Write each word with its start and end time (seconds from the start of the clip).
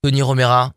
Tony 0.00 0.22
Romera, 0.22 0.70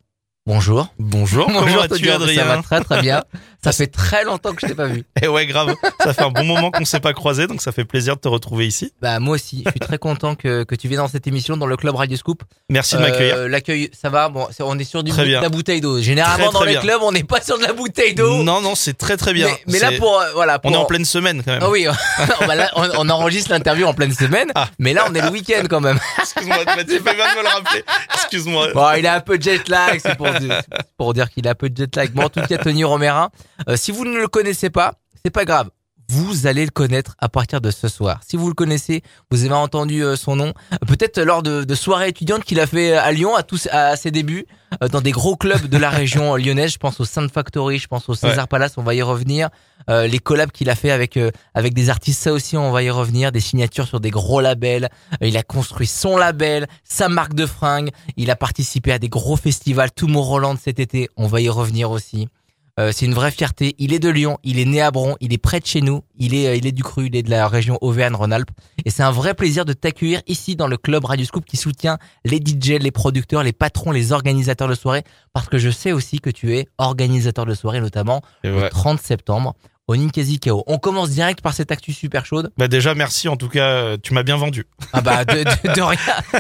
bonjour. 0.47 0.87
Bonjour, 0.97 1.47
bonjour 1.53 1.87
Tony, 1.87 2.05
ça 2.05 2.17
va 2.17 2.23
Adrien 2.23 2.61
très 2.63 2.81
très 2.81 3.01
bien. 3.01 3.23
Ça 3.63 3.71
fait 3.71 3.87
très 3.87 4.23
longtemps 4.23 4.53
que 4.53 4.61
je 4.61 4.67
t'ai 4.67 4.75
pas 4.75 4.87
vu. 4.87 5.03
Eh 5.21 5.27
ouais, 5.27 5.45
grave. 5.45 5.75
Ça 6.03 6.13
fait 6.13 6.23
un 6.23 6.29
bon 6.31 6.43
moment 6.43 6.71
qu'on 6.71 6.83
s'est 6.85 6.99
pas 6.99 7.13
croisé, 7.13 7.45
donc 7.45 7.61
ça 7.61 7.71
fait 7.71 7.85
plaisir 7.85 8.15
de 8.15 8.21
te 8.21 8.27
retrouver 8.27 8.65
ici. 8.65 8.91
Bah 9.01 9.19
moi 9.19 9.35
aussi, 9.35 9.61
je 9.65 9.69
suis 9.69 9.79
très 9.79 9.99
content 9.99 10.33
que, 10.33 10.63
que 10.63 10.73
tu 10.73 10.87
viennes 10.87 11.01
dans 11.01 11.07
cette 11.07 11.27
émission 11.27 11.57
dans 11.57 11.67
le 11.67 11.77
club 11.77 11.93
Radio 11.95 12.17
Scoop. 12.17 12.41
Merci 12.69 12.95
de 12.95 13.01
Euh, 13.01 13.03
m'accueillir. 13.07 13.37
L'accueil, 13.49 13.91
ça 13.93 14.09
va? 14.09 14.29
Bon, 14.29 14.47
on 14.61 14.79
est 14.79 14.83
sur 14.83 15.03
du 15.03 15.11
de 15.11 15.23
la 15.41 15.49
bouteille 15.49 15.79
d'eau. 15.79 16.01
Généralement 16.01 16.49
Très, 16.49 16.53
dans 16.59 16.63
les 16.65 16.71
bien. 16.73 16.81
clubs, 16.81 17.01
on 17.03 17.11
n'est 17.11 17.23
pas 17.23 17.39
sur 17.41 17.57
de 17.59 17.63
la 17.63 17.73
bouteille 17.73 18.15
d'eau. 18.15 18.41
Non, 18.41 18.61
non, 18.61 18.73
c'est 18.73 18.97
très 18.97 19.15
très 19.15 19.33
bien. 19.33 19.47
Mais, 19.67 19.73
mais 19.73 19.79
là 19.79 19.91
pour 19.99 20.19
euh, 20.19 20.31
voilà, 20.33 20.57
pour, 20.57 20.71
On 20.71 20.73
est 20.73 20.77
en 20.77 20.85
pleine 20.85 21.05
semaine 21.05 21.43
quand 21.43 21.51
même. 21.51 21.61
Ah 21.63 21.69
oui, 21.69 21.85
bah 22.47 22.55
là, 22.55 22.71
on, 22.75 22.89
on 22.97 23.09
enregistre 23.09 23.51
l'interview 23.51 23.85
en 23.85 23.93
pleine 23.93 24.13
semaine, 24.13 24.47
Ah. 24.55 24.69
mais 24.79 24.93
là 24.93 25.05
on 25.07 25.13
est 25.13 25.21
le 25.21 25.29
week-end 25.29 25.63
quand 25.69 25.81
même. 25.81 25.99
Excuse-moi, 26.19 26.57
tu 26.79 26.99
fais 26.99 27.13
bien 27.15 27.31
de 27.33 27.37
me 27.37 27.43
le 27.43 27.47
rappeler. 27.47 27.83
Excuse-moi. 28.15 28.69
Bon, 28.73 28.87
il 28.97 29.05
a 29.05 29.13
un 29.15 29.19
peu 29.21 29.37
de 29.37 29.43
jet 29.43 29.67
lag, 29.69 29.99
c'est 30.03 30.15
pour, 30.17 30.29
dire- 30.31 30.61
c'est 30.67 30.87
pour 30.97 31.13
dire 31.13 31.29
qu'il 31.29 31.47
a 31.47 31.51
un 31.51 31.55
peu 31.55 31.69
de 31.69 31.77
jet 31.77 31.95
lag. 31.95 32.11
Bon, 32.11 32.23
en 32.23 32.29
tout 32.29 32.41
cas, 32.41 32.57
Tony 32.57 32.83
euh, 33.67 33.75
si 33.77 33.91
vous 33.91 34.05
ne 34.05 34.17
le 34.17 34.27
connaissez 34.27 34.69
pas, 34.69 34.95
c'est 35.23 35.31
pas 35.31 35.45
grave. 35.45 35.69
Vous 36.11 36.45
allez 36.45 36.65
le 36.65 36.71
connaître 36.71 37.15
à 37.19 37.29
partir 37.29 37.61
de 37.61 37.71
ce 37.71 37.87
soir. 37.87 38.19
Si 38.27 38.35
vous 38.35 38.49
le 38.49 38.53
connaissez, 38.53 39.01
vous 39.31 39.45
avez 39.45 39.53
entendu 39.53 40.03
euh, 40.03 40.17
son 40.17 40.35
nom, 40.35 40.51
euh, 40.73 40.75
peut-être 40.85 41.21
lors 41.21 41.41
de, 41.41 41.63
de 41.63 41.73
soirées 41.73 42.09
étudiantes 42.09 42.43
qu'il 42.43 42.59
a 42.59 42.67
fait 42.67 42.97
à 42.97 43.13
Lyon 43.13 43.33
à 43.33 43.43
tous 43.43 43.69
à 43.71 43.95
ses 43.95 44.11
débuts, 44.11 44.45
euh, 44.83 44.89
dans 44.89 44.99
des 44.99 45.11
gros 45.11 45.37
clubs 45.37 45.67
de 45.67 45.77
la 45.77 45.89
région 46.01 46.35
lyonnaise. 46.35 46.73
Je 46.73 46.79
pense 46.79 46.99
au 46.99 47.05
Sainte 47.05 47.31
Factory, 47.31 47.79
je 47.79 47.87
pense 47.87 48.09
au 48.09 48.13
César 48.13 48.49
Palace. 48.49 48.73
On 48.75 48.83
va 48.83 48.93
y 48.93 49.01
revenir. 49.01 49.49
Les 49.87 50.19
collabs 50.19 50.51
qu'il 50.51 50.69
a 50.69 50.75
fait 50.75 50.91
avec 50.91 51.17
avec 51.53 51.73
des 51.73 51.89
artistes, 51.89 52.21
ça 52.21 52.33
aussi, 52.33 52.55
on 52.55 52.71
va 52.71 52.83
y 52.83 52.89
revenir. 52.89 53.31
Des 53.31 53.39
signatures 53.39 53.87
sur 53.87 53.99
des 54.01 54.11
gros 54.11 54.41
labels. 54.41 54.89
Il 55.21 55.37
a 55.37 55.43
construit 55.43 55.87
son 55.87 56.17
label, 56.17 56.67
sa 56.83 57.07
marque 57.09 57.33
de 57.33 57.45
fringues. 57.45 57.89
Il 58.17 58.29
a 58.31 58.35
participé 58.35 58.91
à 58.91 58.99
des 58.99 59.09
gros 59.09 59.37
festivals, 59.37 59.91
Tomorrowland 59.91 60.57
cet 60.61 60.79
été. 60.79 61.09
On 61.15 61.27
va 61.27 61.39
y 61.41 61.49
revenir 61.49 61.89
aussi. 61.89 62.27
Euh, 62.81 62.91
c'est 62.93 63.05
une 63.05 63.13
vraie 63.13 63.29
fierté. 63.31 63.75
Il 63.77 63.93
est 63.93 63.99
de 63.99 64.09
Lyon, 64.09 64.39
il 64.43 64.57
est 64.57 64.65
né 64.65 64.81
à 64.81 64.89
Bron, 64.91 65.15
il 65.21 65.33
est 65.33 65.37
près 65.37 65.59
de 65.59 65.65
chez 65.67 65.81
nous, 65.81 66.01
il 66.17 66.33
est, 66.33 66.47
euh, 66.47 66.55
il 66.55 66.65
est 66.65 66.71
du 66.71 66.81
Cru, 66.83 67.05
il 67.07 67.15
est 67.15 67.21
de 67.21 67.29
la 67.29 67.47
région 67.47 67.77
Auvergne-Rhône-Alpes. 67.81 68.49
Et 68.85 68.89
c'est 68.89 69.03
un 69.03 69.11
vrai 69.11 69.33
plaisir 69.35 69.65
de 69.65 69.73
t'accueillir 69.73 70.21
ici 70.25 70.55
dans 70.55 70.67
le 70.67 70.77
club 70.77 71.05
Radio 71.05 71.25
Scoop 71.25 71.45
qui 71.45 71.57
soutient 71.57 71.97
les 72.25 72.37
DJ, 72.37 72.79
les 72.79 72.91
producteurs, 72.91 73.43
les 73.43 73.53
patrons, 73.53 73.91
les 73.91 74.11
organisateurs 74.13 74.67
de 74.67 74.73
soirée. 74.75 75.03
Parce 75.33 75.47
que 75.47 75.57
je 75.59 75.69
sais 75.69 75.91
aussi 75.91 76.19
que 76.19 76.29
tu 76.31 76.55
es 76.57 76.67
organisateur 76.77 77.45
de 77.45 77.53
soirée, 77.53 77.81
notamment 77.81 78.21
le 78.43 78.55
ouais. 78.61 78.69
30 78.69 78.99
septembre 78.99 79.53
au 79.87 79.95
Ninkasi 79.95 80.39
KO. 80.39 80.63
On 80.67 80.77
commence 80.77 81.09
direct 81.09 81.41
par 81.41 81.53
cette 81.53 81.71
actu 81.71 81.91
super 81.93 82.25
chaude. 82.25 82.51
Bah 82.57 82.67
déjà, 82.67 82.95
merci. 82.95 83.27
En 83.27 83.35
tout 83.35 83.49
cas, 83.49 83.65
euh, 83.67 83.97
tu 84.01 84.13
m'as 84.13 84.23
bien 84.23 84.37
vendu. 84.37 84.65
Ah 84.93 85.01
bah 85.01 85.25
de, 85.25 85.39
de, 85.43 85.73
de 85.75 85.81
rien, 85.81 85.97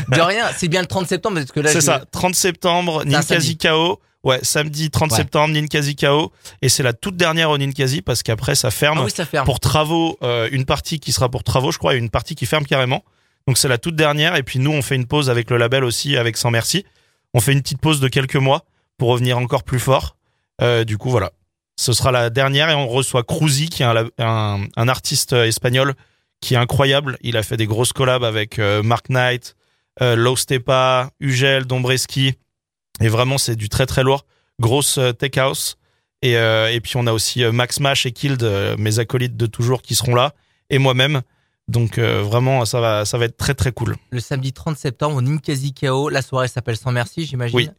de 0.09 0.21
rien. 0.21 0.45
C'est 0.57 0.69
bien 0.69 0.81
le 0.81 0.87
30 0.87 1.07
septembre 1.07 1.35
parce 1.39 1.51
que 1.51 1.59
là 1.59 1.69
C'est 1.69 1.81
je- 1.81 1.85
ça. 1.85 2.03
30 2.11 2.33
septembre. 2.35 3.03
Ninkasi 3.05 3.57
KO. 3.57 3.99
Ouais, 4.23 4.39
samedi 4.43 4.91
30 4.91 5.11
Ouais. 5.11 5.17
septembre, 5.17 5.53
Ninkasi 5.53 5.95
KO. 5.95 6.31
Et 6.61 6.69
c'est 6.69 6.83
la 6.83 6.93
toute 6.93 7.17
dernière 7.17 7.49
au 7.49 7.57
Ninkasi 7.57 8.01
parce 8.03 8.21
qu'après, 8.21 8.53
ça 8.55 8.69
ferme. 8.69 8.99
Ah 8.99 9.05
oui, 9.05 9.11
ça 9.11 9.25
ferme. 9.25 9.45
pour 9.45 9.59
travaux, 9.59 10.17
euh, 10.21 10.47
une 10.51 10.65
partie 10.65 10.99
qui 10.99 11.11
sera 11.11 11.27
pour 11.29 11.43
travaux, 11.43 11.71
je 11.71 11.79
crois, 11.79 11.95
et 11.95 11.97
une 11.97 12.09
partie 12.11 12.35
qui 12.35 12.45
ferme 12.45 12.65
carrément. 12.65 13.03
Donc 13.47 13.57
c'est 13.57 13.67
la 13.67 13.79
toute 13.79 13.95
dernière. 13.95 14.35
Et 14.35 14.43
puis 14.43 14.59
nous, 14.59 14.71
on 14.71 14.81
fait 14.83 14.95
une 14.95 15.07
pause 15.07 15.29
avec 15.31 15.49
le 15.49 15.57
label 15.57 15.83
aussi, 15.83 16.17
avec 16.17 16.37
Sans 16.37 16.51
Merci. 16.51 16.85
On 17.33 17.39
fait 17.39 17.53
une 17.53 17.61
petite 17.61 17.79
pause 17.81 17.99
de 17.99 18.07
quelques 18.07 18.35
mois 18.35 18.65
pour 18.99 19.09
revenir 19.09 19.37
encore 19.39 19.63
plus 19.63 19.79
fort. 19.79 20.15
Euh, 20.61 20.83
du 20.83 20.97
coup, 20.99 21.09
voilà. 21.09 21.31
Ce 21.79 21.91
sera 21.93 22.11
la 22.11 22.29
dernière 22.29 22.69
et 22.69 22.75
on 22.75 22.87
reçoit 22.87 23.23
Cruzy, 23.23 23.69
qui 23.69 23.81
est 23.81 23.85
un, 23.87 24.05
un, 24.19 24.67
un 24.75 24.87
artiste 24.87 25.33
euh, 25.33 25.45
espagnol 25.45 25.95
qui 26.41 26.53
est 26.53 26.57
incroyable. 26.57 27.17
Il 27.21 27.37
a 27.37 27.41
fait 27.43 27.57
des 27.57 27.65
grosses 27.65 27.93
collabs 27.93 28.23
avec 28.23 28.59
euh, 28.59 28.83
Mark 28.83 29.09
Knight, 29.09 29.55
Low 29.99 30.35
Stepa, 30.35 31.09
Ugel, 31.19 31.65
Dombreski. 31.65 32.35
Et 33.01 33.07
vraiment, 33.09 33.37
c'est 33.37 33.55
du 33.55 33.67
très 33.69 33.85
très 33.85 34.03
lourd. 34.03 34.25
Grosse 34.59 34.97
euh, 34.97 35.11
tech 35.11 35.37
house. 35.37 35.77
Et, 36.21 36.37
euh, 36.37 36.71
et 36.71 36.79
puis 36.81 36.93
on 36.97 37.07
a 37.07 37.13
aussi 37.13 37.43
euh, 37.43 37.51
Max 37.51 37.79
Mash 37.79 38.05
et 38.05 38.11
Kild, 38.11 38.43
mes 38.77 38.99
acolytes 38.99 39.35
de 39.35 39.47
toujours 39.47 39.81
qui 39.81 39.95
seront 39.95 40.13
là, 40.13 40.33
et 40.69 40.77
moi-même. 40.77 41.21
Donc 41.67 41.97
euh, 41.97 42.21
vraiment, 42.21 42.63
ça 42.65 42.79
va, 42.79 43.05
ça 43.05 43.17
va 43.17 43.25
être 43.25 43.37
très 43.37 43.53
très 43.55 43.71
cool. 43.71 43.95
le 44.11 44.19
samedi 44.19 44.53
30 44.53 44.77
septembre 44.77 45.15
au 45.15 45.21
Ninkasi 45.21 45.73
KO. 45.73 46.09
La 46.09 46.21
soirée 46.21 46.47
s'appelle 46.47 46.77
Sans 46.77 46.91
Merci, 46.91 47.25
j'imagine. 47.25 47.55
Oui. 47.55 47.69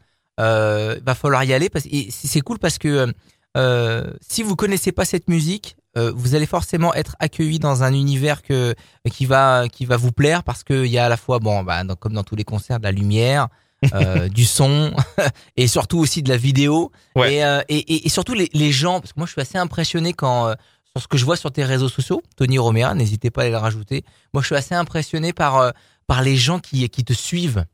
Euh, 0.41 0.98
va 1.04 1.14
falloir 1.14 1.44
y 1.44 1.52
aller 1.52 1.68
parce 1.68 1.86
c'est 2.10 2.41
cool 2.41 2.58
parce 2.58 2.78
que 2.78 3.12
euh, 3.56 4.10
si 4.26 4.42
vous 4.42 4.56
connaissez 4.56 4.91
pas 4.92 5.04
cette 5.04 5.28
musique, 5.28 5.76
vous 5.94 6.34
allez 6.34 6.47
forcément 6.47 6.94
être 6.94 7.16
accueilli 7.20 7.58
dans 7.58 7.82
un 7.82 7.92
univers 7.92 8.41
que 8.41 8.74
qui 9.10 9.26
va 9.26 9.68
qui 9.70 9.84
va 9.84 9.98
vous 9.98 10.10
plaire 10.10 10.42
parce 10.42 10.64
qu'il 10.64 10.86
y 10.86 10.97
a 10.97 11.04
à 11.04 11.08
la 11.10 11.18
fois 11.18 11.38
bon 11.38 11.62
bah 11.62 11.84
dans- 11.84 11.97
comme 11.97 12.14
dans 12.14 12.24
tous 12.24 12.34
les 12.34 12.44
concerts 12.44 12.78
de 12.78 12.84
la 12.84 12.92
lumière. 12.92 13.48
Euh, 13.94 14.28
du 14.28 14.44
son 14.44 14.93
et 15.56 15.66
surtout 15.66 15.98
aussi 15.98 16.22
de 16.22 16.28
la 16.28 16.37
vidéo 16.37 16.91
Ouais. 17.16 17.34
et, 17.34 17.44
euh, 17.44 17.60
et, 17.69 17.78
et, 17.78 18.06
et 18.06 18.09
surtout 18.09 18.34
les, 18.34 18.48
les 18.54 18.72
gens 18.72 19.00
parce 19.00 19.12
que 19.12 19.19
moi 19.20 19.26
je 19.26 19.32
suis 19.32 19.41
assez 19.41 19.59
impressionné 19.59 20.12
quand 20.12 20.48
euh, 20.48 20.54
sur 20.94 21.03
ce 21.03 21.09
que 21.09 21.16
je 21.19 21.25
vois 21.25 21.37
sur 21.37 21.50
tes 21.53 21.65
réseaux 21.65 21.88
sociaux 21.88 22.22
Tony 22.37 22.59
Romera 22.59 22.94
n'hésitez 22.94 23.31
pas 23.31 23.42
à 23.44 23.48
le 23.48 23.56
rajouter 23.56 24.04
moi 24.32 24.42
je 24.42 24.47
suis 24.47 24.56
assez 24.56 24.75
impressionné 24.75 25.32
par 25.32 25.59
euh, 25.59 25.71
par 26.06 26.22
les 26.22 26.37
gens 26.37 26.59
qui, 26.59 26.88
qui 26.91 27.04
te 27.04 27.12
suivent. 27.12 27.65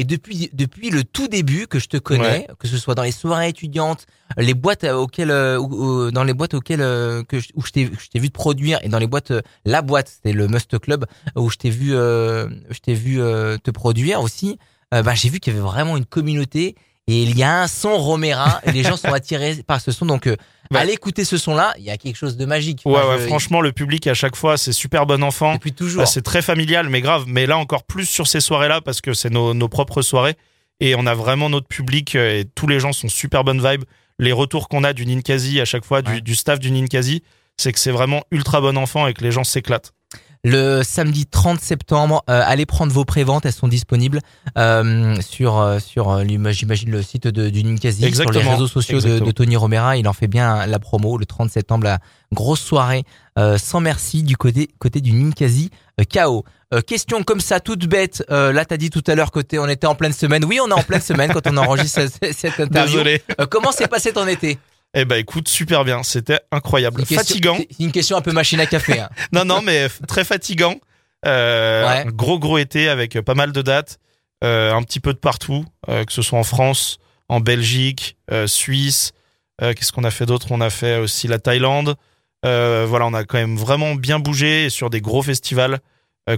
Et 0.00 0.04
depuis, 0.04 0.48
depuis 0.52 0.90
le 0.90 1.02
tout 1.02 1.26
début 1.26 1.66
que 1.66 1.80
je 1.80 1.88
te 1.88 1.96
connais, 1.96 2.46
que 2.60 2.68
ce 2.68 2.78
soit 2.78 2.94
dans 2.94 3.02
les 3.02 3.10
soirées 3.10 3.48
étudiantes, 3.48 4.06
les 4.36 4.54
boîtes 4.54 4.84
euh, 4.84 4.92
auxquelles, 4.94 5.32
euh, 5.32 6.10
dans 6.12 6.22
les 6.22 6.34
boîtes 6.34 6.54
auxquelles 6.54 6.82
euh, 6.82 7.24
que 7.24 7.40
je, 7.40 7.48
où 7.54 7.64
je 7.66 7.72
t'ai, 7.72 7.90
je 7.98 8.08
t'ai 8.08 8.20
vu 8.20 8.28
te 8.28 8.34
produire 8.34 8.78
et 8.82 8.88
dans 8.88 9.00
les 9.00 9.08
boîtes, 9.08 9.32
la 9.64 9.82
boîte, 9.82 10.06
c'était 10.08 10.32
le 10.32 10.46
Must 10.46 10.78
Club 10.78 11.06
où 11.34 11.50
je 11.50 11.56
t'ai 11.56 11.70
vu, 11.70 11.96
euh, 11.96 12.48
je 12.70 12.78
t'ai 12.78 12.94
vu 12.94 13.20
euh, 13.20 13.56
te 13.56 13.72
produire 13.72 14.20
aussi. 14.20 14.58
Euh, 14.94 15.02
bah, 15.02 15.14
j'ai 15.14 15.28
vu 15.28 15.40
qu'il 15.40 15.52
y 15.52 15.56
avait 15.56 15.64
vraiment 15.66 15.96
une 15.96 16.04
communauté 16.06 16.74
et 17.06 17.22
il 17.22 17.36
y 17.38 17.42
a 17.42 17.62
un 17.62 17.68
son 17.68 17.96
Romera 17.96 18.60
et 18.64 18.72
les 18.72 18.82
gens 18.82 18.96
sont 18.96 19.08
attirés 19.12 19.56
par 19.66 19.80
ce 19.80 19.92
son. 19.92 20.06
Donc, 20.06 20.26
euh, 20.26 20.36
Ouais. 20.70 20.80
allez 20.80 20.92
écouter 20.92 21.24
ce 21.24 21.38
son-là. 21.38 21.72
Il 21.78 21.84
y 21.84 21.90
a 21.90 21.96
quelque 21.96 22.16
chose 22.16 22.36
de 22.36 22.44
magique. 22.44 22.82
Ouais, 22.84 22.92
ouais, 22.92 23.18
je- 23.20 23.26
franchement, 23.26 23.62
le 23.62 23.72
public 23.72 24.06
à 24.06 24.12
chaque 24.12 24.36
fois, 24.36 24.58
c'est 24.58 24.72
super 24.72 25.06
bon 25.06 25.22
enfant. 25.24 25.54
depuis 25.54 25.72
toujours. 25.72 26.02
Ah, 26.02 26.06
c'est 26.06 26.20
très 26.20 26.42
familial, 26.42 26.90
mais 26.90 27.00
grave. 27.00 27.24
Mais 27.26 27.46
là, 27.46 27.56
encore 27.56 27.84
plus 27.84 28.04
sur 28.04 28.26
ces 28.26 28.40
soirées-là, 28.40 28.82
parce 28.82 29.00
que 29.00 29.14
c'est 29.14 29.30
nos, 29.30 29.54
nos 29.54 29.68
propres 29.68 30.02
soirées. 30.02 30.34
Et 30.80 30.94
on 30.94 31.06
a 31.06 31.14
vraiment 31.14 31.48
notre 31.48 31.66
public, 31.68 32.14
euh, 32.16 32.40
et 32.40 32.44
tous 32.44 32.66
les 32.66 32.80
gens 32.80 32.92
sont 32.92 33.08
super 33.08 33.44
bonne 33.44 33.66
vibe. 33.66 33.84
Les 34.18 34.30
retours 34.32 34.68
qu'on 34.68 34.84
a 34.84 34.92
du 34.92 35.06
Ninkasi 35.06 35.58
à 35.58 35.64
chaque 35.64 35.86
fois, 35.86 36.02
du, 36.02 36.10
Ouais. 36.12 36.20
du 36.20 36.34
staff 36.34 36.58
du 36.58 36.70
Ninkasi, 36.70 37.22
c'est 37.56 37.72
que 37.72 37.78
c'est 37.78 37.90
vraiment 37.90 38.22
ultra 38.30 38.60
bon 38.60 38.76
enfant 38.76 39.06
et 39.06 39.14
que 39.14 39.24
les 39.24 39.32
gens 39.32 39.44
s'éclatent. 39.44 39.92
Le 40.44 40.82
samedi 40.82 41.26
30 41.26 41.60
septembre. 41.60 42.22
Euh, 42.30 42.42
allez 42.44 42.66
prendre 42.66 42.92
vos 42.92 43.04
préventes, 43.04 43.46
elles 43.46 43.52
sont 43.52 43.68
disponibles 43.68 44.20
euh, 44.56 45.16
sur 45.20 45.58
euh, 45.58 45.78
sur 45.78 46.22
j'imagine 46.52 46.90
le 46.90 47.02
site 47.02 47.26
de, 47.26 47.50
du 47.50 47.64
Ninkasi, 47.64 48.14
sur 48.14 48.30
les 48.30 48.40
réseaux 48.40 48.66
sociaux 48.66 49.00
de, 49.00 49.30
Tony 49.30 49.56
Romera. 49.56 49.96
Il 49.96 50.08
en 50.08 50.12
fait 50.12 50.28
bien 50.28 50.66
la 50.66 50.78
promo 50.78 51.18
le 51.18 51.26
30 51.26 51.50
septembre, 51.50 51.84
la 51.84 51.98
grosse 52.32 52.60
soirée 52.60 53.04
euh, 53.38 53.58
sans 53.58 53.80
merci 53.80 54.22
du 54.22 54.36
côté 54.36 54.68
côté 54.78 55.00
du 55.00 55.12
Ninkasi 55.12 55.70
KO. 56.12 56.44
Question 56.86 57.22
comme 57.22 57.40
ça, 57.40 57.60
toute 57.60 57.86
bête. 57.86 58.22
Là, 58.28 58.64
t'as 58.64 58.76
dit 58.76 58.90
tout 58.90 59.02
à 59.06 59.14
l'heure 59.14 59.30
t'es- 59.30 59.58
on 59.58 59.66
était 59.68 59.86
en 59.86 59.94
pleine 59.94 60.12
semaine. 60.12 60.44
Oui, 60.44 60.60
on 60.62 60.68
est 60.68 60.72
en 60.74 60.82
pleine 60.82 61.00
semaine 61.00 61.32
quand 61.32 61.46
on 61.46 61.56
enregistre 61.56 62.02
cette, 62.22 62.34
cette 62.34 62.60
interview. 62.60 62.98
Désolé. 62.98 63.22
Comment 63.50 63.72
s'est 63.72 63.88
passé 63.88 64.12
ton 64.12 64.26
été? 64.26 64.58
Eh 64.94 65.04
ben, 65.04 65.16
écoute, 65.16 65.48
super 65.48 65.84
bien. 65.84 66.02
C'était 66.02 66.40
incroyable. 66.50 67.00
Une 67.00 67.06
question- 67.06 67.26
Fatigant. 67.34 67.58
Une 67.78 67.92
question 67.92 68.16
un 68.16 68.20
peu 68.22 68.32
machine 68.32 68.60
à 68.60 68.66
café. 68.66 68.98
hein. 69.00 69.08
Non, 69.32 69.44
non, 69.44 69.60
mais 69.62 69.88
très 70.06 70.24
fatigant. 70.24 70.76
Euh, 71.26 71.84
Ouais. 71.86 72.00
un 72.06 72.10
Gros, 72.10 72.38
gros 72.38 72.58
été 72.58 72.88
avec 72.88 73.16
euh, 73.16 73.22
pas 73.22 73.34
mal 73.34 73.52
de 73.52 73.60
dates, 73.62 73.98
euh, 74.44 74.72
un 74.72 74.82
petit 74.82 75.00
peu 75.00 75.12
de 75.12 75.18
partout, 75.18 75.64
euh, 75.88 76.04
que 76.04 76.12
ce 76.12 76.22
soit 76.22 76.38
en 76.38 76.44
France, 76.44 76.98
en 77.28 77.40
Belgique, 77.40 78.16
Suisse. 78.46 79.12
Qu'est-ce 79.60 79.90
qu'on 79.92 80.04
a 80.04 80.10
fait 80.12 80.24
d'autre? 80.26 80.46
On 80.50 80.60
a 80.60 80.70
fait 80.70 80.98
aussi 80.98 81.26
la 81.26 81.38
Thaïlande. 81.40 81.96
Voilà, 82.44 83.06
on 83.06 83.12
a 83.14 83.24
quand 83.24 83.38
même 83.38 83.56
vraiment 83.56 83.94
bien 83.96 84.18
bougé 84.20 84.70
sur 84.70 84.88
des 84.88 85.00
gros 85.00 85.22
festivals 85.22 85.80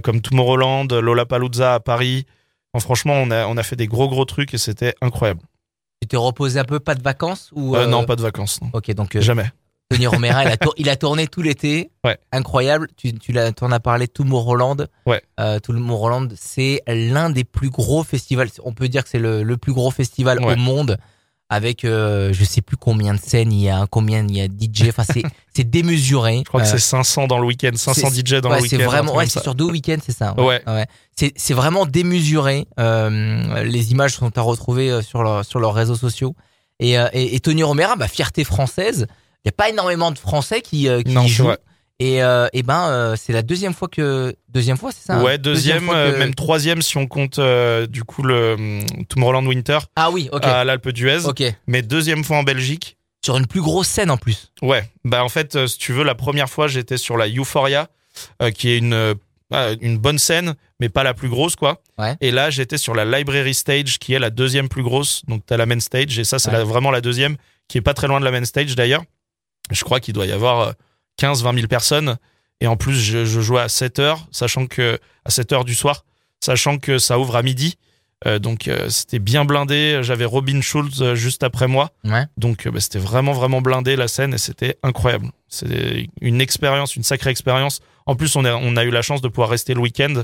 comme 0.03 0.21
Tomorrowland, 0.21 0.87
Lollapalooza 0.91 1.75
à 1.75 1.79
Paris. 1.79 2.25
Enfin, 2.73 2.83
franchement, 2.83 3.13
on 3.13 3.29
a, 3.31 3.45
on 3.45 3.57
a 3.57 3.63
fait 3.63 3.75
des 3.75 3.85
gros, 3.87 4.09
gros 4.09 4.25
trucs 4.25 4.53
et 4.53 4.57
c'était 4.57 4.95
incroyable. 5.01 5.41
Tu 6.01 6.07
t'es 6.07 6.17
reposé 6.17 6.59
un 6.59 6.63
peu, 6.63 6.79
pas 6.79 6.95
de 6.95 7.03
vacances 7.03 7.51
ou 7.53 7.75
Euh, 7.75 7.81
euh, 7.83 7.87
non, 7.87 8.05
pas 8.05 8.15
de 8.15 8.21
vacances. 8.21 8.59
non. 8.61 8.69
Ok, 8.73 8.91
donc 8.93 9.15
euh, 9.15 9.21
Jamais. 9.21 9.51
Tony 9.89 10.07
Romera, 10.07 10.43
il 10.45 10.47
a, 10.51 10.57
tour- 10.57 10.73
il 10.77 10.89
a 10.89 10.95
tourné 10.95 11.27
tout 11.27 11.41
l'été. 11.43 11.91
Ouais. 12.03 12.17
Incroyable. 12.31 12.87
Tu, 12.97 13.13
tu 13.13 13.31
l'as, 13.31 13.51
t'en 13.51 13.71
as 13.71 13.79
parlé, 13.79 14.07
Tomorrowland. 14.07 14.87
Ouais. 15.05 15.21
Euh, 15.39 15.59
Tomorrowland, 15.59 16.29
c'est 16.35 16.81
l'un 16.87 17.29
des 17.29 17.43
plus 17.43 17.69
gros 17.69 18.03
festivals. 18.03 18.49
On 18.63 18.73
peut 18.73 18.87
dire 18.87 19.03
que 19.03 19.09
c'est 19.09 19.19
le, 19.19 19.43
le 19.43 19.57
plus 19.57 19.73
gros 19.73 19.91
festival 19.91 20.39
Ouais. 20.43 20.53
au 20.53 20.55
monde. 20.55 20.97
Avec, 21.53 21.83
euh, 21.83 22.31
je 22.31 22.45
sais 22.45 22.61
plus 22.61 22.77
combien 22.77 23.13
de 23.13 23.19
scènes 23.19 23.51
il 23.51 23.59
y 23.61 23.69
a, 23.69 23.85
combien 23.91 24.25
il 24.25 24.33
y 24.37 24.39
a 24.39 24.47
de 24.47 24.53
DJ. 24.53 24.87
Enfin, 24.87 25.03
c'est, 25.03 25.21
c'est 25.53 25.69
démesuré. 25.69 26.37
Je 26.37 26.43
crois 26.45 26.61
que 26.61 26.65
Euh, 26.65 26.71
c'est 26.71 26.79
500 26.79 27.27
dans 27.27 27.39
le 27.39 27.45
week-end, 27.45 27.71
500 27.75 28.09
c'est- 28.09 28.25
DJ 28.25 28.35
dans 28.41 28.49
ouais, 28.51 28.55
le 28.57 28.61
week-end. 28.63 28.77
c'est 28.79 28.83
vraiment, 28.85 29.15
ouais, 29.15 29.27
c'est 29.27 29.41
sur 29.43 29.53
deux 29.53 29.65
week-ends, 29.65 29.97
c'est 30.01 30.15
ça. 30.17 30.33
Ouais. 30.39 30.61
C'est, 31.17 31.33
c'est 31.35 31.53
vraiment 31.53 31.85
démesuré. 31.85 32.67
Euh, 32.79 33.63
les 33.65 33.91
images 33.91 34.13
sont 34.15 34.37
à 34.37 34.41
retrouver 34.41 34.89
euh, 34.89 35.01
sur 35.01 35.23
leur, 35.23 35.43
sur 35.43 35.59
leurs 35.59 35.73
réseaux 35.73 35.95
sociaux. 35.97 36.35
Et, 36.79 36.97
euh, 36.97 37.09
et, 37.11 37.35
et 37.35 37.39
Tony 37.41 37.63
Romera, 37.63 37.97
bah, 37.97 38.07
fierté 38.07 38.45
française. 38.45 39.05
Il 39.43 39.47
n'y 39.47 39.49
a 39.49 39.51
pas 39.57 39.69
énormément 39.69 40.11
de 40.11 40.17
Français 40.19 40.61
qui, 40.61 40.87
euh, 40.87 41.01
qui 41.01 41.11
Non, 41.13 41.23
y 41.23 41.27
jouent. 41.27 41.49
Et, 42.03 42.23
euh, 42.23 42.47
et 42.51 42.63
ben, 42.63 42.89
euh, 42.89 43.15
c'est 43.15 43.31
la 43.31 43.43
deuxième 43.43 43.73
fois 43.75 43.87
que 43.87 44.35
deuxième 44.49 44.75
fois, 44.77 44.91
c'est 44.91 45.05
ça 45.05 45.17
hein 45.17 45.23
ouais, 45.23 45.37
deuxième, 45.37 45.87
euh, 45.89 46.11
que- 46.13 46.17
même 46.17 46.33
troisième 46.33 46.81
si 46.81 46.97
on 46.97 47.05
compte 47.05 47.37
euh, 47.37 47.85
du 47.85 48.03
coup 48.03 48.23
le 48.23 48.53
hum, 48.53 48.85
Tomorrowland 49.07 49.45
Winter 49.45 49.77
Ah 49.95 50.09
oui, 50.09 50.27
ok, 50.31 50.43
à 50.45 50.63
l'Alpe 50.63 50.89
d'Huez. 50.89 51.25
ok. 51.25 51.43
Mais 51.67 51.83
deuxième 51.83 52.23
fois 52.23 52.37
en 52.37 52.43
Belgique. 52.43 52.97
Sur 53.23 53.37
une 53.37 53.45
plus 53.45 53.61
grosse 53.61 53.87
scène 53.87 54.09
en 54.09 54.17
plus. 54.17 54.51
Ouais, 54.63 54.89
bah 55.05 55.23
en 55.23 55.29
fait, 55.29 55.67
si 55.67 55.77
tu 55.77 55.93
veux, 55.93 56.03
la 56.03 56.15
première 56.15 56.49
fois 56.49 56.67
j'étais 56.67 56.97
sur 56.97 57.17
la 57.17 57.27
Euphoria, 57.29 57.87
qui 58.55 58.69
est 58.69 58.79
une 58.79 59.13
ah, 59.53 59.67
une 59.81 59.97
bonne 59.99 60.17
scène, 60.17 60.55
mais 60.79 60.89
pas 60.89 61.03
la 61.03 61.13
plus 61.13 61.29
grosse 61.29 61.55
quoi. 61.55 61.81
Ouais. 61.99 62.15
Et 62.21 62.31
là, 62.31 62.49
j'étais 62.49 62.79
sur 62.79 62.95
la 62.95 63.05
Library 63.05 63.53
Stage, 63.53 63.99
qui 63.99 64.13
est 64.13 64.19
la 64.19 64.31
deuxième 64.31 64.69
plus 64.69 64.81
grosse. 64.81 65.21
Donc 65.27 65.43
t'as 65.45 65.57
la 65.57 65.67
main 65.67 65.79
stage, 65.79 66.17
et 66.17 66.23
ça 66.23 66.39
c'est 66.39 66.49
Ouais. 66.49 66.63
vraiment 66.63 66.89
la 66.89 67.01
deuxième, 67.01 67.35
qui 67.67 67.77
est 67.77 67.81
pas 67.81 67.93
très 67.93 68.07
loin 68.07 68.19
de 68.19 68.25
la 68.25 68.31
main 68.31 68.43
stage 68.45 68.73
d'ailleurs. 68.75 69.03
Je 69.69 69.83
crois 69.83 69.99
qu'il 69.99 70.15
doit 70.15 70.25
y 70.25 70.31
avoir 70.31 70.73
15-20 71.19 71.55
000 71.55 71.67
personnes. 71.67 72.17
Et 72.59 72.67
en 72.67 72.75
plus, 72.77 72.93
je, 72.95 73.25
je 73.25 73.41
jouais 73.41 73.61
à 73.61 73.69
7 73.69 73.99
heures, 73.99 74.27
sachant 74.31 74.67
que 74.67 74.99
à 75.25 75.29
7 75.31 75.51
heures 75.53 75.65
du 75.65 75.73
soir, 75.75 76.05
sachant 76.39 76.77
que 76.77 76.99
ça 76.99 77.17
ouvre 77.19 77.35
à 77.35 77.41
midi. 77.43 77.77
Euh, 78.27 78.37
donc 78.37 78.67
euh, 78.67 78.87
c'était 78.89 79.17
bien 79.17 79.45
blindé. 79.45 80.01
J'avais 80.03 80.25
Robin 80.25 80.61
Schulz 80.61 81.01
euh, 81.01 81.15
juste 81.15 81.41
après 81.41 81.67
moi. 81.67 81.89
Ouais. 82.03 82.25
Donc 82.37 82.67
bah, 82.67 82.79
c'était 82.79 82.99
vraiment 82.99 83.31
vraiment 83.33 83.61
blindé 83.61 83.95
la 83.95 84.07
scène 84.07 84.35
et 84.35 84.37
c'était 84.37 84.77
incroyable. 84.83 85.31
C'est 85.47 86.07
une 86.21 86.39
expérience, 86.39 86.95
une 86.95 87.01
sacrée 87.03 87.31
expérience. 87.31 87.79
En 88.05 88.15
plus 88.15 88.35
on 88.35 88.45
a, 88.45 88.53
on 88.53 88.77
a 88.77 88.83
eu 88.83 88.91
la 88.91 89.01
chance 89.01 89.21
de 89.21 89.27
pouvoir 89.27 89.49
rester 89.49 89.73
le 89.73 89.79
week-end 89.79 90.21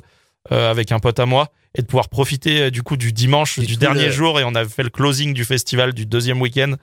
avec 0.51 0.91
un 0.93 0.99
pote 0.99 1.19
à 1.19 1.25
moi 1.25 1.49
et 1.75 1.81
de 1.81 1.87
pouvoir 1.87 2.07
profiter 2.07 2.71
du 2.71 2.81
coup 2.83 2.95
du 2.97 3.11
dimanche 3.11 3.59
du 3.59 3.75
dernier 3.75 4.05
le- 4.05 4.11
jour 4.11 4.39
et 4.39 4.43
on 4.45 4.55
a 4.55 4.63
fait 4.63 4.83
le 4.83 4.89
closing 4.89 5.33
du 5.33 5.43
festival 5.43 5.91
du 5.93 6.05
deuxième 6.05 6.39
week-end 6.39 6.75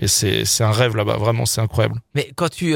et 0.00 0.08
c'est 0.08 0.44
c'est 0.44 0.64
un 0.64 0.72
rêve 0.72 0.96
là-bas 0.96 1.18
vraiment 1.18 1.46
c'est 1.46 1.60
incroyable. 1.60 2.00
Mais 2.16 2.32
quand 2.34 2.48
tu, 2.48 2.74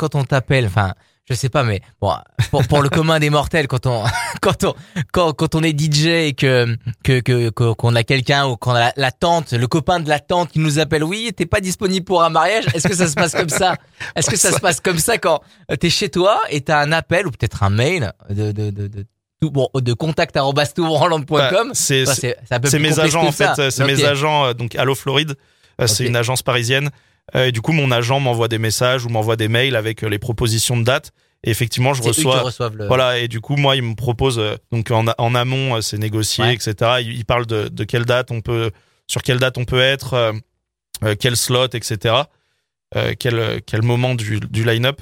quand 0.00 0.14
on 0.14 0.24
t'appelle, 0.24 0.64
enfin, 0.64 0.94
je 1.28 1.34
sais 1.34 1.50
pas, 1.50 1.62
mais 1.62 1.82
bon, 2.00 2.14
pour, 2.50 2.66
pour 2.66 2.80
le 2.80 2.88
commun 2.98 3.18
des 3.20 3.28
mortels, 3.28 3.68
quand 3.68 3.84
on, 3.84 4.02
quand 4.40 4.64
on, 4.64 4.74
quand, 5.12 5.34
quand 5.34 5.54
on 5.54 5.62
est 5.62 5.78
DJ 5.78 6.06
et 6.06 6.32
que, 6.32 6.74
que, 7.04 7.20
que, 7.20 7.50
qu'on 7.50 7.94
a 7.94 8.02
quelqu'un 8.02 8.46
ou 8.46 8.56
qu'on 8.56 8.72
a 8.72 8.80
la, 8.80 8.92
la 8.96 9.12
tante, 9.12 9.52
le 9.52 9.66
copain 9.66 10.00
de 10.00 10.08
la 10.08 10.18
tante 10.18 10.52
qui 10.52 10.58
nous 10.58 10.78
appelle, 10.78 11.04
oui, 11.04 11.30
t'es 11.36 11.44
pas 11.44 11.60
disponible 11.60 12.06
pour 12.06 12.22
un 12.22 12.30
mariage. 12.30 12.64
Est-ce 12.74 12.88
que 12.88 12.94
ça 12.94 13.08
se 13.08 13.14
passe 13.14 13.32
comme 13.32 13.50
ça 13.50 13.76
Est-ce 14.16 14.30
que 14.30 14.38
ça 14.38 14.52
se 14.52 14.58
passe 14.60 14.80
comme 14.80 14.98
ça 14.98 15.18
quand 15.18 15.42
t'es 15.78 15.90
chez 15.90 16.08
toi 16.08 16.40
et 16.48 16.62
t'as 16.62 16.80
un 16.80 16.92
appel 16.92 17.26
ou 17.26 17.30
peut-être 17.30 17.62
un 17.62 17.70
mail 17.70 18.12
de, 18.30 18.52
de, 18.52 18.70
de, 18.70 18.88
de, 18.88 19.04
tout, 19.42 19.50
bon, 19.50 19.68
de 19.74 19.92
contact 19.92 20.34
Bah, 22.06 22.14
c'est 22.14 22.36
Enfin, 22.50 22.58
mes 22.78 22.98
agents 22.98 23.26
en 23.26 23.32
fait, 23.32 23.70
c'est 23.70 23.84
mes 23.84 24.04
agents 24.04 24.46
euh, 24.46 24.54
donc 24.54 24.74
Allo 24.76 24.94
Floride, 24.94 25.34
euh, 25.80 25.86
c'est 25.86 26.06
une 26.06 26.16
agence 26.16 26.42
parisienne. 26.42 26.90
Euh, 27.36 27.46
et 27.46 27.52
du 27.52 27.60
coup 27.60 27.72
mon 27.72 27.90
agent 27.90 28.18
m'envoie 28.20 28.48
des 28.48 28.58
messages 28.58 29.04
ou 29.04 29.08
m'envoie 29.08 29.36
des 29.36 29.48
mails 29.48 29.76
avec 29.76 30.02
euh, 30.02 30.08
les 30.08 30.18
propositions 30.18 30.76
de 30.76 30.82
dates 30.82 31.12
et 31.44 31.50
effectivement 31.50 31.94
je 31.94 32.02
reçois 32.02 32.40
reçoivent 32.42 32.76
le. 32.76 32.86
Voilà, 32.88 33.18
et 33.18 33.28
du 33.28 33.40
coup, 33.40 33.56
moi, 33.56 33.76
il 33.76 33.82
me 33.82 33.94
propose, 33.94 34.38
euh, 34.38 34.56
donc 34.72 34.90
en, 34.90 35.06
en 35.16 35.34
amont, 35.34 35.80
c'est 35.80 35.96
négocié, 35.98 36.44
Ouais. 36.44 36.54
etc. 36.54 36.74
Il, 37.00 37.12
il 37.16 37.24
parle 37.24 37.46
de, 37.46 37.68
de 37.68 37.84
quelle 37.84 38.04
date 38.04 38.30
on 38.30 38.40
peut, 38.40 38.70
sur 39.06 39.22
quelle 39.22 39.38
date 39.38 39.56
on 39.56 39.64
peut 39.64 39.80
être, 39.80 40.14
euh, 41.02 41.14
quel 41.18 41.36
slot, 41.36 41.68
etc. 41.72 42.14
Euh, 42.96 43.14
quel, 43.18 43.62
quel 43.64 43.82
moment 43.82 44.14
du, 44.14 44.40
du 44.40 44.64
line-up. 44.64 45.00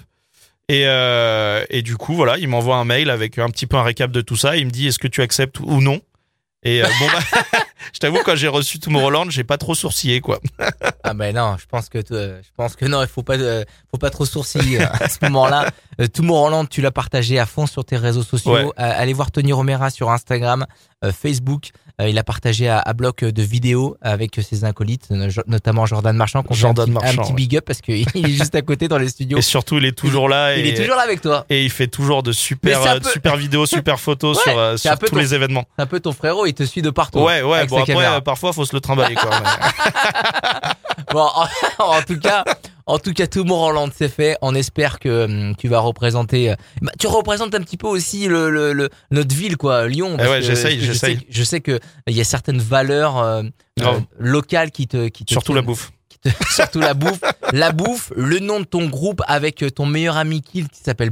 Et, 0.68 0.82
euh, 0.86 1.64
et 1.70 1.80
du 1.82 1.96
coup, 1.96 2.14
voilà, 2.14 2.36
il 2.38 2.46
m'envoie 2.46 2.76
un 2.76 2.84
mail 2.84 3.08
avec 3.10 3.38
un 3.38 3.48
petit 3.48 3.66
peu 3.66 3.76
un 3.78 3.82
récap 3.82 4.10
de 4.12 4.20
tout 4.20 4.36
ça. 4.36 4.56
Il 4.58 4.66
me 4.66 4.70
dit, 4.70 4.86
est-ce 4.86 4.98
que 4.98 5.08
tu 5.08 5.22
acceptes 5.22 5.58
ou 5.60 5.80
non 5.80 6.02
Et 6.68 6.82
euh, 6.82 6.86
bon, 7.00 7.06
bah, 7.06 7.40
je 7.94 7.98
t'avoue, 7.98 8.18
quand 8.24 8.36
j'ai 8.36 8.48
reçu 8.48 8.78
Tomorrowland, 8.78 9.30
j'ai 9.30 9.44
pas 9.44 9.56
trop 9.56 9.74
sourcillé, 9.74 10.20
quoi. 10.20 10.38
Ah 11.04 11.14
ben 11.14 11.34
non, 11.34 11.56
je 11.58 11.64
pense 11.64 11.88
que 11.88 11.98
euh, 12.10 12.38
je 12.42 12.48
pense 12.54 12.76
que 12.76 12.84
non, 12.84 13.00
il 13.00 13.08
faut 13.08 13.22
pas 13.22 13.38
euh, 13.38 13.64
faut 13.90 13.96
pas 13.96 14.10
trop 14.10 14.26
sourciller 14.26 14.82
euh, 14.82 14.86
à 14.92 15.08
ce 15.08 15.16
moment-là. 15.22 15.70
Tomorrowland, 16.12 16.66
tu 16.66 16.82
l'as 16.82 16.90
partagé 16.90 17.38
à 17.38 17.46
fond 17.46 17.66
sur 17.66 17.82
tes 17.82 17.96
réseaux 17.96 18.22
sociaux. 18.22 18.52
Ouais. 18.52 18.70
Allez 18.76 19.14
voir 19.14 19.30
Tony 19.30 19.54
Romera 19.54 19.88
sur 19.88 20.10
Instagram, 20.10 20.66
Facebook. 21.12 21.70
Euh, 22.00 22.08
il 22.08 22.16
a 22.16 22.22
partagé 22.22 22.68
à, 22.68 22.78
à 22.78 22.92
bloc 22.92 23.24
de 23.24 23.42
vidéos 23.42 23.96
avec 24.02 24.38
ses 24.40 24.64
acolytes, 24.64 25.08
euh, 25.10 25.28
notamment 25.48 25.84
Jordan 25.84 26.16
Marchand. 26.16 26.44
qu'on 26.44 26.54
fait 26.54 26.60
Jordan 26.60 26.84
un 26.84 26.92
petit, 27.00 27.04
Marchand, 27.16 27.20
un 27.22 27.24
petit 27.24 27.32
big 27.32 27.56
up 27.56 27.64
parce 27.66 27.80
qu'il 27.80 28.02
est 28.02 28.28
juste 28.28 28.54
à 28.54 28.62
côté 28.62 28.86
dans 28.86 28.98
les 28.98 29.08
studios. 29.08 29.38
Et 29.38 29.42
surtout, 29.42 29.78
il 29.78 29.84
est 29.84 29.98
toujours 29.98 30.28
là. 30.28 30.56
Il 30.56 30.64
et, 30.64 30.70
est 30.70 30.74
toujours 30.76 30.94
là 30.94 31.02
avec 31.02 31.20
toi. 31.20 31.44
Et 31.50 31.64
il 31.64 31.70
fait 31.70 31.88
toujours 31.88 32.22
de 32.22 32.30
super, 32.30 32.80
euh, 32.84 33.00
peu- 33.00 33.10
super 33.10 33.36
vidéos, 33.36 33.66
super 33.66 33.98
photos 33.98 34.36
Ouais, 34.36 34.42
sur, 34.44 34.58
euh, 34.58 34.76
tous 34.76 35.06
ton- 35.06 35.16
les 35.16 35.34
événements. 35.34 35.64
C'est 35.76 35.82
un 35.82 35.86
peu 35.86 35.98
ton 35.98 36.12
frérot, 36.12 36.46
il 36.46 36.54
te 36.54 36.62
suit 36.62 36.82
de 36.82 36.90
partout. 36.90 37.18
Ouais, 37.18 37.42
ouais, 37.42 37.66
bon 37.66 37.78
après, 37.80 37.96
euh, 37.96 38.20
parfois, 38.20 38.52
faut 38.52 38.64
se 38.64 38.76
le 38.76 38.80
trimballer, 38.80 39.16
quoi. 39.16 39.30
mais- 39.42 40.68
Bon, 41.12 41.26
en, 41.34 41.46
en 41.84 42.02
tout 42.02 42.18
cas, 42.20 42.44
en 42.88 42.98
tout 42.98 43.12
cas, 43.12 43.26
Tomorrowland 43.26 43.90
c'est 43.94 44.08
fait. 44.08 44.36
On 44.42 44.54
espère 44.54 44.98
que 44.98 45.24
hum, 45.26 45.54
tu 45.56 45.68
vas 45.68 45.78
représenter. 45.80 46.50
euh, 46.50 46.54
bah, 46.82 46.90
tu 46.98 47.06
représentes 47.06 47.54
un 47.54 47.60
petit 47.60 47.76
peu 47.76 47.86
aussi 47.86 48.26
le, 48.26 48.50
le, 48.50 48.72
le- 48.72 48.88
notre 49.10 49.34
ville, 49.34 49.56
quoi, 49.56 49.86
Lyon. 49.86 50.16
parce 50.16 50.28
Eh 50.28 50.32
ouais, 50.32 50.38
que- 50.40 50.44
j'essaye, 50.46 50.76
parce 50.76 50.80
que 50.80 50.86
je 50.86 50.92
j'essaye. 50.92 51.16
sais 51.16 51.20
que- 51.24 51.26
Je 51.30 51.42
sais 51.44 51.60
que 51.60 51.80
il 52.08 52.16
y 52.16 52.20
a 52.20 52.24
certaines 52.24 52.58
valeurs 52.60 53.18
euh, 53.18 53.42
euh, 53.80 54.00
locales 54.18 54.70
qui 54.72 54.88
te, 54.88 55.08
qui 55.08 55.24
te 55.24 55.32
Surtout 55.32 55.54
la 55.54 55.62
bouffe. 55.62 55.92
surtout 56.50 56.80
la 56.80 56.94
bouffe, 56.94 57.20
la 57.52 57.72
bouffe, 57.72 58.12
le 58.16 58.38
nom 58.38 58.60
de 58.60 58.64
ton 58.64 58.86
groupe 58.86 59.22
avec 59.26 59.62
euh, 59.62 59.70
ton 59.70 59.86
meilleur 59.86 60.16
ami 60.16 60.42
Kill 60.42 60.68
qui 60.68 60.80
s'appelle. 60.82 61.10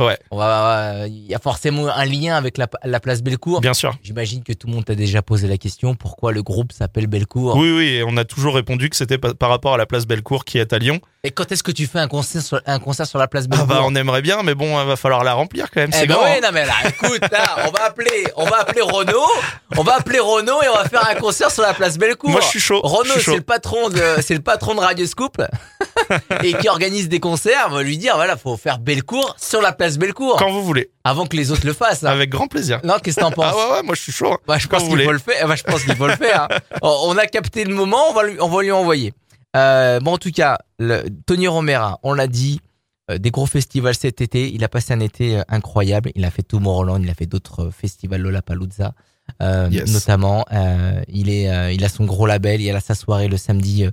Ouais. 0.00 0.18
On 0.30 0.36
va, 0.38 1.06
il 1.06 1.26
y 1.26 1.34
a 1.34 1.38
forcément 1.38 1.88
un 1.88 2.04
lien 2.04 2.36
avec 2.36 2.58
la, 2.58 2.66
la 2.84 3.00
place 3.00 3.22
Belcourt. 3.22 3.60
Bien 3.60 3.74
sûr. 3.74 3.94
J'imagine 4.02 4.42
que 4.42 4.52
tout 4.52 4.66
le 4.66 4.72
monde 4.74 4.84
t'a 4.84 4.94
déjà 4.94 5.22
posé 5.22 5.48
la 5.48 5.58
question 5.58 5.94
pourquoi 5.94 6.32
le 6.32 6.42
groupe 6.42 6.72
s'appelle 6.72 7.06
Belcourt. 7.06 7.56
Oui, 7.56 7.70
oui, 7.76 7.88
et 7.94 8.02
on 8.06 8.16
a 8.16 8.24
toujours 8.24 8.54
répondu 8.54 8.88
que 8.90 8.96
c'était 8.96 9.18
pa- 9.18 9.34
par 9.34 9.50
rapport 9.50 9.74
à 9.74 9.76
la 9.76 9.86
place 9.86 10.06
Bellecour 10.06 10.44
qui 10.44 10.58
est 10.58 10.72
à 10.72 10.78
Lyon. 10.78 11.00
Et 11.24 11.30
quand 11.30 11.52
est-ce 11.52 11.62
que 11.62 11.70
tu 11.70 11.86
fais 11.86 12.00
un 12.00 12.08
concert 12.08 12.42
sur, 12.42 12.60
un 12.66 12.78
concert 12.80 13.06
sur 13.06 13.18
la 13.18 13.28
place 13.28 13.44
Ah 13.46 13.48
Bellecour? 13.56 13.68
bah, 13.68 13.80
on 13.84 13.94
aimerait 13.94 14.22
bien, 14.22 14.42
mais 14.42 14.54
bon, 14.54 14.80
il 14.80 14.86
va 14.86 14.96
falloir 14.96 15.22
la 15.24 15.34
remplir 15.34 15.70
quand 15.70 15.80
même. 15.80 15.90
Eh 15.92 15.96
C'est 15.98 16.06
grand. 16.06 16.22
ouais, 16.22 16.36
hein. 16.38 16.40
non 16.42 16.48
mais 16.52 16.66
là, 16.66 16.74
écoute, 16.88 17.20
là, 17.30 17.66
on 17.66 17.70
va 17.70 17.84
appeler, 17.86 18.24
on 18.36 18.44
va 18.44 18.60
appeler 18.60 18.80
Renault, 18.82 19.30
on 19.76 19.82
va 19.82 19.96
appeler 19.96 20.18
Renault 20.18 20.62
et 20.62 20.68
on 20.68 20.74
va 20.74 20.88
faire 20.88 21.08
un 21.08 21.14
concert 21.14 21.50
sur 21.50 21.62
la 21.62 21.74
place 21.74 21.96
Bellecour. 21.98 22.30
Moi, 22.30 22.40
je 22.40 22.46
suis 22.46 22.60
chaud. 22.60 22.80
Suis 23.12 23.22
c'est 23.22 23.34
le 23.36 23.40
patron 23.42 23.88
de, 23.90 24.20
c'est 24.22 24.34
le 24.34 24.40
patron 24.40 24.74
de 24.74 24.80
Radio 24.80 25.04
Scoop 25.06 25.40
et 26.42 26.54
qui 26.54 26.68
organise 26.68 27.08
des 27.08 27.20
concerts. 27.20 27.66
On 27.70 27.74
va 27.74 27.82
lui 27.82 27.98
dire, 27.98 28.14
voilà, 28.16 28.36
faut 28.36 28.56
faire 28.56 28.78
Bellecour 28.78 29.34
sur 29.38 29.60
la 29.60 29.72
place 29.72 29.98
Bellecour 29.98 30.36
Quand 30.38 30.50
vous 30.50 30.62
voulez. 30.64 30.90
avant 31.04 31.26
que 31.26 31.36
les 31.36 31.50
autres 31.50 31.66
le 31.66 31.72
fassent. 31.72 32.04
hein. 32.04 32.08
Avec 32.10 32.30
grand 32.30 32.46
plaisir. 32.48 32.80
Non, 32.84 32.94
qu'est-ce 33.02 33.16
que 33.16 33.20
t'en 33.20 33.30
penses 33.30 33.54
Ah 33.56 33.68
ouais, 33.70 33.76
ouais, 33.76 33.82
moi 33.82 33.94
je 33.94 34.00
suis 34.02 34.12
chaud. 34.12 34.32
hein. 34.32 34.38
Bah, 34.46 34.58
je 34.58 34.68
Quand 34.68 34.78
pense 34.78 34.88
vous 34.88 34.96
qu'il 34.96 35.04
faut 35.04 35.12
le 35.12 35.18
faire. 35.18 35.46
Bah, 35.48 35.54
je 35.56 35.62
pense 35.62 35.82
qu'il 35.84 35.96
faut 35.96 36.06
le 36.06 36.16
faire. 36.16 36.48
hein. 36.50 36.58
On 36.82 37.16
a 37.18 37.26
capté 37.26 37.64
le 37.64 37.74
moment, 37.74 37.98
on 38.10 38.12
va 38.14 38.22
lui, 38.24 38.36
on 38.40 38.48
va 38.48 38.62
lui 38.62 38.72
envoyer. 38.72 39.12
Euh, 39.56 40.00
bon, 40.00 40.12
en 40.14 40.18
tout 40.18 40.30
cas, 40.30 40.58
le, 40.78 41.04
Tony 41.26 41.46
Romera, 41.48 41.98
on 42.02 42.14
l'a 42.14 42.26
dit, 42.26 42.60
euh, 43.10 43.18
des 43.18 43.30
gros 43.30 43.46
festivals 43.46 43.94
cet 43.94 44.20
été. 44.20 44.50
Il 44.52 44.64
a 44.64 44.68
passé 44.68 44.94
un 44.94 45.00
été 45.00 45.38
euh, 45.38 45.42
incroyable. 45.48 46.10
Il 46.14 46.24
a 46.24 46.30
fait 46.30 46.42
Tomorrowland, 46.42 47.00
il 47.02 47.10
a 47.10 47.14
fait 47.14 47.26
d'autres 47.26 47.70
festivals 47.70 48.22
Lollapalooza, 48.22 48.94
euh, 49.42 49.68
Yes. 49.70 49.90
notamment. 49.92 50.44
Euh, 50.52 51.02
il 51.08 51.28
est, 51.28 51.50
euh, 51.50 51.70
il 51.72 51.84
a 51.84 51.88
son 51.90 52.04
gros 52.04 52.26
label. 52.26 52.60
Il 52.62 52.74
a 52.74 52.80
sa 52.80 52.94
soirée 52.94 53.28
le 53.28 53.36
samedi 53.36 53.84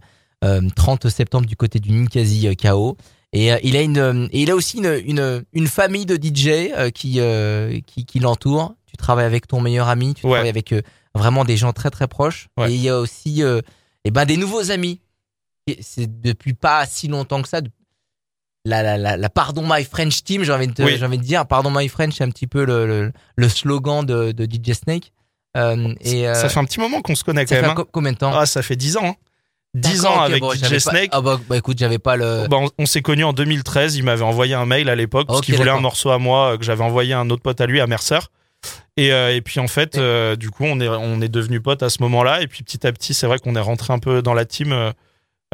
30 0.42 1.10
septembre 1.10 1.46
du 1.46 1.56
côté 1.56 1.80
du 1.80 1.92
Ninkasi 1.92 2.48
euh, 2.48 2.54
KO. 2.56 2.98
Et 3.32 3.52
euh, 3.54 3.58
il 3.64 3.76
a 3.78 3.82
une, 3.82 3.98
euh, 3.98 4.28
et 4.32 4.42
il 4.44 4.50
a 4.52 4.56
aussi 4.56 4.78
une, 4.78 5.02
une, 5.06 5.44
une 5.54 5.68
famille 5.68 6.06
de 6.06 6.16
DJ 6.16 6.48
euh, 6.76 6.90
qui, 6.90 7.20
euh, 7.20 7.80
qui, 7.86 8.06
qui 8.06 8.20
l'entoure. 8.20 8.74
Tu 8.88 8.98
travailles 8.98 9.26
avec 9.26 9.48
ton 9.48 9.62
meilleur 9.62 9.88
ami, 9.88 10.16
tu 10.16 10.26
Ouais. 10.26 10.32
travailles 10.32 10.50
avec 10.50 10.72
euh, 10.74 10.82
vraiment 11.14 11.46
des 11.46 11.56
gens 11.58 11.72
très 11.74 11.92
très 11.92 12.08
proches. 12.08 12.48
Ouais. 12.58 12.72
Et 12.72 12.76
il 12.76 12.82
y 12.82 12.90
a 12.90 12.98
aussi, 13.00 13.44
euh, 13.44 13.62
eh 14.06 14.12
ben 14.12 14.26
des 14.26 14.38
nouveaux 14.38 14.72
amis. 14.72 15.00
Et 15.68 15.78
C'est 15.82 16.22
depuis 16.22 16.54
pas 16.54 16.86
si 16.88 17.08
longtemps 17.08 17.42
que 17.44 17.48
ça. 17.50 17.62
La, 18.66 18.84
la, 18.84 18.98
la, 18.98 19.16
la 19.16 19.30
Pardon 19.30 19.64
My 19.66 19.84
French 19.86 20.24
Team, 20.24 20.44
j'ai 20.44 20.52
envie 20.52 20.68
de 20.68 20.74
te, 20.74 20.82
Oui. 20.82 20.98
j'ai 20.98 21.06
envie 21.06 21.18
de 21.18 21.24
dire. 21.24 21.46
Pardon 21.48 21.72
My 21.72 21.88
French, 21.88 22.16
c'est 22.18 22.24
un 22.24 22.30
petit 22.30 22.48
peu 22.48 22.66
le, 22.66 22.86
le, 22.88 23.12
le 23.36 23.50
slogan 23.50 24.04
de, 24.06 24.32
de 24.32 24.46
DJ 24.46 24.74
Snake. 24.74 25.14
Euh, 25.56 25.94
et 26.02 26.28
euh, 26.28 26.34
Ça 26.34 26.50
fait 26.50 26.60
un 26.60 26.66
petit 26.66 26.80
moment 26.80 27.02
qu'on 27.02 27.16
se 27.16 27.24
connaît 27.24 27.46
ça 27.46 27.56
quand 27.56 27.62
fait 27.62 27.68
même. 27.68 27.76
co- 27.76 27.86
combien 27.92 28.12
de 28.12 28.18
temps? 28.18 28.34
Hein. 28.34 28.40
Ah, 28.42 28.46
ça 28.46 28.62
fait 28.62 28.76
10 28.76 28.98
ans. 28.98 29.06
Hein. 29.06 29.16
10 29.76 30.02
D'accord, 30.02 30.18
ans 30.18 30.22
avec 30.22 30.42
bon, 30.42 30.52
DJ 30.54 30.62
pas- 30.62 30.80
Snake. 30.80 31.10
Ah 31.14 31.22
bah, 31.22 31.40
bah, 31.48 31.58
écoute, 31.58 31.78
j'avais 31.78 32.00
pas 32.00 32.16
le. 32.16 32.48
Bah, 32.50 32.58
on 32.60 32.70
on 32.80 32.86
s'est 32.86 33.02
connus 33.02 33.24
en 33.24 33.34
2013. 33.34 33.96
Il 33.98 34.04
m'avait 34.04 34.24
envoyé 34.24 34.56
un 34.56 34.66
mail 34.66 34.90
à 34.90 34.96
l'époque 34.96 35.28
parce 35.28 35.42
qu'il 35.42 35.56
voulait 35.56 35.70
un 35.70 35.80
morceau 35.80 36.10
à 36.10 36.18
moi 36.18 36.54
euh, 36.54 36.58
que 36.58 36.64
j'avais 36.64 36.84
envoyé 36.84 37.14
à 37.14 37.20
un 37.20 37.30
autre 37.30 37.44
pote 37.44 37.62
à 37.62 37.66
lui 37.68 37.80
à 37.80 37.88
Mercer. 37.88 38.20
Et, 38.98 39.14
euh, 39.14 39.34
et 39.36 39.42
puis 39.42 39.60
en 39.60 39.68
fait, 39.68 39.98
euh, 39.98 40.36
du 40.36 40.50
coup, 40.50 40.66
on 40.66 40.80
est 40.80 40.88
on 40.88 41.22
est 41.22 41.30
devenu 41.30 41.62
potes 41.62 41.84
à 41.84 41.90
ce 41.90 42.02
moment-là. 42.02 42.42
Et 42.42 42.48
puis 42.48 42.64
petit 42.64 42.86
à 42.88 42.92
petit, 42.92 43.14
c'est 43.14 43.28
vrai 43.28 43.38
qu'on 43.40 43.56
est 43.56 43.60
rentré 43.62 43.94
un 43.94 44.00
peu 44.00 44.22
dans 44.22 44.34
la 44.34 44.46
team. 44.46 44.94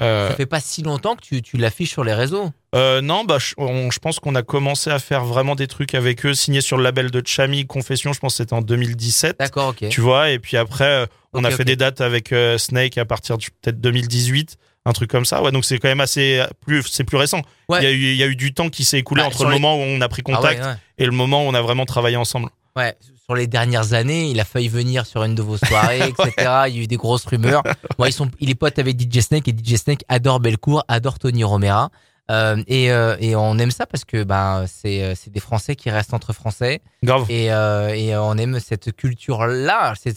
Euh, 0.02 0.30
Ça 0.30 0.36
fait 0.36 0.46
pas 0.46 0.60
si 0.60 0.84
longtemps 0.84 1.16
que 1.16 1.22
tu, 1.22 1.42
tu 1.42 1.58
l'affiches 1.58 1.92
sur 1.92 2.04
les 2.04 2.14
réseaux. 2.14 2.52
Euh, 2.76 3.00
non, 3.02 3.24
bah, 3.24 3.38
je, 3.40 3.54
on- 3.58 3.90
je 3.92 4.00
pense 4.00 4.20
qu'on 4.20 4.36
a 4.36 4.44
commencé 4.44 4.90
à 4.90 5.00
faire 5.00 5.24
vraiment 5.24 5.56
des 5.56 5.68
trucs 5.68 5.96
avec 5.96 6.26
eux, 6.26 6.34
signés 6.34 6.62
sur 6.62 6.76
le 6.78 6.84
label 6.84 7.12
de 7.12 7.22
Chami 7.26 7.66
Confession, 7.66 8.12
je 8.14 8.20
pense 8.20 8.34
que 8.34 8.38
c'était 8.38 8.54
en 8.54 8.62
2017. 8.62 9.38
D'accord, 9.40 9.70
ok. 9.70 9.88
Tu 9.90 10.02
vois, 10.02 10.32
et 10.32 10.40
puis 10.40 10.58
après, 10.58 10.84
euh, 10.86 11.06
on 11.34 11.44
a 11.44 11.52
fait 11.52 11.64
des 11.66 11.76
dates 11.78 12.02
avec 12.02 12.32
euh, 12.34 12.58
Snake 12.58 12.98
à 12.98 13.06
partir 13.06 13.38
de 13.38 13.44
peut-être 13.62 13.80
2018, 13.80 14.58
un 14.86 14.92
truc 14.94 15.10
comme 15.10 15.26
ça. 15.26 15.42
Ouais, 15.42 15.52
donc 15.52 15.64
c'est 15.66 15.78
quand 15.80 15.88
même 15.88 16.02
assez 16.02 16.44
plus, 16.66 16.84
c'est 16.84 17.04
plus 17.06 17.18
récent. 17.18 17.42
Ouais. 17.70 17.80
Il 17.82 17.84
y 17.84 17.88
a 17.88 17.92
eu, 17.92 18.02
il 18.12 18.16
y 18.18 18.24
a 18.24 18.28
eu 18.28 18.36
du 18.36 18.54
temps 18.54 18.70
qui 18.70 18.84
s'est 18.84 19.00
écoulé 19.00 19.22
Bah, 19.22 19.28
entre 19.28 19.44
le 19.46 19.52
les- 19.52 19.56
moment 19.56 19.76
où 19.78 19.82
on 19.82 20.02
a 20.02 20.10
pris 20.10 20.22
Ah 20.26 20.30
ouais, 20.32 20.36
contact 20.36 20.64
ouais. 20.64 20.74
et 20.98 21.06
le 21.06 21.12
moment 21.12 21.46
où 21.46 21.48
on 21.50 21.54
a 21.54 21.62
vraiment 21.62 21.86
travaillé 21.86 22.18
ensemble. 22.18 22.50
Ouais, 22.76 22.94
sur 23.26 23.36
les 23.36 23.48
dernières 23.48 23.94
années, 23.94 24.30
il 24.30 24.40
a 24.40 24.46
failli 24.46 24.68
venir 24.68 25.06
sur 25.06 25.24
une 25.24 25.36
de 25.36 25.42
vos 25.42 25.58
soirées, 25.58 26.10
etc. 26.10 26.32
Il 26.68 26.76
y 26.76 26.80
a 26.80 26.84
eu 26.84 26.88
des 26.88 26.98
grosses 26.98 27.26
rumeurs. 27.26 27.64
Bon, 27.98 28.06
ils 28.06 28.14
sont, 28.14 28.30
il 28.40 28.50
est 28.50 28.56
pote 28.56 28.78
avec 28.78 29.00
DJ 29.00 29.22
Snake 29.22 29.48
et 29.48 29.52
DJ 29.52 29.76
Snake 29.76 30.04
adore 30.08 30.40
Belcourt, 30.40 30.84
adore 30.88 31.18
Tony 31.20 31.44
Romera. 31.44 31.90
Euh, 32.32 32.58
et, 32.68 32.92
euh, 32.92 33.16
et 33.20 33.36
on 33.36 33.56
aime 33.60 33.70
ça 33.70 33.86
parce 33.86 34.04
que 34.04 34.24
ben 34.24 34.66
c'est 34.68 35.04
euh, 35.04 35.14
c'est 35.16 35.30
des 35.30 35.40
Français 35.40 35.76
qui 35.76 35.92
restent 35.92 36.16
entre 36.16 36.34
Français 36.34 36.82
Grave. 37.04 37.28
et, 37.30 37.54
euh, 37.54 37.90
et 37.90 38.18
on 38.18 38.34
aime 38.36 38.60
cette 38.60 38.96
culture 38.96 39.46
là. 39.46 39.94
C'est 39.96 40.16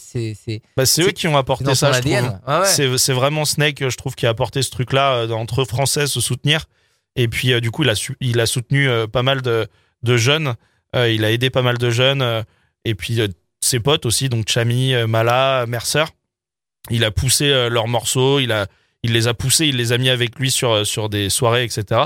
Bah, 0.75 0.87
c'est 0.87 1.03
eux 1.03 1.11
qui 1.11 1.27
ont 1.27 1.37
apporté 1.37 1.75
ça, 1.75 1.91
je 1.91 1.99
trouve. 1.99 2.39
Ouais. 2.47 2.97
C'est, 2.97 3.13
vraiment 3.13 3.45
Snake, 3.45 3.87
je 3.87 3.95
trouve, 3.95 4.15
qui 4.15 4.25
a 4.25 4.29
apporté 4.29 4.63
ce 4.63 4.71
truc-là 4.71 5.13
euh, 5.13 5.29
entre 5.31 5.65
Français 5.65 6.07
se 6.07 6.19
soutenir. 6.19 6.65
Et 7.15 7.27
puis, 7.27 7.59
du 7.61 7.69
coup, 7.69 7.83
il 7.83 7.89
a, 7.89 8.11
il 8.21 8.39
a 8.39 8.45
soutenu 8.45 8.87
pas 9.11 9.23
mal 9.23 9.41
de, 9.41 9.67
de 10.03 10.17
jeunes. 10.17 10.55
Il 10.95 11.25
a 11.25 11.31
aidé 11.31 11.49
pas 11.49 11.63
mal 11.63 11.77
de 11.77 11.89
jeunes. 11.89 12.45
Et 12.85 12.95
puis, 12.95 13.19
euh, 13.21 13.27
ses 13.61 13.79
potes 13.79 14.05
aussi, 14.05 14.29
donc 14.29 14.47
Chami, 14.49 14.93
euh, 14.93 15.07
Mala, 15.07 15.65
Mercer. 15.67 16.05
Il 16.89 17.03
a 17.03 17.11
poussé 17.11 17.45
euh, 17.45 17.69
leurs 17.69 17.87
morceaux. 17.87 18.39
Il, 18.39 18.51
a, 18.51 18.67
il 19.03 19.13
les 19.13 19.27
a 19.27 19.33
poussés, 19.33 19.67
il 19.67 19.75
les 19.75 19.91
a 19.91 19.97
mis 19.97 20.09
avec 20.09 20.37
lui 20.39 20.49
sur, 20.51 20.85
sur 20.85 21.09
des 21.09 21.29
soirées, 21.29 21.63
etc. 21.63 22.03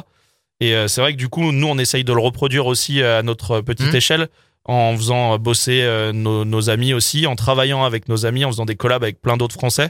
Et 0.60 0.74
c'est 0.88 1.02
vrai 1.02 1.12
que 1.12 1.18
du 1.18 1.28
coup, 1.28 1.52
nous, 1.52 1.68
on 1.68 1.78
essaye 1.78 2.04
de 2.06 2.14
le 2.14 2.22
reproduire 2.22 2.68
aussi 2.68 3.04
à 3.04 3.22
notre 3.22 3.60
petite 3.60 3.88
Mhm. 3.88 3.96
échelle 3.96 4.28
en 4.66 4.96
faisant 4.96 5.38
bosser 5.40 5.82
euh, 5.82 6.12
nos, 6.14 6.46
nos 6.46 6.70
amis 6.70 6.94
aussi, 6.94 7.28
en 7.28 7.36
travaillant 7.36 7.84
avec 7.84 8.08
nos 8.08 8.26
amis, 8.26 8.46
en 8.46 8.50
faisant 8.50 8.66
des 8.66 8.76
collabs 8.76 9.04
avec 9.04 9.22
plein 9.22 9.36
d'autres 9.38 9.56
Français. 9.56 9.90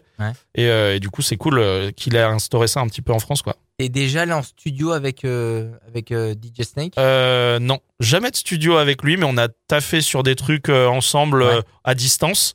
Et, 0.56 0.66
euh, 0.68 0.96
et 0.96 1.00
du 1.00 1.10
coup, 1.10 1.22
c'est 1.22 1.38
cool 1.38 1.60
euh, 1.60 1.92
qu'il 1.92 2.16
ait 2.16 2.22
instauré 2.22 2.68
ça 2.68 2.80
un 2.80 2.88
petit 2.88 3.02
peu 3.04 3.14
en 3.14 3.20
France, 3.20 3.42
quoi. 3.44 3.56
T'es 3.78 3.90
déjà 3.90 4.22
allé 4.22 4.34
en 4.34 4.44
studio 4.44 4.92
avec 4.92 5.26
euh, 5.26 5.72
avec 5.88 6.12
euh, 6.12 6.34
DJ 6.36 6.64
Snake? 6.64 6.94
Euh, 7.00 7.58
non, 7.60 7.80
jamais 8.00 8.30
de 8.32 8.36
studio 8.36 8.78
avec 8.78 9.02
lui, 9.04 9.18
mais 9.18 9.26
on 9.28 9.38
a 9.38 9.48
taffé 9.68 10.02
sur 10.02 10.22
des 10.24 10.36
trucs 10.36 10.70
euh, 10.70 10.88
ensemble 10.88 11.42
Ouais. 11.44 11.56
euh, 11.56 11.62
à 11.84 11.96
distance. 11.96 12.54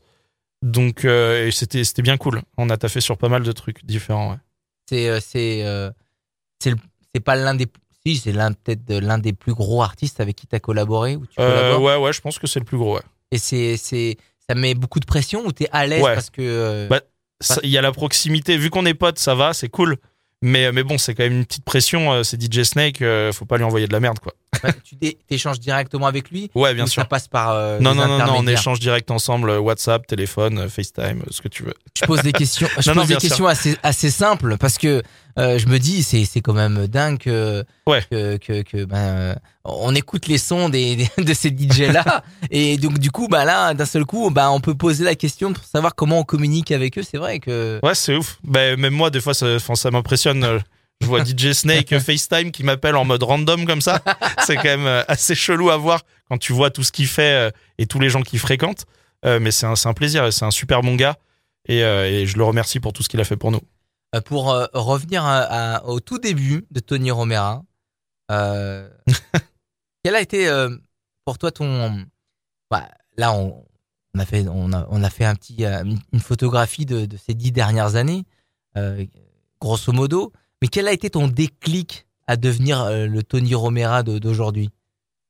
Donc, 0.63 1.05
euh, 1.05 1.51
c'était 1.53 1.85
c'était 1.85 2.03
bien 2.03 2.17
cool. 2.17 2.43
On 2.57 2.69
a 2.71 2.77
taffé 2.77 3.01
sur 3.01 3.17
pas 3.19 3.29
mal 3.29 3.43
de 3.43 3.53
trucs 3.53 3.85
différents. 3.85 4.31
ouais. 4.31 4.37
C'est 4.89 5.09
euh, 5.09 5.21
c'est 5.21 5.63
euh, 5.65 5.91
c'est 6.61 6.71
le- 6.71 6.77
c'est 7.15 7.21
pas 7.21 7.37
l'un 7.37 7.55
des 7.55 7.67
si 8.07 8.17
c'est 8.17 8.33
l'un 8.33 8.53
peut-être 8.53 8.85
de 8.85 8.99
l'un 8.99 9.19
des 9.19 9.33
plus 9.33 9.55
gros 9.55 9.83
artistes 9.83 10.21
avec 10.21 10.37
qui 10.37 10.47
t'as 10.47 10.59
collaboré 10.61 11.17
ou 11.17 11.27
tu 11.27 11.35
Euh, 11.41 11.77
ouais, 11.79 11.97
ouais, 11.97 12.13
je 12.13 12.21
pense 12.21 12.39
que 12.39 12.47
c'est 12.47 12.59
le 12.61 12.65
plus 12.65 12.79
gros. 12.79 12.97
Ouais. 12.97 13.03
Et 13.33 13.39
c'est 13.39 13.77
c'est 13.77 14.17
ça 14.49 14.55
met 14.55 14.75
beaucoup 14.75 15.01
de 15.01 15.05
pression 15.07 15.45
ou 15.45 15.53
t'es 15.53 15.69
à 15.73 15.87
l'aise 15.87 16.03
Ouais. 16.03 16.15
parce 16.15 16.31
que 16.31 16.41
euh, 16.43 16.89
Bah, 16.89 17.01
Il 17.63 17.71
y 17.71 17.77
a 17.79 17.83
la 17.83 17.93
proximité. 17.93 18.57
Vu 18.57 18.71
qu'on 18.71 18.87
est 18.87 18.95
potes, 18.95 19.19
ça 19.19 19.35
va, 19.35 19.53
c'est 19.53 19.69
cool. 19.69 19.97
Mais, 20.41 20.71
mais 20.73 20.85
bon, 20.85 20.99
c'est 20.99 21.15
quand 21.15 21.25
même 21.25 21.33
une 21.39 21.45
petite 21.45 21.65
pression. 21.65 22.13
euh, 22.13 22.23
C'est 22.23 22.41
DJ 22.41 22.63
Snake, 22.63 23.03
faut 23.33 23.45
pas 23.45 23.57
lui 23.59 23.65
envoyer 23.65 23.87
de 23.89 23.93
la 23.93 24.01
merde, 24.01 24.21
quoi. 24.21 24.33
Bah, 24.63 24.71
tu 24.85 24.97
t'échanges 25.29 25.61
directement 25.61 26.07
avec 26.07 26.31
lui 26.31 26.51
Ouais, 26.55 26.75
bien 26.75 26.87
sûr. 26.87 27.03
ça 27.03 27.07
passe 27.09 27.29
par 27.29 27.51
euh, 27.51 27.79
Non, 27.81 27.95
non, 27.95 28.07
non, 28.09 28.19
non, 28.19 28.35
on 28.39 28.47
échange 28.47 28.81
direct 28.81 29.11
ensemble, 29.11 29.51
euh, 29.51 29.59
WhatsApp, 29.59 30.07
téléphone, 30.07 30.59
euh, 30.59 30.69
FaceTime, 30.69 31.23
ce 31.31 31.41
que 31.41 31.49
tu 31.49 31.63
veux. 31.63 31.75
Je 31.99 32.05
pose 32.05 32.23
des 32.23 32.33
questions. 32.33 32.69
Je 32.79 32.89
Non, 32.91 32.95
non, 32.97 33.01
pose 33.03 33.09
des 33.09 33.15
sûr. 33.15 33.21
questions 33.29 33.47
assez 33.47 33.77
assez 33.83 34.11
simples 34.11 34.57
parce 34.59 34.79
que 34.79 35.03
euh, 35.39 35.59
je 35.59 35.67
me 35.69 35.79
dis 35.79 36.03
c'est 36.03 36.25
c'est 36.25 36.41
quand 36.41 36.53
même 36.55 36.87
dingue 36.89 37.19
que 37.19 37.65
Ouais. 37.87 38.03
que 38.11 38.37
que, 38.39 38.63
que, 38.63 38.85
ben 38.85 39.37
on 39.65 39.95
écoute 39.95 40.27
les 40.27 40.39
sons 40.39 40.69
des, 40.69 40.97
des- 41.17 41.23
de 41.25 41.35
ces 41.35 41.51
DJ 41.51 41.93
là 41.93 42.25
et 42.51 42.77
donc 42.79 42.99
du 42.99 43.11
coup 43.11 43.29
bah 43.29 43.45
là 43.45 43.75
d'un 43.75 43.85
seul 43.85 44.05
coup 44.05 44.31
bah 44.31 44.51
on 44.51 44.61
peut 44.61 44.75
poser 44.75 45.05
la 45.05 45.15
question 45.15 45.53
pour 45.53 45.63
savoir 45.65 45.95
comment 45.95 46.19
on 46.21 46.25
communique 46.25 46.73
avec 46.73 46.99
eux. 46.99 47.03
C'est 47.09 47.19
vrai 47.19 47.39
que 47.39 47.79
Ouais, 47.83 47.95
c'est 47.95 48.17
ouf. 48.17 48.39
Ben, 48.45 48.79
même 48.81 48.95
moi, 48.95 49.11
des 49.11 49.21
fois, 49.21 49.35
ça, 49.35 49.59
ça 49.59 49.91
m'impressionne. 49.91 50.61
Je 51.01 51.07
vois 51.07 51.25
DJ 51.25 51.53
Snake 51.53 51.99
FaceTime 52.01 52.51
qui 52.51 52.65
m'appelle 52.65 52.97
en 52.97 53.05
mode 53.05 53.23
random 53.23 53.67
comme 53.67 53.81
ça. 53.81 54.03
C'est 54.45 54.57
quand 54.57 54.65
même 54.65 54.87
euh, 54.87 55.03
assez 55.09 55.35
chelou 55.35 55.71
à 55.71 55.77
voir 55.77 56.03
quand 56.29 56.39
tu 56.39 56.53
vois 56.53 56.71
tout 56.71 56.83
ce 56.83 56.93
qu'il 56.93 57.07
fait 57.07 57.49
euh, 57.49 57.51
et 57.79 57.87
tous 57.87 57.99
les 58.01 58.11
gens 58.11 58.23
qu'il 58.23 58.39
fréquente. 58.39 58.85
Euh, 59.25 59.41
mais 59.41 59.51
c'est 59.51 59.67
un, 59.67 59.93
plaisir 59.95 60.33
c'est 60.33 60.45
un 60.45 60.51
super 60.51 60.83
bon 60.83 60.95
gars. 60.97 61.17
Et, 61.69 61.81
et 61.81 62.27
je 62.27 62.37
le 62.39 62.45
remercie 62.45 62.81
pour 62.81 62.93
tout 62.93 63.03
ce 63.03 63.09
qu'il 63.09 63.21
a 63.21 63.25
fait 63.25 63.37
pour 63.37 63.51
nous. 63.51 63.61
Pour 64.25 64.53
euh, 64.53 64.67
revenir 64.73 65.25
à- 65.25 65.77
à- 65.77 65.85
au 65.85 66.01
tout 66.01 66.19
début 66.19 66.65
de 66.71 66.81
Tony 66.81 67.11
Romera, 67.11 67.63
euh, 68.31 68.89
quel 70.03 70.15
a 70.15 70.21
été 70.23 70.49
euh, 70.49 70.75
pour 71.27 71.37
toi 71.37 71.51
ton 71.51 72.07
bah, 72.71 72.89
là 73.19 73.33
on, 73.35 73.65
on 74.15 74.19
a 74.19 74.25
fait 74.25 74.47
on 74.49 74.73
a, 74.73 74.87
on 74.91 75.03
a 75.03 75.11
fait 75.11 75.27
un 75.27 75.35
petit 75.35 75.63
une 75.65 76.21
photographie 76.21 76.87
de, 76.87 77.05
de 77.05 77.17
ces 77.19 77.35
dix 77.35 77.53
dernières 77.53 77.97
années 77.97 78.25
grosso 79.61 79.93
modo 79.93 80.33
mais 80.63 80.69
quel 80.69 80.89
a 80.89 80.93
été 80.93 81.11
ton 81.11 81.29
déclic 81.29 82.07
à 82.27 82.37
devenir 82.37 82.83
euh, 82.83 83.07
le 83.07 83.23
Tony 83.23 83.55
Romera 83.55 84.03
d'aujourd'hui? 84.03 84.71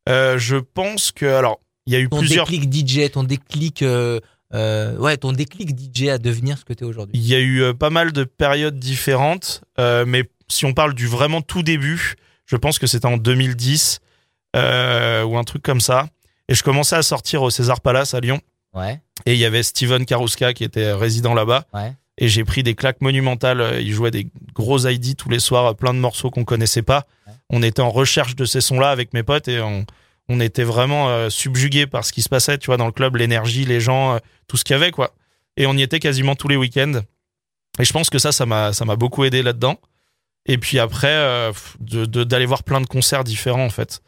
Euh, 0.08 0.38
je 0.38 0.56
pense 0.56 1.12
que, 1.12 1.26
alors, 1.26 1.60
il 1.86 1.92
y 1.92 1.96
a 1.96 2.00
eu 2.00 2.08
ton 2.08 2.18
plusieurs. 2.18 2.46
déclic 2.46 2.88
DJ 2.88 3.10
ton 3.10 3.24
déclic 3.24 3.82
euh, 3.82 4.20
euh, 4.54 4.96
ouais 4.96 5.16
ton 5.18 5.32
déclic 5.32 5.70
DJ 5.78 6.08
à 6.08 6.18
devenir 6.18 6.56
ce 6.58 6.64
que 6.64 6.72
tu 6.72 6.84
es 6.84 6.86
aujourd'hui? 6.86 7.18
Il 7.18 7.26
y 7.26 7.34
a 7.34 7.38
eu 7.40 7.62
euh, 7.62 7.74
pas 7.74 7.90
mal 7.90 8.12
de 8.12 8.24
périodes 8.24 8.78
différentes, 8.78 9.62
mais 9.78 10.24
si 10.48 10.64
on 10.64 10.72
parle 10.72 10.94
du 10.94 11.06
vraiment 11.06 11.42
tout 11.42 11.62
début, 11.62 12.14
je 12.46 12.56
pense 12.56 12.78
que 12.78 12.86
c'était 12.86 13.06
en 13.06 13.18
2010 13.18 14.00
euh, 14.56 15.22
ou 15.24 15.36
un 15.36 15.44
truc 15.44 15.62
comme 15.62 15.80
ça. 15.80 16.08
Et 16.48 16.54
je 16.54 16.62
commençais 16.62 16.96
à 16.96 17.02
sortir 17.02 17.42
au 17.42 17.50
César 17.50 17.82
Palace 17.82 18.14
à 18.14 18.20
Lyon. 18.20 18.40
ouais 18.72 19.02
Et 19.26 19.34
il 19.34 19.38
y 19.38 19.44
avait 19.44 19.62
Steven 19.62 20.06
Karuska 20.06 20.54
qui 20.54 20.64
était 20.64 20.92
résident 20.92 21.34
là-bas. 21.34 21.66
ouais 21.74 21.92
Et 22.18 22.28
j'ai 22.28 22.44
pris 22.44 22.62
des 22.62 22.74
claques 22.74 23.00
monumentales. 23.00 23.78
Il 23.80 23.92
jouait 23.92 24.10
des 24.10 24.28
gros 24.54 24.86
ID 24.86 25.16
tous 25.16 25.28
les 25.28 25.38
soirs, 25.38 25.74
plein 25.74 25.94
de 25.94 25.98
morceaux 25.98 26.30
qu'on 26.30 26.44
connaissait 26.44 26.82
pas. 26.82 27.06
On 27.48 27.62
était 27.62 27.80
en 27.80 27.90
recherche 27.90 28.36
de 28.36 28.44
ces 28.44 28.60
sons-là 28.60 28.90
avec 28.90 29.14
mes 29.14 29.22
potes 29.22 29.48
et 29.48 29.60
on, 29.60 29.86
on 30.28 30.40
était 30.40 30.64
vraiment 30.64 31.08
euh, 31.08 31.30
subjugués 31.30 31.86
par 31.86 32.04
ce 32.04 32.12
qui 32.12 32.22
se 32.22 32.28
passait, 32.28 32.58
tu 32.58 32.66
vois, 32.66 32.76
dans 32.76 32.86
le 32.86 32.92
club, 32.92 33.16
l'énergie, 33.16 33.64
les 33.64 33.80
gens, 33.80 34.14
euh, 34.14 34.18
tout 34.46 34.56
ce 34.56 34.64
qu'il 34.64 34.74
y 34.74 34.76
avait, 34.76 34.90
quoi. 34.90 35.14
Et 35.56 35.66
on 35.66 35.74
y 35.74 35.82
était 35.82 36.00
quasiment 36.00 36.34
tous 36.34 36.48
les 36.48 36.56
week-ends. 36.56 37.00
Et 37.78 37.84
je 37.84 37.92
pense 37.92 38.10
que 38.10 38.18
ça, 38.18 38.32
ça 38.32 38.44
m'a, 38.44 38.72
ça 38.72 38.84
m'a 38.84 38.96
beaucoup 38.96 39.24
aidé 39.24 39.42
là-dedans. 39.42 39.78
Et 40.46 40.58
puis 40.58 40.78
après, 40.78 41.08
euh, 41.08 41.52
de, 41.80 42.24
d'aller 42.24 42.46
voir 42.46 42.62
plein 42.62 42.80
de 42.80 42.86
concerts 42.86 43.24
différents, 43.24 43.64
en 43.64 43.70
fait. 43.70 44.00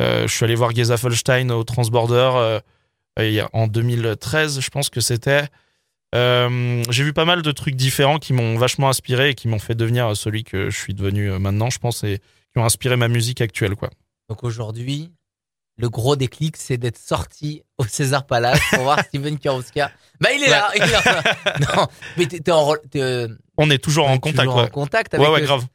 Je 0.00 0.26
suis 0.26 0.44
allé 0.44 0.56
voir 0.56 0.74
Geza 0.74 0.96
Folstein 0.96 1.50
au 1.50 1.62
Transborder 1.62 2.58
en 3.52 3.66
2013, 3.68 4.60
je 4.60 4.70
pense 4.70 4.90
que 4.90 5.00
c'était. 5.00 5.44
Euh, 6.14 6.82
j'ai 6.90 7.02
vu 7.04 7.12
pas 7.12 7.24
mal 7.24 7.42
de 7.42 7.50
trucs 7.52 7.74
différents 7.74 8.18
qui 8.18 8.32
m'ont 8.32 8.56
vachement 8.56 8.88
inspiré 8.88 9.30
et 9.30 9.34
qui 9.34 9.48
m'ont 9.48 9.58
fait 9.58 9.74
devenir 9.74 10.16
celui 10.16 10.44
que 10.44 10.70
je 10.70 10.76
suis 10.78 10.94
devenu 10.94 11.30
euh, 11.30 11.38
maintenant, 11.38 11.70
je 11.70 11.78
pense, 11.78 12.04
et 12.04 12.18
qui 12.52 12.58
ont 12.58 12.64
inspiré 12.64 12.96
ma 12.96 13.08
musique 13.08 13.40
actuelle, 13.40 13.74
quoi. 13.74 13.90
Donc 14.28 14.44
aujourd'hui, 14.44 15.10
le 15.76 15.90
gros 15.90 16.14
déclic, 16.14 16.56
c'est 16.56 16.76
d'être 16.76 16.98
sorti 16.98 17.62
au 17.78 17.84
César 17.84 18.26
Palace 18.26 18.60
pour 18.70 18.84
voir 18.84 19.00
Steven 19.08 19.38
Karuska. 19.38 19.90
Bah, 20.20 20.30
il 20.32 20.42
est 20.44 20.50
là, 20.50 20.70
il 20.76 20.82
est 20.82 20.86
là. 20.92 21.02
Non, 21.76 21.86
mais 22.16 22.26
t'es, 22.26 22.50
en, 22.52 22.74
t'es, 22.90 23.02
euh, 23.02 23.28
On 23.56 23.68
est 23.70 23.82
toujours 23.82 24.08
en 24.08 24.18
contact, 24.18 24.44
toujours 24.44 24.56
ouais. 24.56 24.62
en 24.62 24.68
contact 24.68 25.14
avec 25.14 25.26
Ouais, 25.26 25.32
ouais, 25.34 25.42
grave. 25.42 25.66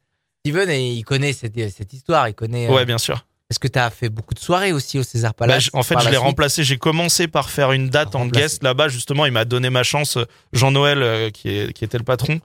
Steven 0.45 0.69
et 0.69 0.91
il 0.93 1.03
connaît 1.03 1.33
cette, 1.33 1.69
cette 1.69 1.91
histoire. 1.91 2.29
Il 2.29 2.33
connaît. 2.33 2.69
euh, 2.69 2.73
Ouais, 2.73 2.85
bien 2.85 2.97
sûr. 2.97 3.25
Est-ce 3.49 3.57
que 3.57 3.67
t'as 3.67 3.89
fait 3.89 4.09
beaucoup 4.09 4.35
de 4.35 4.39
soirées 4.39 4.71
aussi 4.73 4.99
au 4.99 5.03
César 5.03 5.31
Bah, 5.31 5.47
Palace 5.47 5.71
en 5.73 5.81
fait, 5.81 5.97
je 5.99 6.05
la 6.05 6.11
l'ai 6.11 6.17
remplacé. 6.17 6.63
J'ai 6.63 6.77
commencé 6.77 7.27
par 7.27 7.49
faire 7.49 7.71
une 7.71 7.89
date 7.89 8.15
en 8.15 8.27
guest 8.27 8.63
là-bas. 8.63 8.89
Justement, 8.89 9.25
il 9.25 9.31
m'a 9.31 9.43
donné 9.45 9.71
ma 9.71 9.81
chance. 9.81 10.17
euh, 10.17 10.25
Jean-Noël, 10.53 11.01
euh, 11.01 11.29
qui, 11.31 11.49
est, 11.49 11.73
qui 11.73 11.83
était 11.83 11.97
le 11.97 12.03
patron, 12.03 12.41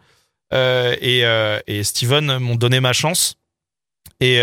euh, 0.54 0.96
et, 1.02 1.26
euh, 1.26 1.58
et 1.66 1.84
Steven 1.84 2.38
m'ont 2.38 2.56
donné 2.56 2.80
ma 2.80 2.94
chance. 2.94 3.36
Et 4.20 4.40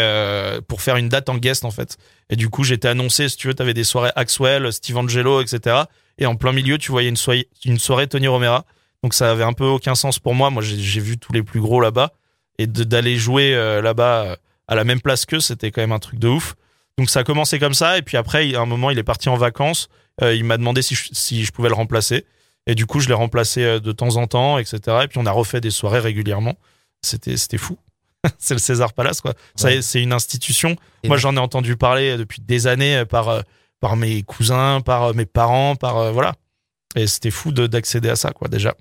pour 0.68 0.84
faire 0.84 0.98
une 0.98 1.10
date 1.10 1.30
en 1.30 1.38
guest, 1.38 1.66
en 1.66 1.72
fait. 1.72 1.98
Et 2.30 2.36
du 2.36 2.50
coup, 2.50 2.64
j'étais 2.64 2.90
annoncé, 2.90 3.30
si 3.30 3.38
tu 3.38 3.48
veux, 3.48 3.56
t'avais 3.56 3.74
des 3.74 3.84
soirées 3.84 4.12
Axwell, 4.16 4.72
Steve 4.72 4.98
Angelo, 4.98 5.42
etc. 5.42 5.84
Et 6.20 6.28
en 6.28 6.36
plein 6.36 6.52
milieu, 6.52 6.78
tu 6.78 6.92
voyais 6.92 7.10
une 7.10 7.16
soirée, 7.18 7.48
une 7.66 7.80
soirée 7.80 8.06
Tony 8.08 8.28
Romera. 8.28 8.66
Donc 9.02 9.16
ça 9.16 9.32
avait 9.32 9.44
un 9.46 9.54
peu 9.54 9.66
aucun 9.66 9.96
sens 9.96 10.20
pour 10.20 10.36
moi. 10.36 10.52
Moi, 10.52 10.62
j'ai 10.62 11.02
vu 11.02 11.18
tous 11.18 11.34
les 11.34 11.42
plus 11.42 11.62
gros 11.62 11.82
là-bas. 11.82 12.12
Et 12.60 12.68
d'aller 12.68 13.18
jouer 13.18 13.56
là-bas 13.82 14.38
à 14.68 14.76
la 14.76 14.84
même 14.84 15.02
place 15.02 15.26
qu'eux, 15.26 15.40
c'était 15.40 15.72
quand 15.72 15.82
même 15.82 15.92
un 15.92 16.00
truc 16.00 16.20
de 16.20 16.28
ouf. 16.28 16.56
Donc 16.98 17.10
ça 17.10 17.22
a 17.22 17.24
commencé 17.24 17.58
comme 17.60 17.74
ça, 17.74 17.98
et 17.98 18.02
puis 18.02 18.18
après, 18.18 18.54
à 18.56 18.62
un 18.62 18.66
moment, 18.66 18.90
il 18.90 18.98
est 19.00 19.04
parti 19.04 19.30
en 19.30 19.36
vacances. 19.38 19.88
Euh, 20.22 20.36
il 20.36 20.44
m'a 20.44 20.58
demandé 20.58 20.82
si 20.82 20.94
je, 20.96 21.10
si 21.14 21.44
je 21.46 21.52
pouvais 21.52 21.70
le 21.70 21.76
remplacer. 21.76 22.26
Et 22.68 22.76
du 22.76 22.86
coup, 22.86 23.00
je 23.00 23.08
l'ai 23.08 23.14
remplacé 23.16 23.64
euh, 23.64 23.80
de 23.80 23.92
temps 23.92 24.18
en 24.18 24.28
temps, 24.28 24.58
etc. 24.60 24.80
Et 25.04 25.08
puis 25.08 25.18
on 25.20 25.26
a 25.26 25.32
refait 25.32 25.62
des 25.62 25.72
soirées 25.72 26.00
régulièrement. 26.00 26.56
C'était 27.02 27.38
c'était 27.38 27.58
fou. 27.58 27.78
c'est 28.38 28.54
le 28.54 28.60
César 28.60 28.94
Palace, 28.94 29.20
quoi. 29.22 29.34
Ouais. 29.64 29.82
C'est 29.82 30.04
une 30.04 30.14
institution. 30.14 30.76
Et 31.04 31.08
Moi, 31.08 31.18
j'en 31.18 31.36
ai 31.36 31.40
entendu 31.40 31.76
parler 31.76 32.18
depuis 32.18 32.40
des 32.42 32.68
années 32.68 32.98
euh, 32.98 33.06
par, 33.06 33.30
euh, 33.30 33.42
par 33.80 33.96
mes 33.96 34.22
cousins, 34.22 34.82
par 34.82 35.06
euh, 35.06 35.14
mes 35.14 35.26
parents, 35.26 35.76
par. 35.76 35.98
euh, 35.98 36.12
voilà. 36.12 36.36
Et 36.96 37.08
c'était 37.08 37.32
fou 37.32 37.52
de- 37.52 37.66
d'accéder 37.68 38.10
à 38.10 38.16
ça, 38.16 38.30
quoi, 38.32 38.48
déjà. 38.48 38.76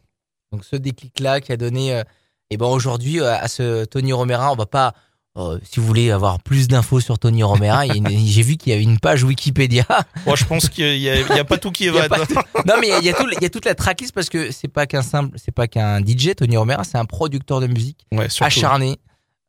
Donc 0.53 0.65
ce 0.65 0.77
déclic-là 0.77 1.41
qui 1.41 1.53
a 1.53 1.57
donné. 1.57 1.95
euh, 1.95 2.03
et 2.51 2.57
ben 2.57 2.67
aujourd'hui 2.67 3.21
euh, 3.21 3.33
à 3.33 3.47
ce 3.49 3.85
Tony 3.87 4.13
Romera, 4.13 4.53
on 4.53 4.57
va 4.57 4.67
pas. 4.67 4.93
Euh, 5.41 5.59
si 5.63 5.81
vous 5.81 5.87
voulez 5.87 6.11
avoir 6.11 6.41
plus 6.41 6.69
d'infos 6.69 7.01
sur 7.01 7.19
Tony 7.19 7.43
Romera, 7.43 7.85
j'ai 8.25 8.43
vu 8.43 8.57
qu'il 8.57 8.73
y 8.73 8.75
avait 8.75 8.83
une 8.85 8.99
page 8.99 9.23
Wikipédia. 9.25 9.85
Moi, 10.27 10.37
je 10.37 10.45
pense 10.45 10.69
qu'il 10.69 10.97
y, 10.99 11.09
a- 11.11 11.45
pas 11.45 11.59
tout 11.59 11.71
qui 11.71 11.91
pas 11.91 12.09
dedans. 12.09 12.43
non 12.67 12.75
mais 12.81 12.89
il 13.01 13.05
y 13.05 13.09
a, 13.09 13.13
tout, 13.15 13.27
il 13.37 13.43
y 13.43 13.47
a 13.47 13.51
toute 13.51 13.65
la 13.65 13.75
tracklist 13.75 14.13
parce 14.15 14.29
que 14.29 14.51
c'est 14.53 14.69
pas 14.69 14.87
qu'un 14.87 15.03
simple, 15.03 15.37
c'est 15.43 15.53
pas 15.55 15.67
qu'un 15.67 16.01
DJ 16.01 16.35
Tony 16.37 16.57
Romera, 16.57 16.85
c'est 16.85 16.99
un 16.99 17.05
producteur 17.05 17.61
de 17.61 17.67
musique 17.67 18.07
Ouais, 18.13 18.29
acharné. 18.41 18.99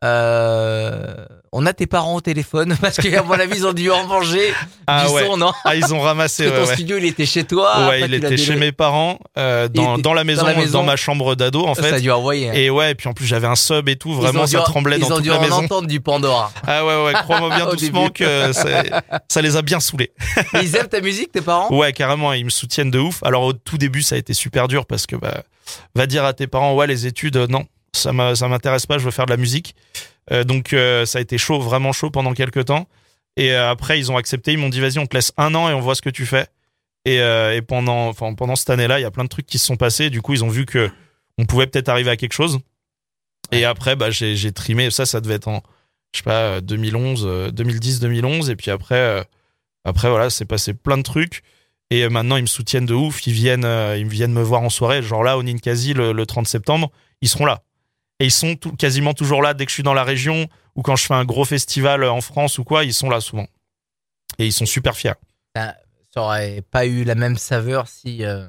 Euh, 0.04 1.26
on 1.52 1.66
a 1.66 1.74
tes 1.74 1.86
parents 1.86 2.16
au 2.16 2.22
téléphone 2.22 2.76
parce 2.82 2.98
qu'à 2.98 3.24
mon 3.24 3.34
avis 3.34 3.58
ils 3.58 3.68
ont 3.68 3.74
dû 3.74 3.92
en 3.92 4.06
manger 4.08 4.54
Ah 4.88 5.06
du 5.06 5.14
ouais. 5.14 5.26
son, 5.26 5.38
non 5.38 5.52
Ah, 5.64 5.76
ils 5.76 5.94
ont 5.94 6.00
ramassé. 6.00 6.44
Parce 6.50 6.56
que 6.60 6.64
ton 6.64 6.68
ouais. 6.70 6.76
studio 6.76 6.98
il 6.98 7.06
était 7.06 7.26
chez 7.26 7.44
toi. 7.44 7.88
Ouais, 7.88 8.02
il 8.02 8.14
était 8.14 8.36
chez 8.38 8.56
mes 8.56 8.72
parents, 8.72 9.20
euh, 9.38 9.68
dans, 9.68 10.14
la 10.14 10.24
maison, 10.24 10.42
dans 10.42 10.48
la 10.50 10.56
maison. 10.56 10.80
dans 10.80 10.84
ma 10.86 10.96
chambre 10.96 11.36
d'ado 11.36 11.66
en 11.66 11.76
Ça 11.76 11.82
a 11.82 11.86
fait. 11.86 12.02
dû 12.02 12.10
envoyer. 12.12 12.50
hein. 12.50 12.54
Et 12.54 12.70
ouais, 12.70 12.92
et 12.92 12.96
puis 12.96 13.08
en 13.08 13.14
plus 13.14 13.26
j'avais 13.26 13.48
un 13.48 13.56
sub 13.56 13.88
et 13.90 13.96
tout, 13.96 14.14
vraiment 14.14 14.46
dû 14.46 14.52
ça 14.52 14.62
en- 14.62 14.64
tremblait 14.64 14.98
dans 14.98 15.08
Ils 15.08 15.12
ont 15.14 15.16
toute 15.16 15.24
dû 15.24 15.30
la 15.30 15.38
en 15.38 15.42
maison. 15.42 15.56
entendre 15.64 15.88
du 15.88 16.00
Pandora. 16.02 16.52
Ah 16.68 16.86
ouais 16.86 17.04
ouais, 17.06 17.14
crois-moi 17.14 17.56
bien 17.56 17.66
doucement 17.70 18.04
début. 18.08 18.14
que 18.14 18.52
ça 19.28 19.42
les 19.42 19.56
a 19.56 19.62
bien 19.62 19.80
saoulés. 19.80 20.12
Ils 20.62 20.76
aiment 20.76 20.88
ta 20.88 21.02
musique, 21.02 21.32
tes 21.32 21.42
parents? 21.42 21.74
Ouais, 21.74 21.94
carrément, 21.94 22.34
ils 22.34 22.46
me 22.46 22.50
soutiennent 22.50 22.92
de 22.92 23.00
ouf. 23.00 23.22
Alors 23.24 23.44
au 23.44 23.54
tout 23.54 23.78
début, 23.78 24.02
ça 24.02 24.16
a 24.16 24.18
été 24.18 24.34
super 24.34 24.68
dur 24.68 24.86
parce 24.86 25.06
que 25.06 25.16
bah, 25.16 25.44
va 25.96 26.06
dire 26.08 26.26
à 26.26 26.34
tes 26.34 26.48
parents, 26.48 26.74
ouais, 26.76 26.88
les 26.88 27.06
études, 27.08 27.38
euh, 27.38 27.48
non, 27.48 27.66
ça 27.94 28.12
m'intéresse 28.14 28.86
pas, 28.86 28.98
je 28.98 29.06
veux 29.06 29.12
faire 29.12 29.26
de 29.26 29.32
la 29.32 29.38
musique. 29.38 29.76
Euh, 30.32 30.44
donc 30.44 30.74
euh, 30.74 31.06
ça 31.06 31.18
a 31.18 31.22
été 31.22 31.38
chaud, 31.38 31.60
vraiment 31.60 31.92
chaud 31.92 32.12
pendant 32.12 32.34
quelques 32.34 32.66
temps. 32.66 32.88
Et 33.38 33.54
euh, 33.54 33.70
après, 33.70 34.00
ils 34.00 34.12
ont 34.12 34.18
accepté, 34.18 34.54
ils 34.54 34.58
m'ont 34.58 34.70
dit, 34.70 34.80
vas-y, 34.80 35.00
on 35.00 35.06
te 35.06 35.16
laisse 35.16 35.32
un 35.38 35.56
an 35.56 35.70
et 35.70 35.74
on 35.74 35.80
voit 35.80 35.96
ce 35.96 36.02
que 36.02 36.10
tu 36.10 36.26
fais. 36.26 36.48
Et, 37.06 37.16
et 37.16 37.62
pendant, 37.64 38.10
enfin, 38.10 38.36
pendant 38.36 38.56
cette 38.56 38.70
année-là, 38.70 39.00
il 39.00 39.02
y 39.02 39.06
a 39.06 39.12
plein 39.12 39.24
de 39.24 39.30
trucs 39.30 39.48
qui 39.48 39.58
se 39.58 39.66
sont 39.66 39.76
passés. 39.76 40.12
Du 40.12 40.22
coup, 40.22 40.34
ils 40.34 40.44
ont 40.44 40.50
vu 40.50 40.68
que 40.68 40.92
on 41.40 41.46
pouvait 41.46 41.66
peut-être 41.66 41.90
arriver 41.90 42.12
à 42.12 42.16
quelque 42.16 42.34
chose. 42.34 42.60
Et 43.52 43.66
après, 43.66 43.96
bah, 43.96 44.12
j'ai 44.12 44.52
trimé. 44.52 44.92
Ça, 44.92 45.08
ça 45.08 45.20
devait 45.20 45.34
être 45.36 45.48
en, 45.48 45.64
je 46.14 46.20
sais 46.20 46.24
pas, 46.24 46.58
euh, 46.58 46.62
2011, 46.62 47.24
euh, 47.26 47.50
2010, 47.50 48.02
2011. 48.02 48.52
Et 48.52 48.56
puis 48.56 48.70
après, 48.70 49.26
après 49.84 50.10
voilà, 50.12 50.30
c'est 50.30 50.46
passé 50.46 50.76
plein 50.76 50.98
de 50.98 51.02
trucs. 51.02 51.42
Et 51.90 52.08
maintenant, 52.08 52.38
ils 52.38 52.44
me 52.44 52.48
soutiennent 52.48 52.86
de 52.86 52.94
ouf. 52.94 53.26
Ils 53.26 53.34
viennent, 53.34 53.68
ils 53.98 54.08
viennent 54.08 54.34
me 54.34 54.44
voir 54.44 54.62
en 54.62 54.70
soirée. 54.70 55.02
Genre 55.02 55.24
là, 55.24 55.40
au 55.40 55.44
Ninkasi, 55.44 55.94
le, 55.96 56.12
le 56.12 56.26
30 56.28 56.48
septembre, 56.48 56.92
ils 57.22 57.30
seront 57.30 57.46
là. 57.46 57.64
Et 58.22 58.26
ils 58.26 58.32
sont 58.32 58.56
tout- 58.56 58.74
quasiment 58.76 59.14
toujours 59.14 59.42
là 59.42 59.54
dès 59.54 59.66
que 59.66 59.72
je 59.72 59.76
suis 59.76 59.84
dans 59.84 59.94
la 59.96 60.04
région 60.04 60.48
ou 60.76 60.82
quand 60.84 60.96
je 60.96 61.06
fais 61.06 61.14
un 61.14 61.26
gros 61.26 61.44
festival 61.46 62.04
en 62.04 62.22
France 62.22 62.58
ou 62.60 62.64
quoi, 62.64 62.84
ils 62.84 62.94
sont 62.94 63.10
là 63.10 63.20
souvent. 63.20 63.48
Et 64.38 64.46
ils 64.46 64.54
sont 64.54 64.66
super 64.66 64.96
fiers. 64.96 65.14
Ça, 65.56 65.76
ça 66.14 66.22
aurait 66.22 66.62
pas 66.70 66.86
eu 66.86 67.04
la 67.04 67.16
même 67.16 67.38
saveur 67.38 67.88
si, 67.88 68.24
euh, 68.24 68.48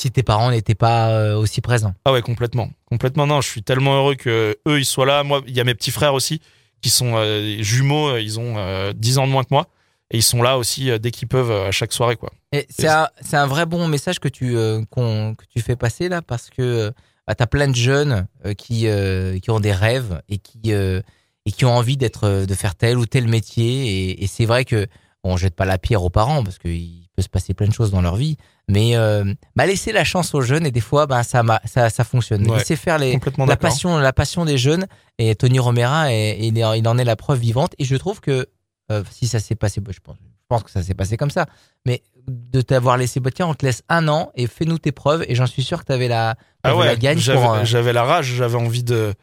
si 0.00 0.10
tes 0.10 0.22
parents 0.22 0.50
n'étaient 0.50 0.74
pas 0.74 1.10
euh, 1.10 1.36
aussi 1.36 1.60
présents. 1.60 1.94
Ah 2.04 2.12
ouais, 2.12 2.22
complètement. 2.22 2.70
Complètement, 2.86 3.26
non. 3.26 3.40
Je 3.40 3.48
suis 3.48 3.62
tellement 3.62 3.96
heureux 3.96 4.14
que 4.14 4.56
eux, 4.66 4.78
ils 4.78 4.84
soient 4.84 5.06
là. 5.06 5.22
Moi, 5.22 5.42
il 5.46 5.54
y 5.54 5.60
a 5.60 5.64
mes 5.64 5.74
petits 5.74 5.90
frères 5.92 6.14
aussi 6.14 6.40
qui 6.82 6.90
sont 6.90 7.12
euh, 7.16 7.62
jumeaux. 7.62 8.08
euh, 8.08 8.20
Ils 8.20 8.40
ont 8.40 8.54
euh, 8.58 8.92
10 8.94 9.18
ans 9.18 9.26
de 9.26 9.32
moins 9.32 9.44
que 9.44 9.50
moi. 9.52 9.66
Et 10.10 10.18
ils 10.18 10.22
sont 10.22 10.40
là 10.42 10.56
aussi 10.56 10.90
euh, 10.90 10.98
dès 10.98 11.10
qu'ils 11.10 11.28
peuvent 11.28 11.50
euh, 11.50 11.68
à 11.68 11.70
chaque 11.72 11.92
soirée, 11.92 12.16
quoi. 12.16 12.32
Et 12.52 12.66
c'est 12.70 12.86
un, 12.88 13.08
un 13.32 13.46
vrai 13.46 13.66
bon 13.66 13.88
message 13.88 14.20
que 14.20 14.28
tu, 14.28 14.56
euh, 14.56 14.80
que 14.90 15.44
tu 15.54 15.60
fais 15.60 15.76
passer 15.76 16.08
là 16.08 16.22
parce 16.22 16.48
que 16.48 16.92
bah, 17.26 17.34
t'as 17.34 17.46
plein 17.46 17.68
de 17.68 17.74
jeunes 17.74 18.26
euh, 18.44 18.54
qui, 18.54 18.86
euh, 18.86 19.38
qui 19.38 19.50
ont 19.50 19.60
des 19.60 19.72
rêves 19.72 20.22
et 20.28 20.38
qui, 20.38 20.72
euh, 20.72 21.00
et 21.44 21.52
qui 21.52 21.64
ont 21.64 21.76
envie 21.76 21.96
d'être, 21.96 22.44
de 22.46 22.54
faire 22.54 22.74
tel 22.74 22.98
ou 22.98 23.06
tel 23.06 23.28
métier. 23.28 24.10
Et, 24.10 24.24
et 24.24 24.26
c'est 24.26 24.46
vrai 24.46 24.64
que 24.64 24.86
on 25.26 25.36
jette 25.36 25.54
pas 25.54 25.64
la 25.64 25.78
pierre 25.78 26.02
aux 26.04 26.10
parents 26.10 26.44
parce 26.44 26.58
qu'il 26.58 27.08
peut 27.16 27.22
se 27.22 27.28
passer 27.28 27.54
plein 27.54 27.66
de 27.66 27.72
choses 27.72 27.90
dans 27.90 28.00
leur 28.00 28.16
vie. 28.16 28.36
Mais 28.68 28.96
euh, 28.96 29.24
bah, 29.54 29.66
laisser 29.66 29.92
la 29.92 30.04
chance 30.04 30.34
aux 30.34 30.40
jeunes 30.40 30.66
et 30.66 30.70
des 30.70 30.80
fois, 30.80 31.06
bah, 31.06 31.22
ça, 31.22 31.42
ça, 31.64 31.90
ça 31.90 32.04
fonctionne. 32.04 32.48
Ouais. 32.50 32.58
Laisser 32.58 32.76
faire 32.76 32.98
les, 32.98 33.18
la 33.46 33.56
passion, 33.56 33.98
la 33.98 34.12
passion 34.12 34.44
des 34.44 34.58
jeunes. 34.58 34.86
Et 35.18 35.34
Tony 35.34 35.58
Romera, 35.58 36.12
il, 36.12 36.62
en 36.64 36.98
est 36.98 37.04
la 37.04 37.16
preuve 37.16 37.40
vivante. 37.40 37.74
Et 37.78 37.84
je 37.84 37.96
trouve 37.96 38.20
que 38.20 38.46
euh, 38.90 39.02
si 39.10 39.26
ça 39.26 39.40
s'est 39.40 39.54
passé, 39.54 39.80
bah, 39.80 39.92
je 39.94 40.00
pense, 40.00 40.16
je 40.20 40.44
pense 40.48 40.62
que 40.62 40.70
ça 40.70 40.82
s'est 40.82 40.94
passé 40.94 41.16
comme 41.16 41.30
ça. 41.30 41.46
Mais 41.84 42.02
de 42.28 42.60
t'avoir 42.60 42.96
laissé, 42.96 43.20
bah, 43.20 43.30
tiens, 43.32 43.46
on 43.46 43.54
te 43.54 43.64
laisse 43.64 43.82
un 43.88 44.08
an 44.08 44.30
et 44.34 44.46
fais-nous 44.46 44.78
tes 44.78 44.92
preuves. 44.92 45.24
Et 45.28 45.34
j'en 45.34 45.46
suis 45.46 45.62
sûr 45.62 45.80
que 45.80 45.84
t'avais 45.84 46.08
la, 46.08 46.36
Ah 46.70 46.76
ouais, 46.76 46.86
la 46.86 46.96
gagne 46.96 47.18
j'avais 47.18 47.40
pour. 47.40 47.64
j'avais 47.64 47.92
la 47.92 48.04
rage, 48.04 48.26
j'avais 48.34 48.56
envie 48.56 48.82
de, 48.82 49.14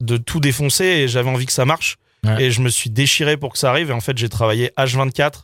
de 0.00 0.16
tout 0.16 0.40
défoncer 0.40 0.84
et 0.84 1.08
j'avais 1.08 1.30
envie 1.30 1.46
que 1.46 1.52
ça 1.52 1.64
marche. 1.64 1.96
Ouais. 2.24 2.44
Et 2.44 2.50
je 2.50 2.60
me 2.60 2.68
suis 2.68 2.90
déchiré 2.90 3.36
pour 3.36 3.52
que 3.52 3.58
ça 3.58 3.70
arrive. 3.70 3.90
Et 3.90 3.92
en 3.92 4.00
fait, 4.00 4.16
j'ai 4.18 4.28
travaillé 4.28 4.72
H24. 4.76 5.42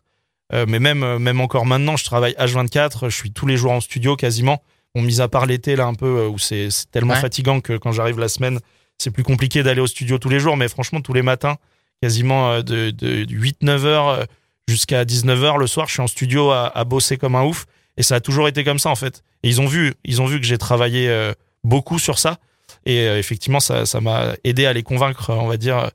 Euh, 0.52 0.66
mais 0.68 0.78
même, 0.78 1.02
euh, 1.02 1.18
même 1.18 1.40
encore 1.40 1.66
maintenant, 1.66 1.96
je 1.96 2.04
travaille 2.04 2.34
H24. 2.38 3.08
Je 3.08 3.14
suis 3.16 3.30
tous 3.32 3.46
les 3.46 3.56
jours 3.56 3.72
en 3.72 3.80
studio 3.80 4.16
quasiment. 4.16 4.62
Bon, 4.94 5.02
mis 5.02 5.20
à 5.20 5.28
part 5.28 5.46
l'été, 5.46 5.74
là, 5.76 5.86
un 5.86 5.94
peu, 5.94 6.06
euh, 6.20 6.28
où 6.28 6.38
c'est 6.38 6.70
c'est 6.70 6.90
tellement 6.90 7.14
Ouais. 7.14 7.20
fatigant 7.20 7.60
que 7.60 7.76
quand 7.76 7.92
j'arrive 7.92 8.18
la 8.18 8.28
semaine, 8.28 8.58
c'est 8.98 9.10
plus 9.10 9.22
compliqué 9.22 9.62
d'aller 9.62 9.80
au 9.80 9.86
studio 9.86 10.18
tous 10.18 10.28
les 10.28 10.38
jours. 10.40 10.56
Mais 10.56 10.68
franchement, 10.68 11.00
tous 11.00 11.12
les 11.14 11.22
matins, 11.22 11.56
quasiment 12.02 12.58
de, 12.62 12.90
de 12.90 13.24
8-9 13.24 13.84
heures 13.86 14.26
jusqu'à 14.68 15.04
19 15.04 15.42
heures 15.44 15.58
le 15.58 15.66
soir, 15.66 15.86
je 15.88 15.92
suis 15.94 16.02
en 16.02 16.06
studio 16.06 16.50
à, 16.50 16.66
à 16.76 16.84
bosser 16.84 17.16
comme 17.16 17.34
un 17.36 17.44
ouf. 17.44 17.66
Et 17.96 18.02
ça 18.02 18.16
a 18.16 18.20
toujours 18.20 18.48
été 18.48 18.64
comme 18.64 18.78
ça, 18.80 18.90
en 18.90 18.96
fait. 18.96 19.22
Et 19.44 19.48
ils 19.48 19.60
ont 19.60 19.66
vu, 19.66 19.94
ils 20.04 20.20
ont 20.20 20.26
vu 20.26 20.40
que 20.40 20.46
j'ai 20.46 20.58
travaillé 20.58 21.08
euh, 21.08 21.32
beaucoup 21.64 21.98
sur 21.98 22.18
ça. 22.18 22.38
Et 22.86 23.00
euh, 23.08 23.18
effectivement, 23.18 23.60
ça 23.60 23.86
ça 23.86 24.00
m'a 24.00 24.34
aidé 24.44 24.66
à 24.66 24.72
les 24.72 24.82
convaincre, 24.82 25.30
on 25.30 25.46
va 25.48 25.56
dire, 25.56 25.90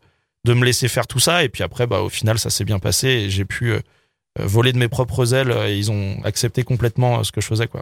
de 0.46 0.54
me 0.54 0.66
laisser 0.66 0.88
faire 0.88 1.08
tout 1.08 1.20
ça. 1.20 1.44
Et 1.44 1.50
puis 1.50 1.64
après, 1.64 1.88
bah, 1.88 2.02
au 2.02 2.10
final, 2.10 2.40
ça 2.40 2.50
s'est 2.50 2.66
bien 2.66 2.80
passé 2.80 3.08
et 3.08 3.30
j'ai 3.30 3.46
pu 3.46 3.72
euh, 3.72 3.80
voler 4.40 4.72
de 4.74 4.78
mes 4.78 4.88
propres 4.88 5.34
ailes 5.34 5.52
et 5.68 5.78
ils 5.78 5.92
ont 5.92 6.18
accepté 6.24 6.64
complètement 6.64 7.20
euh, 7.20 7.24
ce 7.24 7.32
que 7.32 7.42
je 7.42 7.48
faisais, 7.48 7.68
quoi. 7.68 7.82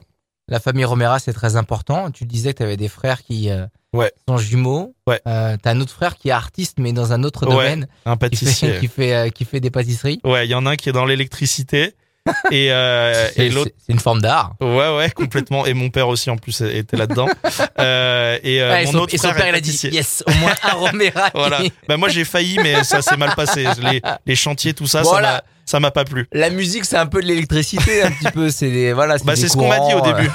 La 0.49 0.61
famille 0.61 0.85
Romera, 0.85 1.19
c'est 1.19 1.33
très 1.33 1.57
important. 1.57 2.09
Tu 2.09 2.23
disais 2.23 2.53
que 2.53 2.59
tu 2.59 2.63
avais 2.63 2.77
des 2.77 2.87
frères 2.87 3.21
qui 3.23 3.49
euh, 3.49 3.65
Ouais. 3.93 4.11
sont 4.29 4.37
jumeaux. 4.37 4.95
Ouais. 5.05 5.19
Euh, 5.27 5.57
t'as 5.61 5.71
un 5.71 5.81
autre 5.81 5.91
frère 5.91 6.15
qui 6.15 6.29
est 6.29 6.31
artiste, 6.31 6.77
mais 6.79 6.93
dans 6.93 7.11
un 7.11 7.23
autre 7.23 7.45
Ouais, 7.45 7.51
domaine, 7.53 7.87
Un 8.05 8.15
qui 8.15 8.19
fait, 8.19 8.29
pâtissier. 8.45 8.79
qui, 8.79 8.87
fait, 8.87 9.13
euh, 9.13 9.29
qui 9.29 9.43
fait 9.43 9.59
des 9.59 9.71
pâtisseries. 9.71 10.21
Ouais, 10.23 10.47
il 10.47 10.49
y 10.49 10.55
en 10.55 10.65
a 10.65 10.71
un 10.71 10.75
qui 10.77 10.87
est 10.87 10.93
dans 10.93 11.03
l'électricité 11.05 11.95
et, 12.51 12.71
euh, 12.71 13.27
et 13.35 13.49
l'autre. 13.49 13.71
c'est- 13.85 13.93
une 13.93 13.99
forme 13.99 14.21
d'art. 14.21 14.53
Ouais, 14.61 14.95
ouais, 14.97 15.09
complètement. 15.11 15.65
Et 15.65 15.73
mon 15.73 15.89
père 15.89 16.07
aussi, 16.09 16.29
en 16.29 16.37
plus, 16.37 16.61
était 16.61 16.97
là-dedans. 16.97 17.27
Euh, 17.79 18.37
et 18.43 18.61
euh, 18.61 18.71
Ouais, 18.71 18.83
et 18.83 18.85
mon 18.87 18.91
son, 18.93 18.97
autre 18.99 19.13
et 19.13 19.17
son 19.17 19.27
frère, 19.29 19.35
père, 19.37 19.47
il 19.49 19.55
a 19.55 19.59
dit 19.61 19.79
yes, 19.91 20.23
au 20.27 20.31
moins 20.39 20.53
un 20.63 20.73
Romera. 20.75 21.29
Voilà. 21.33 21.59
Bah, 21.87 21.95
moi, 21.97 22.09
j'ai 22.09 22.25
failli, 22.25 22.57
mais 22.61 22.83
ça 22.83 23.01
s'est 23.01 23.17
mal 23.17 23.33
passé. 23.35 23.65
Les, 23.81 24.01
les 24.25 24.35
chantiers, 24.35 24.73
tout 24.73 24.87
ça, 24.87 25.01
Voilà. 25.03 25.27
ça 25.27 25.33
m'a- 25.35 25.43
ça 25.65 25.79
m'a 25.81 25.91
pas 25.91 26.05
plu. 26.05 26.27
La 26.31 26.49
musique, 26.49 26.85
c'est 26.85 26.97
un 26.97 27.05
peu 27.05 27.21
de 27.21 27.27
l'électricité, 27.27 28.01
un 28.01 28.09
petit 28.11 28.31
peu. 28.31 28.49
C'est 28.49 28.69
des, 28.71 28.93
voilà, 28.93 29.17
Bah, 29.23 29.35
c'est 29.35 29.47
ce 29.47 29.55
qu'on 29.57 29.67
m'a 29.67 29.79
dit 29.79 29.93
au 29.93 29.99
courants, 29.99 30.13
début. 30.17 30.31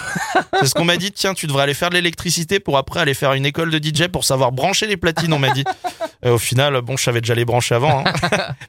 c'est 0.61 0.67
ce 0.67 0.75
qu'on 0.75 0.85
m'a 0.85 0.97
dit. 0.97 1.11
Tiens, 1.11 1.35
tu 1.35 1.47
devrais 1.47 1.65
aller 1.65 1.75
faire 1.75 1.91
de 1.91 1.95
l'électricité 1.95 2.61
pour 2.61 2.77
après 2.79 3.01
aller 3.01 3.15
faire 3.15 3.33
une 3.33 3.47
école 3.47 3.71
de 3.71 3.79
DJ 3.79 4.09
pour 4.09 4.25
savoir 4.25 4.53
brancher 4.53 4.87
les 4.87 4.97
platines, 4.97 5.33
on 5.33 5.39
m'a 5.39 5.51
dit. 5.51 5.65
Euh, 6.25 6.35
au 6.35 6.39
final, 6.39 6.81
bon, 6.83 6.97
je 6.97 7.03
savais 7.05 7.21
déjà 7.21 7.35
les 7.35 7.45
brancher 7.45 7.75
avant. 7.75 8.05
hein. 8.07 8.13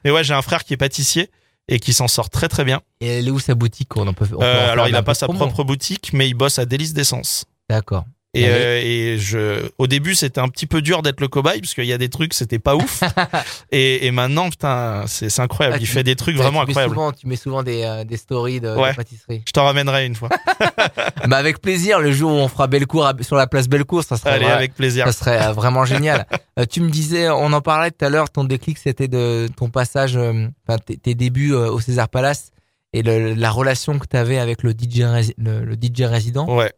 Mais 0.04 0.10
ouais, 0.10 0.24
j'ai 0.24 0.34
un 0.34 0.42
frère 0.42 0.64
qui 0.64 0.74
est 0.74 0.78
pâtissier 0.78 1.30
et 1.68 1.80
qui 1.80 1.92
s'en 1.92 2.08
sort 2.08 2.30
très 2.30 2.48
très 2.48 2.64
bien. 2.64 2.80
Et 3.00 3.18
elle 3.18 3.28
est 3.28 3.30
où 3.30 3.38
sa 3.38 3.54
boutique? 3.54 3.96
On 3.96 4.06
en 4.06 4.12
peut, 4.12 4.26
on 4.26 4.28
peut 4.28 4.36
en 4.36 4.42
Euh, 4.42 4.72
alors, 4.72 4.88
il 4.88 4.94
un 4.94 4.98
a 4.98 5.02
peu 5.02 5.06
pas 5.06 5.14
sa 5.14 5.28
propre 5.28 5.64
boutique, 5.64 6.12
mais 6.12 6.28
il 6.28 6.34
bosse 6.34 6.58
à 6.58 6.66
Délice 6.66 6.94
d'essence. 6.94 7.44
D'accord. 7.68 8.04
Et, 8.34 8.42
Ouais. 8.42 8.48
euh, 8.50 8.80
et 8.82 9.18
je, 9.18 9.68
au 9.78 9.86
début, 9.86 10.14
c'était 10.14 10.40
un 10.40 10.48
petit 10.48 10.66
peu 10.66 10.82
dur 10.82 11.02
d'être 11.02 11.20
le 11.20 11.28
cobaye 11.28 11.60
parce 11.60 11.72
qu'il 11.74 11.84
y 11.86 11.92
a 11.92 11.98
des 11.98 12.08
trucs, 12.08 12.34
c'était 12.34 12.58
pas 12.58 12.74
ouf. 12.74 13.02
et, 13.70 14.06
et 14.06 14.10
maintenant, 14.10 14.50
putain, 14.50 15.04
c'est 15.06 15.38
incroyable. 15.40 15.76
Ah, 15.78 15.80
il 15.80 15.86
fait 15.86 16.02
des 16.02 16.16
trucs 16.16 16.36
vraiment 16.36 16.64
tu 16.64 16.70
incroyables. 16.70 16.94
souvent- 16.94 17.12
tu 17.12 17.26
mets 17.28 17.36
souvent 17.36 17.62
des, 17.62 17.82
euh, 17.84 18.04
des 18.04 18.16
stories 18.16 18.60
de, 18.60 18.68
de 18.68 18.76
Ouais. 18.80 18.92
pâtisserie. 18.94 19.42
Je 19.46 19.52
t'en 19.52 19.64
ramènerai 19.64 20.06
une 20.06 20.14
fois. 20.16 20.28
bah, 21.28 21.36
avec 21.36 21.60
plaisir, 21.60 22.00
le 22.00 22.12
jour 22.12 22.32
où 22.32 22.34
on 22.34 22.48
fera 22.48 22.66
Bellecour 22.66 23.08
sur 23.20 23.36
la 23.36 23.46
place 23.46 23.68
Bellecour, 23.68 24.02
ça 24.02 24.16
serait, 24.16 24.30
Allez, 24.30 24.44
vrai- 24.46 24.52
avec 24.54 24.74
plaisir. 24.74 25.06
ça 25.06 25.12
serait 25.12 25.46
euh, 25.46 25.52
vraiment 25.52 25.84
génial. 25.84 26.26
Euh, 26.56 26.66
tu 26.70 26.80
me 26.82 26.88
disais, 26.88 27.28
on 27.30 27.52
en 27.52 27.60
parlait 27.60 27.90
tout 27.90 28.04
à 28.04 28.08
l'heure, 28.10 28.30
ton 28.30 28.44
déclic, 28.44 28.78
c'était 28.78 29.08
de 29.08 29.48
ton 29.56 29.70
passage, 29.70 30.16
enfin, 30.16 30.78
tes, 30.78 30.96
tes 30.96 31.16
débuts 31.16 31.52
au 31.52 31.80
César 31.80 32.08
Palace 32.08 32.52
et 32.92 33.02
le- 33.02 33.34
la 33.34 33.50
relation 33.50 33.98
que 33.98 34.06
tu 34.08 34.16
avais 34.16 34.38
avec 34.38 34.62
le 34.62 34.70
DJ, 34.70 35.00
le, 35.36 35.64
le 35.64 35.74
DJ 35.74 36.02
résident. 36.02 36.46
Ouais. 36.48 36.72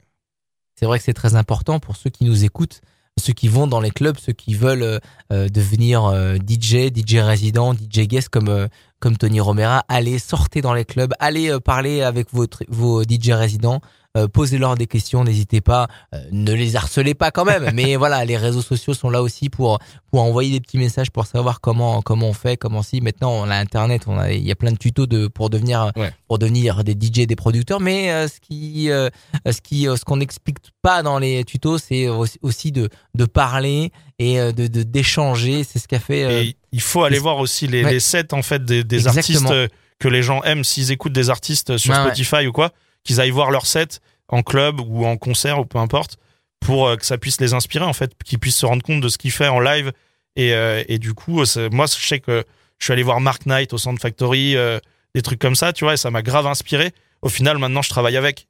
C'est 0.79 0.85
vrai 0.85 0.99
que 0.99 1.05
c'est 1.05 1.15
très 1.15 1.37
important 1.37 1.81
pour 1.81 1.97
ceux 1.97 2.11
qui 2.11 2.25
nous 2.25 2.45
écoutent, 2.45 2.83
ceux 3.19 3.33
qui 3.33 3.49
vont 3.49 3.67
dans 3.67 3.81
les 3.81 3.91
clubs, 3.91 4.19
ceux 4.19 4.35
qui 4.35 4.55
veulent 4.55 4.83
euh, 4.83 4.99
euh, 5.33 5.49
devenir 5.49 6.05
euh, 6.05 6.37
DJ, 6.37 6.95
DJ 6.95 7.17
résident, 7.17 7.73
DJ 7.73 8.01
guest 8.01 8.29
comme 8.29 8.69
comme 9.01 9.17
Tony 9.17 9.41
Romera. 9.41 9.85
Allez, 9.89 10.19
sortez 10.19 10.61
dans 10.61 10.75
les 10.75 10.85
clubs, 10.85 11.13
allez 11.19 11.59
parler 11.61 12.03
avec 12.03 12.29
vos 12.33 13.03
DJ 13.03 13.31
résidents, 13.31 13.81
euh, 14.17 14.27
posez-leur 14.29 14.75
des 14.77 14.87
questions, 14.87 15.23
n'hésitez 15.23 15.61
pas, 15.61 15.87
euh, 16.15 16.19
ne 16.33 16.53
les 16.53 16.75
harcelez 16.75 17.15
pas 17.15 17.31
quand 17.31 17.45
même. 17.45 17.71
mais 17.75 17.97
voilà, 17.97 18.25
les 18.25 18.37
réseaux 18.37 18.63
sociaux 18.63 18.95
sont 18.95 19.11
là 19.11 19.23
aussi 19.23 19.49
pour 19.51 19.79
pour 20.11 20.23
envoyer 20.23 20.51
des 20.53 20.61
petits 20.61 20.79
messages 20.79 21.11
pour 21.11 21.27
savoir 21.27 21.61
comment 21.61 22.01
comment 22.03 22.29
on 22.29 22.33
fait, 22.33 22.57
comment 22.57 22.83
si. 22.83 23.01
Maintenant, 23.01 23.33
on 23.33 23.51
a 23.51 23.57
Internet, 23.57 24.05
on 24.07 24.19
a 24.19 24.33
il 24.33 24.43
y 24.47 24.51
a 24.51 24.55
plein 24.57 24.73
de 24.73 24.79
tutos 24.79 25.07
de 25.07 25.27
pour 25.29 25.51
devenir 25.51 25.93
Ouais. 25.97 26.11
pour 26.27 26.39
devenir 26.39 26.83
des 26.85 26.93
DJ, 26.95 27.27
des 27.27 27.37
producteurs. 27.37 27.81
Mais 27.81 28.11
euh, 28.11 28.27
ce 28.29 28.41
qui 28.41 28.91
euh, 28.91 29.11
ce 29.51 29.61
qui 29.61 29.87
euh, 29.89 29.97
ce 29.97 30.05
qu'on 30.05 30.17
n'explique 30.17 30.59
pas 30.83 31.03
dans 31.03 31.19
les 31.19 31.45
tutos, 31.45 31.79
c'est 31.79 32.09
aussi- 32.09 32.73
de 32.73 32.89
de 33.15 33.25
parler 33.27 33.93
et 34.19 34.41
euh, 34.41 34.51
de 34.53 34.67
d'échanger. 34.83 35.63
C'est 35.65 35.79
ce 35.79 35.87
qu'a 35.89 36.01
fait. 36.01 36.25
euh, 36.25 36.43
Et 36.43 36.57
il 36.73 36.81
faut 36.81 37.05
aller 37.05 37.19
voir 37.19 37.39
aussi 37.39 37.67
les, 37.67 37.85
Ouais. 37.85 37.93
les 37.93 38.01
sets 38.01 38.33
en 38.35 38.43
fait 38.43 38.65
des, 38.65 38.83
des 38.85 39.07
artistes 39.07 39.51
euh, 39.51 39.69
que 39.99 40.09
les 40.09 40.23
gens 40.23 40.43
aiment. 40.43 40.65
S'ils 40.65 40.91
écoutent 40.91 41.13
des 41.13 41.31
artistes 41.31 41.77
sur 41.77 41.93
ouais. 41.95 42.01
Spotify 42.01 42.47
ou 42.47 42.53
quoi, 42.53 42.71
qu'ils 43.07 43.21
aillent 43.21 43.31
voir 43.31 43.51
leurs 43.51 43.67
sets 43.67 44.01
en 44.29 44.43
club 44.43 44.81
ou 44.81 45.07
en 45.07 45.17
concert 45.17 45.59
ou 45.61 45.65
peu 45.65 45.79
importe, 45.79 46.17
pour 46.61 46.89
euh, 46.89 46.97
que 46.97 47.07
ça 47.07 47.17
puisse 47.17 47.41
les 47.41 47.55
inspirer 47.55 47.85
en 47.85 47.93
fait, 47.93 48.13
qu'ils 48.25 48.39
puissent 48.39 48.57
se 48.59 48.67
rendre 48.67 48.83
compte 48.83 49.01
de 49.01 49.09
ce 49.09 49.19
qu'il 49.19 49.31
fait 49.31 49.49
en 49.49 49.61
live. 49.61 49.93
Et, 50.37 50.53
euh, 50.53 50.83
et 50.89 50.99
du 50.99 51.15
coup, 51.15 51.45
c'est- 51.45 51.71
moi, 51.73 51.87
je 51.87 52.07
sais 52.07 52.21
que 52.21 52.45
je 52.79 52.85
suis 52.85 52.93
allé 52.93 53.03
voir 53.03 53.21
Mark 53.21 53.47
Knight 53.47 53.73
au 53.73 53.79
Sound 53.79 53.99
Factory, 54.01 54.57
euh, 54.57 54.79
des 55.15 55.23
trucs 55.23 55.39
comme 55.39 55.55
ça, 55.55 55.73
tu 55.73 55.85
vois, 55.85 55.95
et 55.95 55.97
ça 55.97 56.11
m'a 56.11 56.21
grave 56.23 56.47
inspiré. 56.47 56.93
Au 57.23 57.29
final, 57.31 57.57
maintenant, 57.59 57.81
je 57.83 57.89
travaille 57.89 58.17
avec. 58.19 58.47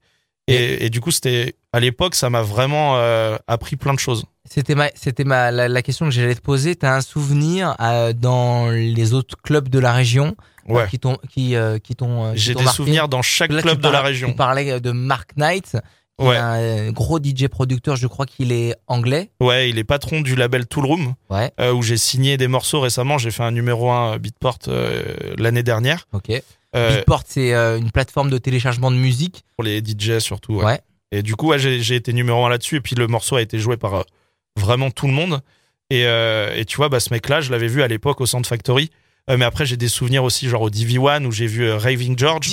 Et, 0.49 0.87
et 0.87 0.90
du 0.90 1.01
coup, 1.01 1.11
c'était 1.12 1.55
à 1.73 1.79
l'époque, 1.81 2.14
ça 2.14 2.31
m'a 2.31 2.42
vraiment 2.42 2.97
euh, 2.97 3.37
appris 3.47 3.77
plein 3.77 3.95
de 3.95 3.99
choses. 4.01 4.25
C'était 4.48 4.74
ma, 4.74 4.88
c'était 4.94 5.24
ma, 5.24 5.50
la, 5.50 5.68
la 5.68 5.82
question 5.82 6.06
que 6.06 6.12
j'allais 6.12 6.35
te 6.35 6.40
poser. 6.40 6.76
T'as 6.76 6.94
un 6.96 7.00
souvenir 7.00 7.74
euh, 7.80 8.12
dans 8.12 8.70
les 8.70 9.12
autres 9.14 9.37
clubs 9.42 9.68
de 9.68 9.78
la 9.78 9.92
région? 9.92 10.37
Euh, 10.68 10.85
qui 10.87 10.98
t'ont, 10.98 11.16
qui, 11.30 11.54
euh, 11.54 11.78
qui 11.78 11.94
t'ont. 11.94 12.24
euh, 12.24 12.32
J'ai 12.35 12.54
des 12.54 12.64
marqué? 12.64 12.76
souvenirs 12.76 13.09
dans 13.09 13.22
chaque 13.22 13.52
Là, 13.52 13.62
club 13.62 13.80
de 13.80 13.88
la 13.88 14.00
région. 14.02 14.30
Tu 14.30 14.35
parlais 14.35 14.80
de 14.80 14.90
Mark 14.90 15.30
Knight, 15.37 15.76
qui 16.18 16.24
Ouais. 16.26 16.35
est 16.35 16.38
un 16.38 16.90
gros 16.90 17.20
DJ 17.22 17.46
producteur. 17.46 17.94
Je 17.94 18.09
crois 18.09 18.26
qu'il 18.26 18.50
est 18.50 18.74
anglais. 18.88 19.30
Ouais, 19.40 19.70
il 19.70 19.78
est 19.78 19.85
patron 19.85 20.22
du 20.22 20.35
label 20.35 20.66
Tool 20.66 20.87
Room, 20.87 21.14
Ouais. 21.30 21.52
euh, 21.61 21.72
où 21.72 21.82
j'ai 21.82 21.96
signé 21.96 22.37
des 22.37 22.48
morceaux 22.48 22.80
récemment. 22.80 23.16
J'ai 23.16 23.30
fait 23.30 23.44
un 23.44 23.52
numéro 23.52 23.92
1 23.92 24.18
Beatport 24.18 24.59
euh, 24.66 25.04
l'année 25.38 25.62
dernière. 25.62 26.09
Ok. 26.12 26.30
Euh, 26.74 26.96
Beatport, 26.96 27.22
c'est 27.28 27.52
une 27.54 27.92
plateforme 27.92 28.30
de 28.30 28.38
téléchargement 28.38 28.90
de 28.90 28.96
musique. 28.96 29.44
pour 29.56 29.62
les 29.64 29.78
DJ 29.78 30.18
surtout. 30.18 30.54
Ouais. 30.56 30.64
Ouais. 30.64 30.80
Et 31.12 31.22
du 31.22 31.37
coup, 31.37 31.50
ouais, 31.50 31.61
j'ai 31.61 31.80
j'ai 31.80 31.94
été 31.94 32.12
numéro 32.12 32.44
un 32.44 32.48
là-dessus. 32.48 32.76
Et 32.76 32.80
puis 32.80 32.96
le 32.96 33.06
morceau 33.06 33.37
a 33.37 33.40
été 33.42 33.61
joué 33.61 33.76
par 33.76 34.04
vraiment 34.57 34.90
tout 34.90 35.07
le 35.07 35.12
monde. 35.12 35.40
Et, 35.90 36.05
euh, 36.07 36.55
et 36.57 36.64
tu 36.64 36.77
vois, 36.77 36.88
bah, 36.88 37.01
ce 37.01 37.12
mec-là, 37.12 37.40
je 37.40 37.51
l'avais 37.51 37.69
vu 37.69 37.83
à 37.83 37.88
l'époque 37.88 38.21
au 38.21 38.27
Sound 38.27 38.47
Factory. 38.47 38.90
Euh, 39.29 39.37
mais 39.37 39.45
après, 39.45 39.66
j'ai 39.66 39.77
des 39.77 39.88
souvenirs 39.88 40.23
aussi, 40.25 40.49
genre 40.49 40.62
au 40.62 40.71
DV1, 40.71 41.25
où 41.25 41.33
j'ai 41.33 41.47
vu 41.49 41.64
euh, 41.64 41.77
Raving 41.77 42.16
George. 42.19 42.49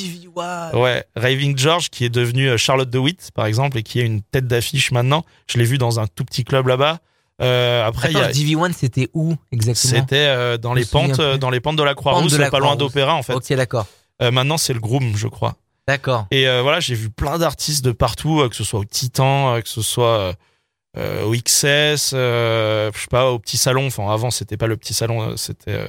Ouais, 0.74 1.04
Raving 1.16 1.56
George, 1.58 1.90
qui 1.90 2.04
est 2.06 2.10
devenu 2.10 2.58
Charlotte 2.58 2.90
DeWitt, 2.90 3.30
par 3.36 3.46
exemple, 3.46 3.78
et 3.78 3.84
qui 3.84 4.00
est 4.00 4.04
une 4.06 4.22
tête 4.24 4.48
d'affiche 4.48 4.92
maintenant. 4.92 5.24
Je 5.50 5.58
l'ai 5.60 5.66
vu 5.66 5.78
dans 5.78 6.00
un 6.00 6.08
tout 6.08 6.26
petit 6.26 6.44
club 6.44 6.68
là-bas. 6.68 7.00
Euh, 7.42 7.86
après, 7.86 8.10
il 8.12 8.14
y 8.14 8.18
Attends, 8.18 8.30
a- 8.30 8.32
DV1, 8.32 8.74
c'était 8.74 9.10
où 9.14 9.36
exactement? 9.52 9.94
C'était 10.02 10.16
euh, 10.28 10.58
dans 10.58 10.74
les 10.74 10.86
pentes, 10.86 11.20
euh, 11.20 11.38
dans 11.38 11.50
les 11.50 11.60
pentes 11.60 11.76
de 11.76 11.84
la 11.84 11.94
Croix-Rousse, 11.96 12.38
pas 12.50 12.60
loin 12.60 12.76
d'Opéra 12.76 13.16
en 13.16 13.24
fait. 13.24 13.34
Ok, 13.34 13.52
d'accord. 13.54 13.86
Maintenant, 14.22 14.58
c'est 14.58 14.74
le 14.74 14.80
Groom, 14.80 15.18
je 15.18 15.28
crois. 15.28 15.56
D'accord. 15.88 16.28
Et 16.32 16.46
voilà, 16.62 16.80
j'ai 16.80 16.96
vu 16.96 17.10
plein 17.10 17.38
d'artistes 17.40 17.84
de 17.84 17.92
partout, 17.92 18.48
que 18.50 18.56
ce 18.56 18.64
soit 18.64 18.80
au 18.80 18.86
Titan, 18.86 19.60
que 19.62 19.68
ce 19.68 19.82
soit 19.82 20.34
euh, 20.98 21.24
au 21.24 21.32
XS, 21.34 22.12
euh, 22.14 22.92
je 22.94 23.00
sais 23.02 23.08
pas, 23.10 23.32
au 23.32 23.40
Petit 23.40 23.58
Salon. 23.58 23.88
Enfin, 23.88 24.12
avant, 24.12 24.32
c'était 24.32 24.58
pas 24.58 24.68
le 24.68 24.78
Petit 24.78 24.94
Salon, 24.94 25.32
euh, 25.32 25.36
c'était 25.36 25.72
euh, 25.72 25.88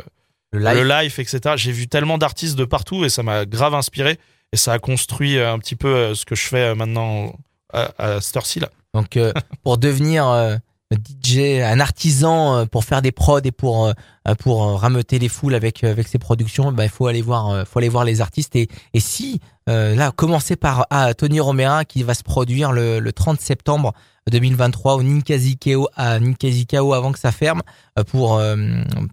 Le 0.52 0.60
live. 0.60 1.14
le 1.16 1.20
etc. 1.20 1.40
J'ai 1.56 1.72
vu 1.72 1.88
tellement 1.88 2.18
d'artistes 2.18 2.56
de 2.56 2.64
partout 2.64 3.04
et 3.04 3.08
ça 3.08 3.22
m'a 3.22 3.44
grave 3.44 3.74
inspiré. 3.74 4.18
Et 4.52 4.56
ça 4.56 4.72
a 4.72 4.78
construit 4.78 5.36
euh, 5.36 5.52
un 5.52 5.58
petit 5.58 5.76
peu 5.76 5.88
euh, 5.94 6.14
ce 6.14 6.24
que 6.24 6.34
je 6.34 6.46
fais 6.46 6.74
maintenant 6.74 7.34
à, 7.72 7.90
à 7.98 8.20
cette 8.20 8.36
heure-ci, 8.36 8.60
là. 8.60 8.70
Donc, 8.94 9.16
euh, 9.16 9.32
pour 9.64 9.78
devenir 9.78 10.28
euh, 10.28 10.56
DJ, 10.92 11.60
un 11.62 11.80
artisan, 11.80 12.56
euh, 12.58 12.64
pour 12.66 12.84
faire 12.84 13.02
des 13.02 13.12
prods 13.12 13.40
et 13.42 13.50
pour 13.52 13.86
euh, 13.86 13.92
pour 14.38 14.64
euh, 14.64 14.74
rameuter 14.76 15.18
les 15.18 15.28
foules 15.28 15.54
avec 15.54 15.82
avec 15.82 16.06
ses 16.08 16.18
productions, 16.18 16.72
bah, 16.72 16.84
il 16.84 16.90
faut 16.90 17.06
aller 17.06 17.22
voir, 17.22 17.66
faut 17.66 17.78
aller 17.78 17.88
voir 17.88 18.04
les 18.04 18.20
artistes. 18.20 18.54
Et 18.56 18.68
et 18.92 19.00
si 19.00 19.40
euh, 19.68 19.94
là, 19.94 20.12
commencer 20.12 20.56
par 20.56 20.86
ah, 20.90 21.14
Tony 21.14 21.40
Romera 21.40 21.84
qui 21.84 22.02
va 22.02 22.14
se 22.14 22.22
produire 22.22 22.70
le, 22.72 23.00
le 23.00 23.12
30 23.12 23.40
septembre 23.40 23.92
2023 24.30 24.94
au 24.94 25.02
Ninkazikao 25.02 25.88
à 25.96 26.18
Ninkazikao 26.20 26.92
avant 26.94 27.12
que 27.12 27.18
ça 27.18 27.32
ferme 27.32 27.62
pour 28.08 28.40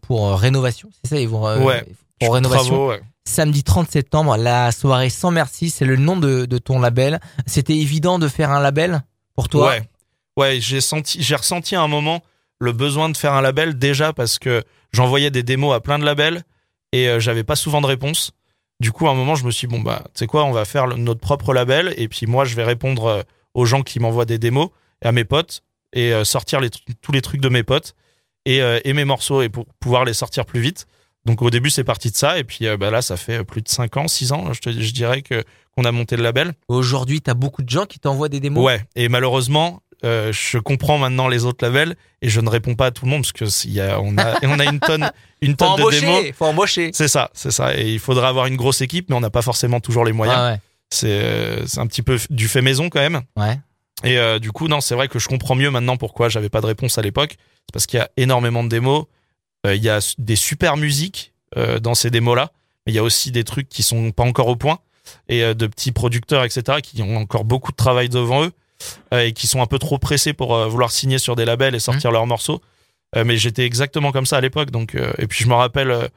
pour 0.02 0.32
rénovation. 0.38 0.90
C'est 1.04 1.10
ça, 1.10 1.20
ils 1.20 1.28
vont 1.30 1.44
Ouais. 1.66 1.84
pour 2.20 2.34
rénovation. 2.36 2.66
Travaux, 2.76 2.90
ouais. 2.90 3.02
Samedi 3.24 3.64
30 3.64 3.90
septembre, 3.90 4.36
la 4.38 4.72
soirée 4.72 5.10
sans 5.10 5.32
merci, 5.32 5.70
c'est 5.70 5.86
le 5.86 5.96
nom 5.96 6.18
de, 6.18 6.46
de 6.46 6.58
ton 6.58 6.80
label. 6.80 7.20
C'était 7.46 7.76
évident 7.78 8.20
de 8.20 8.28
faire 8.28 8.52
un 8.52 8.60
label 8.60 9.04
pour 9.36 9.48
toi? 9.48 9.70
Ouais, 9.70 9.90
ouais, 10.38 10.60
j'ai 10.62 10.82
senti, 10.82 11.22
j'ai 11.22 11.36
ressenti 11.36 11.76
à 11.76 11.82
un 11.82 11.88
moment 11.88 12.22
le 12.60 12.72
besoin 12.74 13.10
de 13.10 13.18
faire 13.18 13.34
un 13.34 13.42
label 13.42 13.78
déjà 13.78 14.14
parce 14.14 14.38
que 14.40 14.64
j'envoyais 14.94 15.32
des 15.32 15.44
démos 15.44 15.74
à 15.76 15.80
plein 15.80 15.98
de 16.00 16.06
labels 16.06 16.44
et 16.92 17.08
euh, 17.08 17.20
j'avais 17.20 17.44
pas 17.44 17.56
souvent 17.56 17.82
de 17.82 17.88
réponse. 17.88 18.32
Du 18.80 18.92
coup, 18.92 19.08
à 19.08 19.12
un 19.12 19.16
moment, 19.16 19.36
je 19.36 19.46
me 19.46 19.52
suis 19.52 19.68
dit, 19.68 19.76
bon 19.76 19.82
bah, 19.82 20.04
tu 20.14 20.20
sais 20.20 20.28
quoi, 20.28 20.44
on 20.46 20.52
va 20.52 20.66
faire 20.66 20.88
le- 20.88 20.96
notre 20.96 21.20
propre 21.20 21.54
label 21.54 21.94
et 21.98 22.08
puis 22.08 22.26
moi, 22.28 22.46
je 22.46 22.56
vais 22.56 22.64
répondre 22.64 23.06
euh, 23.06 23.22
aux 23.54 23.66
gens 23.66 23.82
qui 23.82 24.00
m'envoient 24.00 24.26
des 24.26 24.38
démos 24.40 24.70
et 25.04 25.08
à 25.08 25.12
mes 25.12 25.24
potes 25.26 25.62
et 25.94 26.14
euh, 26.14 26.24
sortir 26.24 26.60
les 26.62 26.70
tous 27.02 27.12
les 27.12 27.22
trucs 27.22 27.42
de 27.42 27.50
mes 27.50 27.64
potes 27.64 27.96
et, 28.46 28.60
et 28.86 28.94
mes 28.94 29.06
morceaux 29.06 29.44
et 29.44 29.50
pour 29.50 29.66
pouvoir 29.80 30.04
les 30.04 30.14
sortir 30.14 30.46
plus 30.48 30.62
vite. 30.62 30.88
Donc 31.26 31.44
au 31.44 31.52
début, 31.52 31.70
c'est 31.70 31.84
parti 31.84 32.10
de 32.10 32.16
ça 32.16 32.40
et 32.40 32.44
puis 32.44 32.66
bah, 32.80 32.90
là, 32.90 33.04
ça 33.04 33.18
fait 33.18 33.44
plus 33.44 33.62
de 33.62 33.70
5 33.70 33.98
ans, 33.98 34.08
6 34.08 34.32
ans, 34.32 34.52
je, 34.54 34.60
te, 34.62 34.72
je 34.72 34.92
dirais 34.94 35.22
que 35.22 35.44
qu'on 35.76 35.84
a 35.84 35.92
monté 35.92 36.18
le 36.18 36.24
label. 36.24 36.54
Aujourd'hui, 36.68 37.22
t'as 37.22 37.36
beaucoup 37.36 37.62
de 37.62 37.70
gens 37.70 37.86
qui 37.86 38.00
t'envoient 38.00 38.30
des 38.30 38.40
démos? 38.40 38.66
Ouais, 38.66 38.84
et 38.96 39.10
malheureusement, 39.10 39.84
euh, 40.04 40.32
je 40.34 40.58
comprends 40.58 40.98
maintenant 40.98 41.28
les 41.28 41.46
autres 41.46 41.64
labels 41.64 41.96
et 42.22 42.30
je 42.30 42.42
ne 42.42 42.50
réponds 42.50 42.76
pas 42.76 42.88
à 42.88 42.92
tout 42.92 43.06
le 43.06 43.12
monde 43.12 43.22
parce 43.22 43.32
que 43.34 43.68
y 43.68 43.80
a, 43.80 44.00
on 44.02 44.18
a, 44.18 44.40
on 44.44 44.60
a 44.60 44.66
une 44.66 44.80
tonne, 44.80 45.12
une 45.42 45.52
Faut 45.52 45.56
tonne 45.58 45.86
de 45.86 46.00
démos. 46.00 46.26
faut 46.36 46.46
embaucher. 46.46 46.92
C'est 46.94 47.08
ça, 47.08 47.30
c'est 47.34 47.52
ça. 47.52 47.78
Et 47.78 47.94
il 47.94 48.00
faudra 48.00 48.28
avoir 48.30 48.48
une 48.48 48.56
grosse 48.58 48.82
équipe, 48.82 49.10
mais 49.10 49.16
on 49.16 49.20
n'a 49.20 49.30
pas 49.30 49.42
forcément 49.44 49.80
toujours 49.80 50.04
les 50.06 50.12
moyens. 50.12 50.38
Ah 50.40 50.52
ouais. 50.54 50.60
C'est, 50.90 51.08
euh, 51.12 51.66
c'est 51.68 51.80
un 51.80 51.88
petit 51.88 52.02
peu 52.02 52.18
du 52.30 52.48
fait 52.48 52.62
maison 52.62 52.90
quand 52.90 53.00
même. 53.00 53.22
Ouais. 53.38 53.60
Et 54.04 54.18
euh, 54.18 54.40
du 54.40 54.52
coup, 54.52 54.68
non, 54.68 54.82
c'est 54.82 54.96
vrai 54.96 55.08
que 55.08 55.20
je 55.20 55.28
comprends 55.28 55.56
mieux 55.56 55.70
maintenant 55.70 55.98
pourquoi 55.98 56.30
j'avais 56.30 56.50
pas 56.50 56.62
de 56.62 56.66
réponse 56.66 56.98
à 56.98 57.02
l'époque. 57.02 57.38
C'est 57.38 57.72
parce 57.74 57.86
qu'il 57.86 58.00
y 58.00 58.02
a 58.02 58.10
énormément 58.18 58.64
de 58.64 58.70
démos. 58.70 59.06
Euh, 59.68 59.76
Il 59.76 59.84
y 59.84 59.90
a 59.90 60.00
des 60.18 60.36
super 60.36 60.78
musiques 60.78 61.34
dans 61.82 61.96
ces 61.96 62.10
démos-là, 62.10 62.52
mais 62.86 62.94
il 62.94 62.96
y 62.96 63.00
a 63.00 63.04
aussi 63.04 63.30
des 63.30 63.44
trucs 63.44 63.68
qui 63.68 63.84
sont 63.84 64.12
pas 64.12 64.24
encore 64.24 64.48
au 64.48 64.56
point 64.56 64.80
et 65.28 65.54
de 65.54 65.68
petits 65.68 65.92
producteurs, 65.92 66.46
etc., 66.46 66.78
qui 66.82 67.02
ont 67.02 67.18
encore 67.18 67.44
beaucoup 67.44 67.74
de 67.74 67.76
travail 67.76 68.08
devant 68.08 68.46
eux 68.46 68.54
et 69.12 69.34
qui 69.34 69.48
sont 69.48 69.62
un 69.62 69.66
peu 69.66 69.80
trop 69.80 69.98
pressés 69.98 70.34
pour 70.34 70.56
euh, 70.56 70.68
vouloir 70.68 70.92
signer 70.92 71.18
sur 71.18 71.36
des 71.36 71.46
labels 71.46 71.76
et 71.76 71.80
sortir 71.80 72.12
leurs 72.12 72.28
morceaux. 72.28 72.62
Euh, 73.16 73.24
mais 73.26 73.38
j'étais 73.38 73.66
exactement 73.66 74.12
comme 74.12 74.26
ça 74.26 74.38
à 74.38 74.42
l'époque. 74.42 74.72
Donc, 74.72 74.96
euh, 74.96 75.12
et 75.18 75.28
puis 75.28 75.44
je 75.44 75.50
me 75.50 75.54
rappelle 75.54 75.92
euh, 75.92 76.08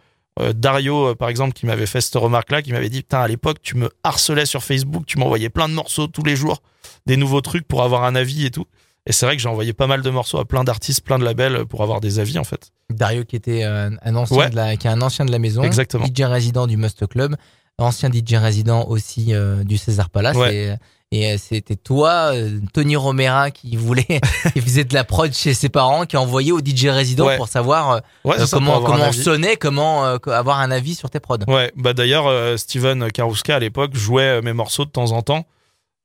euh, 0.40 0.52
Dario, 0.52 1.08
euh, 1.10 1.14
par 1.14 1.28
exemple, 1.28 1.52
qui 1.52 1.66
m'avait 1.66 1.86
fait 1.86 2.00
cette 2.00 2.14
remarque-là, 2.14 2.62
qui 2.62 2.72
m'avait 2.72 2.88
dit 2.88 3.02
Putain, 3.02 3.20
à 3.20 3.28
l'époque, 3.28 3.58
tu 3.62 3.76
me 3.76 3.90
harcelais 4.02 4.46
sur 4.46 4.62
Facebook, 4.62 5.04
tu 5.06 5.18
m'envoyais 5.18 5.48
plein 5.48 5.68
de 5.68 5.74
morceaux 5.74 6.06
tous 6.06 6.22
les 6.24 6.36
jours, 6.36 6.62
des 7.06 7.16
nouveaux 7.16 7.40
trucs 7.40 7.66
pour 7.66 7.82
avoir 7.82 8.04
un 8.04 8.14
avis 8.14 8.46
et 8.46 8.50
tout. 8.50 8.66
Et 9.06 9.12
c'est 9.12 9.26
vrai 9.26 9.36
que 9.36 9.42
j'ai 9.42 9.48
envoyé 9.48 9.72
pas 9.74 9.86
mal 9.86 10.00
de 10.02 10.10
morceaux 10.10 10.38
à 10.38 10.44
plein 10.46 10.64
d'artistes, 10.64 11.02
plein 11.02 11.18
de 11.18 11.24
labels 11.24 11.56
euh, 11.56 11.64
pour 11.64 11.82
avoir 11.82 12.00
des 12.00 12.18
avis 12.20 12.38
en 12.38 12.44
fait. 12.44 12.70
Dario 12.90 13.24
qui 13.24 13.36
était 13.36 13.64
euh, 13.64 13.90
un 14.02 14.16
ancien 14.16 14.36
Ouais. 14.36 14.50
de 14.50 14.56
la, 14.56 14.76
qui 14.76 14.86
est 14.86 14.90
un 14.90 15.02
ancien 15.02 15.24
de 15.24 15.30
la 15.32 15.38
maison. 15.38 15.62
Exactement. 15.62 16.06
DJ 16.06 16.22
résident 16.22 16.66
du 16.66 16.76
Must 16.76 17.06
Club. 17.06 17.36
Ancien 17.78 18.10
DJ 18.10 18.34
résident 18.34 18.86
aussi 18.88 19.34
euh, 19.34 19.62
du 19.64 19.76
César 19.78 20.08
Palace. 20.08 20.36
Ouais. 20.36 20.54
Et, 20.56 20.74
et, 21.14 21.32
euh, 21.32 21.36
c'était 21.38 21.76
toi, 21.76 22.34
euh, 22.34 22.58
Tony 22.72 22.96
Romera, 22.96 23.50
qui 23.50 23.76
voulait, 23.76 24.20
qui 24.52 24.60
faisait 24.60 24.84
de 24.84 24.94
la 24.94 25.04
prod 25.04 25.32
chez 25.32 25.54
ses 25.54 25.68
parents, 25.68 26.06
qui 26.06 26.16
a 26.16 26.20
envoyé 26.20 26.50
au 26.52 26.58
DJ 26.58 26.86
résident 26.86 27.26
Ouais. 27.26 27.36
pour 27.36 27.48
savoir 27.48 27.90
euh, 27.92 28.00
Ouais, 28.24 28.36
comment, 28.50 28.80
pour 28.80 28.84
comment 28.90 29.12
sonnait, 29.12 29.56
comment 29.56 30.04
euh, 30.06 30.16
avoir 30.26 30.58
un 30.58 30.70
avis 30.70 30.94
sur 30.94 31.10
tes 31.10 31.20
prods. 31.20 31.38
Ouais, 31.46 31.72
bah 31.76 31.92
d'ailleurs, 31.92 32.26
euh, 32.26 32.56
Steven 32.56 33.10
Karuska 33.12 33.56
à 33.56 33.58
l'époque 33.60 33.94
jouait 33.94 34.42
mes 34.42 34.52
morceaux 34.52 34.84
de 34.84 34.90
temps 34.90 35.12
en 35.12 35.22
temps. 35.22 35.46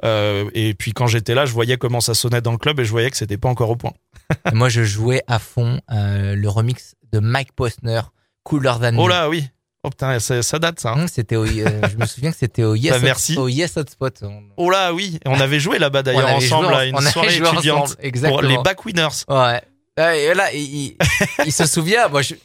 Et 0.04 0.76
puis 0.78 0.93
quand 0.93 1.08
j'étais 1.08 1.34
là, 1.36 1.45
je 1.45 1.54
voyais 1.54 1.78
comment 1.78 2.02
ça 2.02 2.13
sonnait 2.13 2.41
dans 2.41 2.52
le 2.52 2.58
club 2.58 2.80
et 2.80 2.86
je 2.86 2.91
voyais 2.91 3.10
que 3.10 3.17
c'était 3.17 3.38
pas 3.38 3.50
encore 3.50 3.69
au 3.72 3.76
point. 3.76 3.93
Moi, 4.54 4.69
je 4.69 4.84
jouais 4.84 5.24
à 5.28 5.39
fond 5.39 5.82
le 5.89 6.48
remix 6.48 6.95
de 7.12 7.19
Mike 7.19 7.54
Postner, 7.54 8.02
Cooler 8.43 8.74
Than 8.80 8.95
Oh 8.98 9.08
là, 9.08 9.28
oui. 9.28 9.50
Oh 9.84 9.89
putain, 9.89 10.20
ça, 10.20 10.42
ça 10.44 10.60
date 10.60 10.80
ça. 10.80 10.94
hein. 10.98 11.06
C'était 11.08 11.38
au, 11.38 11.46
euh, 11.46 11.82
je 11.89 11.96
me 11.96 12.06
souviens 12.06 12.32
que 12.32 12.38
c'était 12.38 12.63
au 12.63 12.76
Yes, 12.76 12.92
Bah, 12.92 12.98
Hot- 12.98 13.02
merci. 13.04 13.38
au 13.38 13.48
yes 13.48 13.78
Hotspot. 13.78 14.24
Oh 14.58 14.70
là, 14.70 14.94
oui. 14.94 15.20
On 15.26 15.39
avait 15.39 15.60
joué 15.60 15.80
là-bas 15.80 16.04
d'ailleurs 16.04 16.30
ensemble 16.36 16.68
joué 16.68 16.76
à 16.76 16.86
une 16.86 16.96
on 16.98 17.02
soirée 17.02 17.30
joué 17.30 17.48
étudiante 17.48 17.84
ensemble, 17.84 18.00
exactement. 18.02 18.39
pour 18.42 18.48
les 18.50 18.58
back 18.58 18.86
winners. 18.86 19.08
Ouais. 19.30 19.62
Et 19.98 20.34
là, 20.34 20.52
il, 20.54 20.62
il- 20.62 20.98
il 21.46 21.52
se 21.54 21.65
souvient. 21.65 22.08
Moi, 22.10 22.22
je, 22.22 22.36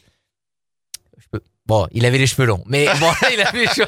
Bon, 1.67 1.87
il 1.91 2.05
avait 2.05 2.19
les 2.19 2.27
cheveux 2.27 2.45
longs, 2.45 2.63
mais 2.67 2.85
bon, 2.99 3.07
là, 3.07 3.29
il 3.33 3.41
avait 3.41 3.61
les 3.61 3.67
cheveux. 3.67 3.87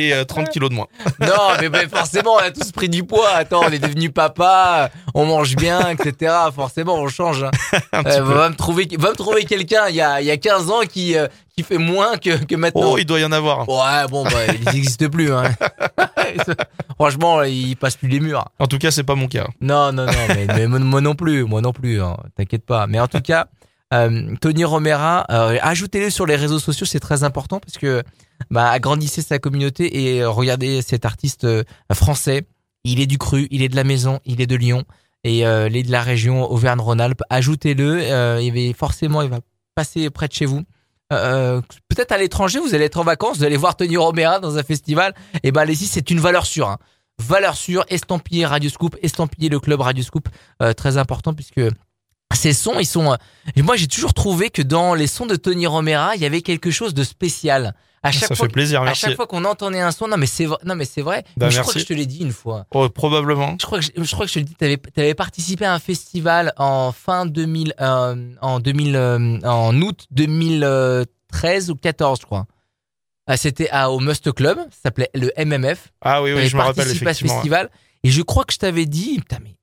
et 0.00 0.14
euh, 0.14 0.24
30 0.24 0.48
kilos 0.48 0.70
de 0.70 0.74
moins. 0.74 0.86
Non, 1.20 1.56
mais 1.60 1.68
ben, 1.68 1.86
forcément, 1.88 2.32
on 2.36 2.38
a 2.38 2.50
tous 2.50 2.72
pris 2.72 2.88
du 2.88 3.04
poids. 3.04 3.30
Attends, 3.34 3.62
on 3.66 3.70
est 3.70 3.78
devenu 3.78 4.10
papa, 4.10 4.90
on 5.14 5.26
mange 5.26 5.54
bien, 5.56 5.90
etc. 5.90 6.32
Forcément, 6.54 6.94
on 6.94 7.08
change. 7.08 7.44
hein. 7.44 7.50
Euh, 7.94 8.22
va 8.22 8.48
me 8.48 8.54
trouver, 8.56 8.88
va 8.98 9.10
me 9.10 9.14
trouver 9.14 9.44
quelqu'un 9.44 9.88
il 9.88 9.94
y 9.94 10.00
a, 10.00 10.20
il 10.20 10.26
y 10.26 10.30
a 10.30 10.36
15 10.38 10.70
ans 10.70 10.80
qui, 10.90 11.14
euh, 11.16 11.28
qui 11.54 11.62
fait 11.62 11.76
moins 11.78 12.16
que, 12.16 12.42
que 12.44 12.56
maintenant. 12.56 12.92
Oh, 12.92 12.98
il 12.98 13.04
doit 13.04 13.20
y 13.20 13.24
en 13.24 13.30
avoir. 13.32 13.68
Ouais, 13.68 14.08
bon, 14.10 14.24
bah, 14.24 14.30
il 14.48 14.64
n'existe 14.64 15.06
plus. 15.08 15.32
Hein. 15.32 15.44
Franchement, 16.96 17.42
il 17.42 17.76
passe 17.76 17.96
plus 17.96 18.08
les 18.08 18.20
murs. 18.20 18.44
En 18.58 18.66
tout 18.66 18.78
cas, 18.78 18.90
c'est 18.90 19.02
pas 19.04 19.14
mon 19.14 19.28
cas. 19.28 19.46
Non, 19.60 19.92
non, 19.92 20.06
non, 20.06 20.12
mais, 20.28 20.46
mais 20.46 20.66
moi, 20.66 20.78
moi 20.78 21.00
non 21.00 21.14
plus, 21.14 21.44
moi 21.44 21.60
non 21.60 21.72
plus, 21.72 22.00
hein, 22.02 22.16
t'inquiète 22.36 22.64
pas. 22.64 22.86
Mais 22.86 22.98
en 22.98 23.08
tout 23.08 23.20
cas, 23.20 23.46
euh, 23.92 24.34
Tony 24.40 24.64
Romera, 24.64 25.26
euh, 25.30 25.58
ajoutez-le 25.60 26.10
sur 26.10 26.26
les 26.26 26.36
réseaux 26.36 26.58
sociaux, 26.58 26.86
c'est 26.86 27.00
très 27.00 27.24
important 27.24 27.60
parce 27.60 27.78
que 27.78 28.02
bah, 28.50 28.70
agrandissez 28.70 29.22
sa 29.22 29.38
communauté 29.38 30.04
et 30.04 30.22
euh, 30.22 30.30
regardez 30.30 30.82
cet 30.82 31.04
artiste 31.04 31.44
euh, 31.44 31.62
français. 31.92 32.46
Il 32.84 33.00
est 33.00 33.06
du 33.06 33.18
cru, 33.18 33.48
il 33.50 33.62
est 33.62 33.68
de 33.68 33.76
la 33.76 33.84
maison, 33.84 34.18
il 34.24 34.40
est 34.40 34.46
de 34.46 34.56
Lyon 34.56 34.84
et 35.24 35.40
il 35.42 35.76
est 35.76 35.82
de 35.84 35.92
la 35.92 36.02
région 36.02 36.50
Auvergne-Rhône-Alpes. 36.50 37.22
Ajoutez-le, 37.30 38.40
il 38.42 38.74
forcément, 38.74 39.22
il 39.22 39.30
va 39.30 39.38
passer 39.76 40.10
près 40.10 40.26
de 40.26 40.32
chez 40.32 40.46
vous. 40.46 40.62
Peut-être 41.10 42.10
à 42.10 42.18
l'étranger, 42.18 42.58
vous 42.58 42.74
allez 42.74 42.86
être 42.86 42.98
en 42.98 43.04
vacances, 43.04 43.36
vous 43.38 43.44
allez 43.44 43.56
voir 43.56 43.76
Tony 43.76 43.96
Romera 43.96 44.40
dans 44.40 44.58
un 44.58 44.64
festival. 44.64 45.14
Et 45.44 45.52
ben 45.52 45.60
allez-y, 45.60 45.86
c'est 45.86 46.10
une 46.10 46.18
valeur 46.18 46.44
sûre. 46.44 46.70
hein. 46.70 46.78
Valeur 47.20 47.54
sûre, 47.54 47.84
estampillé 47.88 48.46
Radio 48.46 48.68
Scoop, 48.68 48.96
estampillé 49.00 49.48
le 49.48 49.60
club 49.60 49.80
Radio 49.80 50.02
Scoop, 50.02 50.28
très 50.76 50.96
important 50.96 51.34
puisque 51.34 51.60
ces 52.36 52.52
sons, 52.52 52.78
ils 52.78 52.86
sont. 52.86 53.12
euh, 53.12 53.16
et 53.56 53.62
moi, 53.62 53.76
j'ai 53.76 53.86
toujours 53.88 54.14
trouvé 54.14 54.50
que 54.50 54.62
dans 54.62 54.94
les 54.94 55.06
sons 55.06 55.26
de 55.26 55.36
Tony 55.36 55.66
Romera, 55.66 56.14
il 56.16 56.22
y 56.22 56.26
avait 56.26 56.42
quelque 56.42 56.70
chose 56.70 56.94
de 56.94 57.04
spécial. 57.04 57.74
À 58.04 58.10
Ça 58.10 58.18
chaque 58.20 58.34
fois, 58.36 58.46
fait 58.48 58.52
plaisir, 58.52 58.82
à 58.82 58.84
merci. 58.86 59.02
chaque 59.02 59.14
fois 59.14 59.28
qu'on 59.28 59.44
entendait 59.44 59.78
un 59.78 59.92
son, 59.92 60.08
non 60.08 60.16
mais 60.16 60.26
c'est 60.26 60.46
vrai, 60.46 60.58
non 60.64 60.74
mais 60.74 60.84
c'est 60.84 61.02
vrai. 61.02 61.22
Bah, 61.36 61.50
je 61.50 61.60
crois 61.60 61.72
que 61.72 61.78
je 61.78 61.84
te 61.86 61.92
l'ai 61.92 62.04
dit 62.06 62.18
une 62.18 62.32
fois. 62.32 62.66
Oh, 62.72 62.88
probablement. 62.88 63.56
Je 63.60 63.64
crois 63.66 63.78
que 63.78 63.84
je, 63.84 63.90
je 64.02 64.12
crois 64.12 64.26
que 64.26 64.32
je 64.32 64.34
te 64.34 64.38
l'ai 64.40 64.44
dit. 64.44 64.54
T'avais 64.56 64.80
avais 64.96 65.14
participé 65.14 65.64
à 65.66 65.72
un 65.72 65.78
festival 65.78 66.52
en 66.56 66.90
fin 66.90 67.26
2000, 67.26 67.74
euh, 67.80 68.32
en 68.40 68.58
2000, 68.58 68.96
euh, 68.96 69.38
en 69.44 69.80
août 69.82 70.06
2013 70.10 71.70
ou 71.70 71.76
14, 71.76 72.18
je 72.20 72.26
crois. 72.26 72.46
Ah, 73.28 73.36
C'était 73.36 73.70
à- 73.70 73.90
au 73.92 74.00
Must 74.00 74.32
Club. 74.32 74.58
Ça 74.70 74.78
s'appelait 74.84 75.10
le 75.14 75.30
MMF. 75.36 75.92
Ah 76.00 76.22
oui, 76.22 76.32
oui, 76.32 76.48
je 76.48 76.56
me 76.56 76.62
rappelle 76.62 76.86
à 76.88 76.90
ce 76.90 76.96
effectivement. 76.96 77.34
festival. 77.34 77.70
Et 78.02 78.10
je 78.10 78.22
crois 78.22 78.44
que 78.44 78.52
je 78.52 78.58
t'avais 78.58 78.84
dit, 78.86 79.18
putain 79.20 79.38
mais 79.44 79.54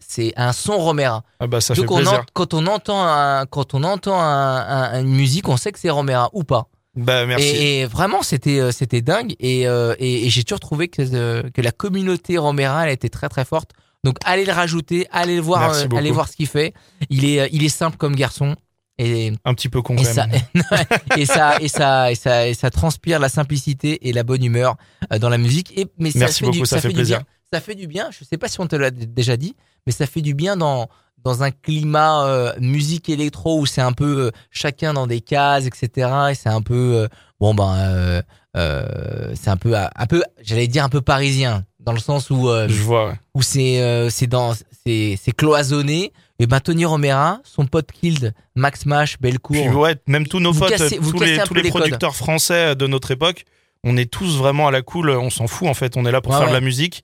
c'est 0.00 0.32
un 0.36 0.52
son 0.52 0.76
Romera. 0.78 1.24
Ah 1.40 1.46
bah 1.46 1.60
ça 1.60 1.74
fait 1.74 1.80
Donc 1.82 1.90
on 1.90 1.96
plaisir. 1.96 2.24
quand 2.32 2.54
on 2.54 2.66
entend 2.66 3.02
un, 3.06 3.46
quand 3.46 3.74
on 3.74 3.82
entend 3.84 4.20
un- 4.20 4.92
un- 4.94 5.00
une 5.02 5.14
musique, 5.14 5.48
on 5.48 5.56
sait 5.56 5.72
que 5.72 5.78
c'est 5.78 5.90
Romera 5.90 6.30
ou 6.32 6.44
pas. 6.44 6.66
Bah 6.96 7.26
merci. 7.26 7.46
Et, 7.46 7.80
et 7.80 7.86
vraiment, 7.86 8.22
c'était 8.22 8.58
euh, 8.58 8.72
c'était 8.72 9.02
dingue. 9.02 9.34
Et, 9.38 9.68
euh, 9.68 9.94
et, 9.98 10.26
et 10.26 10.30
j'ai 10.30 10.44
toujours 10.44 10.60
trouvé 10.60 10.88
que, 10.88 11.02
euh, 11.14 11.42
que 11.54 11.60
la 11.60 11.72
communauté 11.72 12.38
Romera, 12.38 12.86
elle 12.86 12.92
était 12.92 13.08
très 13.10 13.28
très 13.28 13.44
forte. 13.44 13.70
Donc 14.04 14.16
allez 14.24 14.44
le 14.44 14.52
rajouter, 14.52 15.06
allez 15.10 15.36
le 15.36 15.42
voir, 15.42 15.72
euh, 15.74 15.84
allez 15.96 16.10
voir 16.10 16.28
ce 16.28 16.36
qu'il 16.36 16.46
fait. 16.46 16.72
Il 17.10 17.24
est 17.24 17.48
il 17.52 17.64
est 17.64 17.68
simple 17.68 17.96
comme 17.96 18.14
garçon. 18.16 18.56
Et, 18.98 19.32
Un 19.44 19.52
petit 19.52 19.68
peu 19.68 19.82
con 19.82 19.94
et 19.96 20.04
ça, 20.04 20.26
et 21.18 21.26
ça 21.26 21.58
et 21.60 21.68
ça 21.68 22.10
et 22.10 22.14
ça 22.14 22.48
et 22.48 22.54
ça 22.54 22.70
transpire 22.70 23.18
la 23.18 23.28
simplicité 23.28 24.08
et 24.08 24.12
la 24.14 24.22
bonne 24.22 24.42
humeur 24.42 24.76
dans 25.20 25.28
la 25.28 25.36
musique. 25.36 25.76
Et 25.78 25.86
mais 25.98 26.12
ça 26.12 26.20
Merci 26.20 26.38
fait 26.40 26.46
beaucoup, 26.46 26.58
du, 26.60 26.66
ça 26.66 26.80
fait 26.80 26.88
du 26.88 26.94
plaisir. 26.94 27.18
bien. 27.18 27.26
Ça 27.52 27.60
fait 27.60 27.74
du 27.74 27.86
bien. 27.86 28.08
Je 28.10 28.24
sais 28.24 28.36
pas 28.38 28.48
si 28.48 28.60
on 28.60 28.66
te 28.66 28.76
l'a 28.76 28.90
déjà 28.90 29.36
dit, 29.36 29.54
mais 29.86 29.92
ça 29.92 30.06
fait 30.06 30.22
du 30.22 30.34
bien 30.34 30.56
dans 30.56 30.88
dans 31.22 31.42
un 31.42 31.50
climat 31.50 32.24
euh, 32.26 32.52
musique 32.60 33.08
électro 33.08 33.58
où 33.58 33.66
c'est 33.66 33.80
un 33.80 33.92
peu 33.92 34.26
euh, 34.26 34.30
chacun 34.52 34.92
dans 34.94 35.08
des 35.08 35.20
cases, 35.20 35.66
etc. 35.66 36.08
Et 36.30 36.34
c'est 36.34 36.48
un 36.48 36.62
peu 36.62 36.94
euh, 36.94 37.08
bon 37.40 37.54
ben 37.54 38.22
c'est 38.54 39.50
un 39.50 39.56
peu 39.56 39.74
un 39.76 40.06
peu 40.06 40.22
j'allais 40.40 40.68
dire 40.68 40.84
un 40.84 40.88
peu 40.88 41.00
parisien 41.00 41.64
dans 41.80 41.92
le 41.92 41.98
sens 41.98 42.30
où 42.30 42.48
Je 42.68 42.82
vois. 42.82 43.08
ouais. 43.08 43.14
où 43.34 43.42
c'est 43.42 44.08
c'est 44.10 44.26
dans 44.26 44.54
c'est 44.84 45.18
c'est 45.22 45.32
cloisonné. 45.32 46.12
Et 46.38 46.46
ben 46.46 46.60
Tony 46.60 46.84
Romera, 46.84 47.40
son 47.44 47.66
pote 47.66 47.90
Kild, 47.90 48.34
Max 48.56 48.84
Mash, 48.84 49.18
Belcourt. 49.18 49.56
Puis 49.56 49.68
ouais, 49.70 49.96
même 50.06 50.26
tous 50.26 50.38
nos 50.38 50.52
potes, 50.52 50.70
cassez- 50.70 50.98
tous 50.98 51.18
les, 51.20 51.38
tous 51.38 51.54
producteurs 51.70 52.14
français 52.14 52.76
de 52.76 52.86
notre 52.86 53.10
époque, 53.10 53.44
on 53.84 53.96
est 53.96 54.10
tous 54.10 54.36
vraiment 54.36 54.68
à 54.68 54.70
la 54.70 54.82
cool, 54.82 55.08
on 55.10 55.30
s'en 55.30 55.46
fout 55.46 55.66
en 55.66 55.72
fait, 55.74 55.96
on 55.96 56.04
est 56.04 56.12
là 56.12 56.20
pour 56.20 56.32
faire 56.32 56.42
ouais. 56.42 56.48
de 56.48 56.54
la 56.54 56.60
musique 56.60 57.02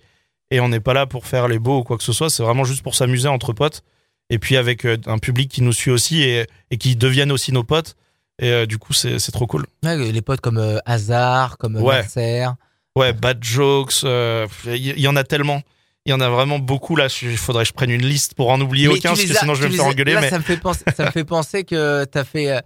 et 0.53 0.61
on 0.61 0.69
n'est 0.69 0.81
pas 0.81 0.93
là 0.95 1.07
pour 1.07 1.27
faire 1.27 1.49
les 1.49 1.59
beaux 1.59 1.79
ou 1.79 1.83
quoi 1.83 1.97
que 1.97 2.05
ce 2.05 2.13
soit, 2.13 2.31
c'est 2.31 2.43
vraiment 2.43 2.65
juste 2.65 2.83
pour 2.83 2.95
s'amuser 2.95 3.29
entre 3.29 3.53
potes 3.53 3.83
et 4.31 4.39
puis 4.39 4.57
avec 4.57 4.85
euh, 4.85 4.97
un 5.07 5.19
public 5.19 5.51
qui 5.51 5.63
nous 5.63 5.73
suit 5.73 5.91
aussi 5.91 6.23
et, 6.23 6.47
et 6.71 6.77
qui 6.77 6.95
deviennent 6.95 7.33
aussi 7.33 7.53
nos 7.53 7.65
potes 7.65 7.97
et 8.41 8.51
euh, 8.51 8.67
du 8.67 8.79
coup 8.79 8.93
c'est 8.93 9.19
trop 9.33 9.47
cool. 9.47 9.67
Ouais, 9.83 9.97
les 9.97 10.23
potes 10.23 10.41
comme 10.41 10.59
euh, 10.59 10.79
Hazard, 10.85 11.59
comme 11.59 11.77
euh, 11.77 11.81
Ouais. 11.81 11.97
Mercer. 11.97 12.47
Ouais, 12.95 13.13
bad 13.15 13.43
jokes, 13.43 14.03
il 14.03 14.77
y, 14.77 15.01
y 15.01 15.09
en 15.09 15.17
a 15.17 15.25
tellement. 15.25 15.63
Il 16.05 16.11
y 16.11 16.13
en 16.13 16.21
a 16.21 16.29
vraiment 16.29 16.59
beaucoup 16.59 16.97
là. 16.97 17.07
Il 17.23 17.37
faudrait 17.39 17.63
que 17.65 17.69
je 17.69 17.73
prenne 17.73 17.91
une 17.91 18.05
liste 18.05 18.35
pour 18.35 18.51
en 18.51 18.61
oublier 18.61 18.89
Mais 18.89 18.95
aucun, 18.95 19.11
parce 19.11 19.23
que 19.23 19.35
sinon 19.35 19.55
je 19.55 19.63
vais 19.63 19.69
me 19.71 19.75
faire 19.77 19.87
engueuler. 19.87 20.15
Là, 20.15 20.21
mais 20.21 20.31
ça 20.31 20.39
me 20.39 20.43
fait 20.43 20.57
penser, 20.59 20.85
ça 20.95 21.07
me 21.07 21.11
fait 21.11 21.25
penser 21.25 21.65
que 21.65 22.05
t'as 22.05 22.25
fait. 22.25 22.61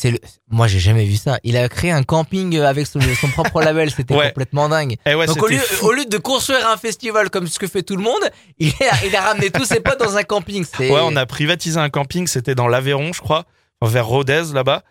C'est 0.00 0.12
le. 0.12 0.18
Moi, 0.48 0.68
j'ai 0.68 0.78
jamais 0.78 1.04
vu 1.04 1.16
ça. 1.16 1.38
Il 1.42 1.56
a 1.56 1.68
créé 1.68 1.90
un 1.90 2.04
camping 2.04 2.56
avec 2.58 2.86
son, 2.86 3.00
son 3.20 3.28
propre 3.28 3.60
label. 3.62 3.90
C'était 3.90 4.14
Ouais. 4.14 4.28
complètement 4.28 4.68
dingue. 4.68 4.96
Eh 5.04 5.14
ouais, 5.14 5.26
Donc 5.26 5.42
au 5.42 5.48
lieu, 5.48 5.58
fou. 5.58 5.86
au 5.86 5.92
lieu 5.92 6.04
de 6.04 6.18
construire 6.18 6.68
un 6.68 6.76
festival 6.76 7.30
comme 7.30 7.48
ce 7.48 7.58
que 7.58 7.66
fait 7.66 7.82
tout 7.82 7.96
le 7.96 8.02
monde, 8.02 8.22
il 8.58 8.72
a, 8.90 9.04
il 9.06 9.16
a 9.16 9.22
ramené 9.22 9.50
tous 9.50 9.64
ses 9.64 9.80
potes 9.80 9.98
dans 9.98 10.16
un 10.16 10.22
camping. 10.22 10.64
Ouais, 10.78 10.90
on 11.02 11.16
a 11.16 11.26
privatisé 11.26 11.78
un 11.80 11.90
camping, 11.90 12.26
c'était 12.28 12.54
dans 12.54 12.68
l'Aveyron, 12.68 13.12
je 13.12 13.20
crois, 13.20 13.44
vers 13.82 14.06
Rodez 14.06 14.44
là-bas. 14.54 14.84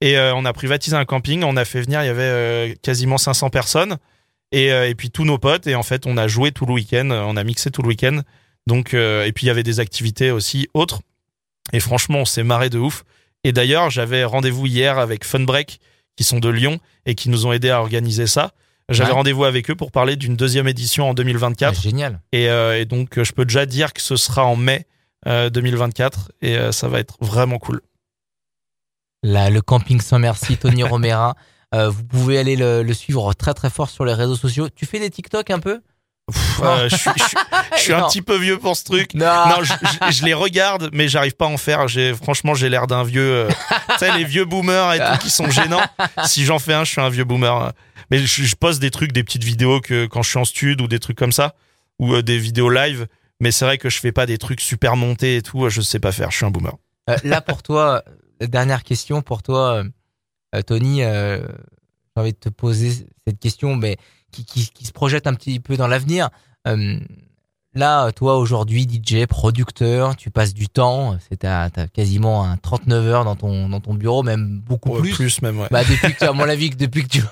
Et 0.00 0.16
euh, 0.16 0.34
on 0.34 0.44
a 0.44 0.52
privatisé 0.52 0.96
un 0.96 1.04
camping, 1.04 1.42
on 1.44 1.56
a 1.56 1.64
fait 1.64 1.80
venir, 1.80 2.02
il 2.02 2.06
y 2.06 2.10
avait 2.10 2.22
euh, 2.22 2.74
quasiment 2.82 3.18
500 3.18 3.50
personnes. 3.50 3.96
Et, 4.52 4.72
euh, 4.72 4.88
et 4.88 4.94
puis 4.94 5.10
tous 5.10 5.24
nos 5.24 5.38
potes, 5.38 5.66
et 5.66 5.74
en 5.74 5.82
fait, 5.82 6.06
on 6.06 6.16
a 6.16 6.28
joué 6.28 6.52
tout 6.52 6.66
le 6.66 6.72
week-end, 6.74 7.08
on 7.10 7.36
a 7.36 7.42
mixé 7.44 7.70
tout 7.70 7.82
le 7.82 7.88
week-end. 7.88 8.20
Donc, 8.68 8.94
et 8.94 9.32
puis 9.34 9.46
il 9.46 9.48
y 9.48 9.50
avait 9.50 9.62
des 9.64 9.80
activités 9.80 10.30
aussi 10.30 10.68
autres. 10.72 11.00
Et 11.72 11.80
franchement, 11.80 12.18
on 12.18 12.24
s'est 12.24 12.44
marré 12.44 12.68
de 12.70 12.78
ouf. 12.78 13.02
Et 13.44 13.52
d'ailleurs, 13.52 13.90
j'avais 13.90 14.24
rendez-vous 14.24 14.66
hier 14.66 14.98
avec 14.98 15.24
Funbreak, 15.24 15.80
qui 16.16 16.24
sont 16.24 16.38
de 16.38 16.48
Lyon 16.48 16.78
et 17.06 17.14
qui 17.14 17.28
nous 17.30 17.46
ont 17.46 17.52
aidés 17.52 17.70
à 17.70 17.80
organiser 17.80 18.26
ça. 18.26 18.52
J'avais 18.88 19.10
Ouais. 19.10 19.16
rendez-vous 19.16 19.44
avec 19.44 19.70
eux 19.70 19.74
pour 19.74 19.90
parler 19.90 20.16
d'une 20.16 20.36
deuxième 20.36 20.68
édition 20.68 21.08
en 21.08 21.14
2024. 21.14 21.74
Ah, 21.76 21.80
génial. 21.80 22.20
Et, 22.32 22.48
euh, 22.48 22.78
et 22.78 22.84
donc, 22.84 23.18
euh, 23.18 23.24
je 23.24 23.32
peux 23.32 23.44
déjà 23.44 23.64
dire 23.64 23.92
que 23.92 24.02
ce 24.02 24.16
sera 24.16 24.44
en 24.44 24.56
mai 24.56 24.86
euh, 25.26 25.50
2024 25.50 26.32
et 26.42 26.56
euh, 26.58 26.72
ça 26.72 26.88
va 26.88 26.98
être 26.98 27.16
vraiment 27.20 27.58
cool. 27.58 27.80
Là, 29.22 29.50
le 29.50 29.62
camping 29.62 30.00
sans 30.00 30.18
merci, 30.18 30.56
Tony 30.56 30.82
Romera. 30.82 31.34
Euh, 31.74 31.88
vous 31.88 32.04
pouvez 32.04 32.38
aller 32.38 32.56
le, 32.56 32.82
le 32.82 32.92
suivre 32.94 33.32
très 33.34 33.54
très 33.54 33.70
fort 33.70 33.88
sur 33.88 34.04
les 34.04 34.12
réseaux 34.14 34.36
sociaux. 34.36 34.68
Tu 34.68 34.84
fais 34.84 34.98
des 34.98 35.10
TikTok 35.10 35.50
un 35.50 35.58
peu? 35.60 35.80
Pff, 36.30 36.60
euh, 36.62 36.88
je 36.88 36.96
suis, 36.96 37.10
je 37.16 37.24
suis- 37.24 37.36
je 37.76 37.80
suis 37.80 37.92
un 37.94 38.06
petit 38.06 38.22
peu 38.22 38.36
vieux 38.36 38.58
pour 38.58 38.76
ce 38.76 38.84
truc. 38.84 39.14
Non. 39.14 39.26
Non, 39.26 39.64
je, 40.10 40.24
les 40.24 40.34
regarde, 40.34 40.90
mais 40.92 41.08
j'arrive 41.08 41.34
pas 41.34 41.46
à 41.46 41.48
en 41.48 41.56
faire. 41.56 41.88
J'ai, 41.88 42.14
franchement, 42.14 42.54
j'ai 42.54 42.68
l'air 42.68 42.86
d'un 42.86 43.02
vieux, 43.02 43.46
euh, 43.46 43.48
tu 43.92 43.98
sais, 43.98 44.16
les 44.16 44.24
vieux 44.24 44.44
boomers 44.44 44.94
et 44.94 44.98
tout 44.98 45.18
qui 45.20 45.30
sont 45.30 45.50
gênants. 45.50 45.82
Si 46.24 46.44
j'en 46.44 46.58
fais 46.58 46.74
un, 46.74 46.84
je 46.84 46.92
suis 46.92 47.00
un 47.00 47.08
vieux 47.08 47.24
boomer. 47.24 47.72
Mais 48.10 48.18
je, 48.18 48.54
poste 48.56 48.80
des 48.80 48.90
trucs, 48.90 49.12
des 49.12 49.24
petites 49.24 49.44
vidéos 49.44 49.80
que 49.80 50.06
quand 50.06 50.22
je 50.22 50.30
suis 50.30 50.38
en 50.38 50.44
stud 50.44 50.80
ou 50.80 50.86
des 50.86 50.98
trucs 50.98 51.18
comme 51.18 51.32
ça, 51.32 51.54
ou 51.98 52.14
euh, 52.14 52.22
des 52.22 52.38
vidéos 52.38 52.70
live. 52.70 53.06
Mais 53.40 53.50
c'est 53.50 53.64
vrai 53.64 53.78
que 53.78 53.90
je 53.90 53.98
fais 53.98 54.12
pas 54.12 54.26
des 54.26 54.38
trucs 54.38 54.60
super 54.60 54.96
montés 54.96 55.36
et 55.36 55.42
tout. 55.42 55.68
Je 55.68 55.80
sais 55.80 55.98
pas 55.98 56.12
faire. 56.12 56.30
Je 56.30 56.36
suis 56.36 56.46
un 56.46 56.50
boomer. 56.50 56.74
Là 57.24 57.40
pour 57.40 57.62
toi, 57.64 58.04
dernière 58.40 58.84
question 58.84 59.22
pour 59.22 59.42
toi, 59.42 59.82
Tony. 60.66 60.98
j'ai 61.00 61.40
envie 62.14 62.32
de 62.32 62.38
te 62.38 62.48
poser 62.48 63.06
cette 63.26 63.40
question, 63.40 63.74
mais 63.74 63.96
qui, 64.32 64.44
qui, 64.44 64.68
qui 64.68 64.84
se 64.86 64.92
projette 64.92 65.26
un 65.28 65.34
petit 65.34 65.60
peu 65.60 65.76
dans 65.76 65.86
l'avenir. 65.86 66.30
Euh, 66.66 66.98
là, 67.74 68.10
toi 68.12 68.36
aujourd'hui, 68.38 68.82
DJ, 68.88 69.26
producteur, 69.26 70.16
tu 70.16 70.30
passes 70.30 70.54
du 70.54 70.68
temps. 70.68 71.16
C'est 71.28 71.36
t'as 71.38 71.70
quasiment 71.92 72.44
un 72.44 72.56
39 72.56 73.06
heures 73.06 73.24
dans 73.24 73.36
ton 73.36 73.68
dans 73.68 73.80
ton 73.80 73.94
bureau, 73.94 74.22
même 74.22 74.60
beaucoup 74.60 74.90
Ouais, 74.90 75.00
plus. 75.00 75.12
plus 75.14 75.42
même, 75.42 75.58
ouais. 75.60 75.68
Bah 75.70 75.82
depuis 75.84 76.12
que 76.14 76.18
tu, 76.18 76.24
à 76.24 76.32
mon 76.32 76.48
avis, 76.48 76.70
depuis 76.70 77.04
que 77.04 77.08
tu 77.08 77.22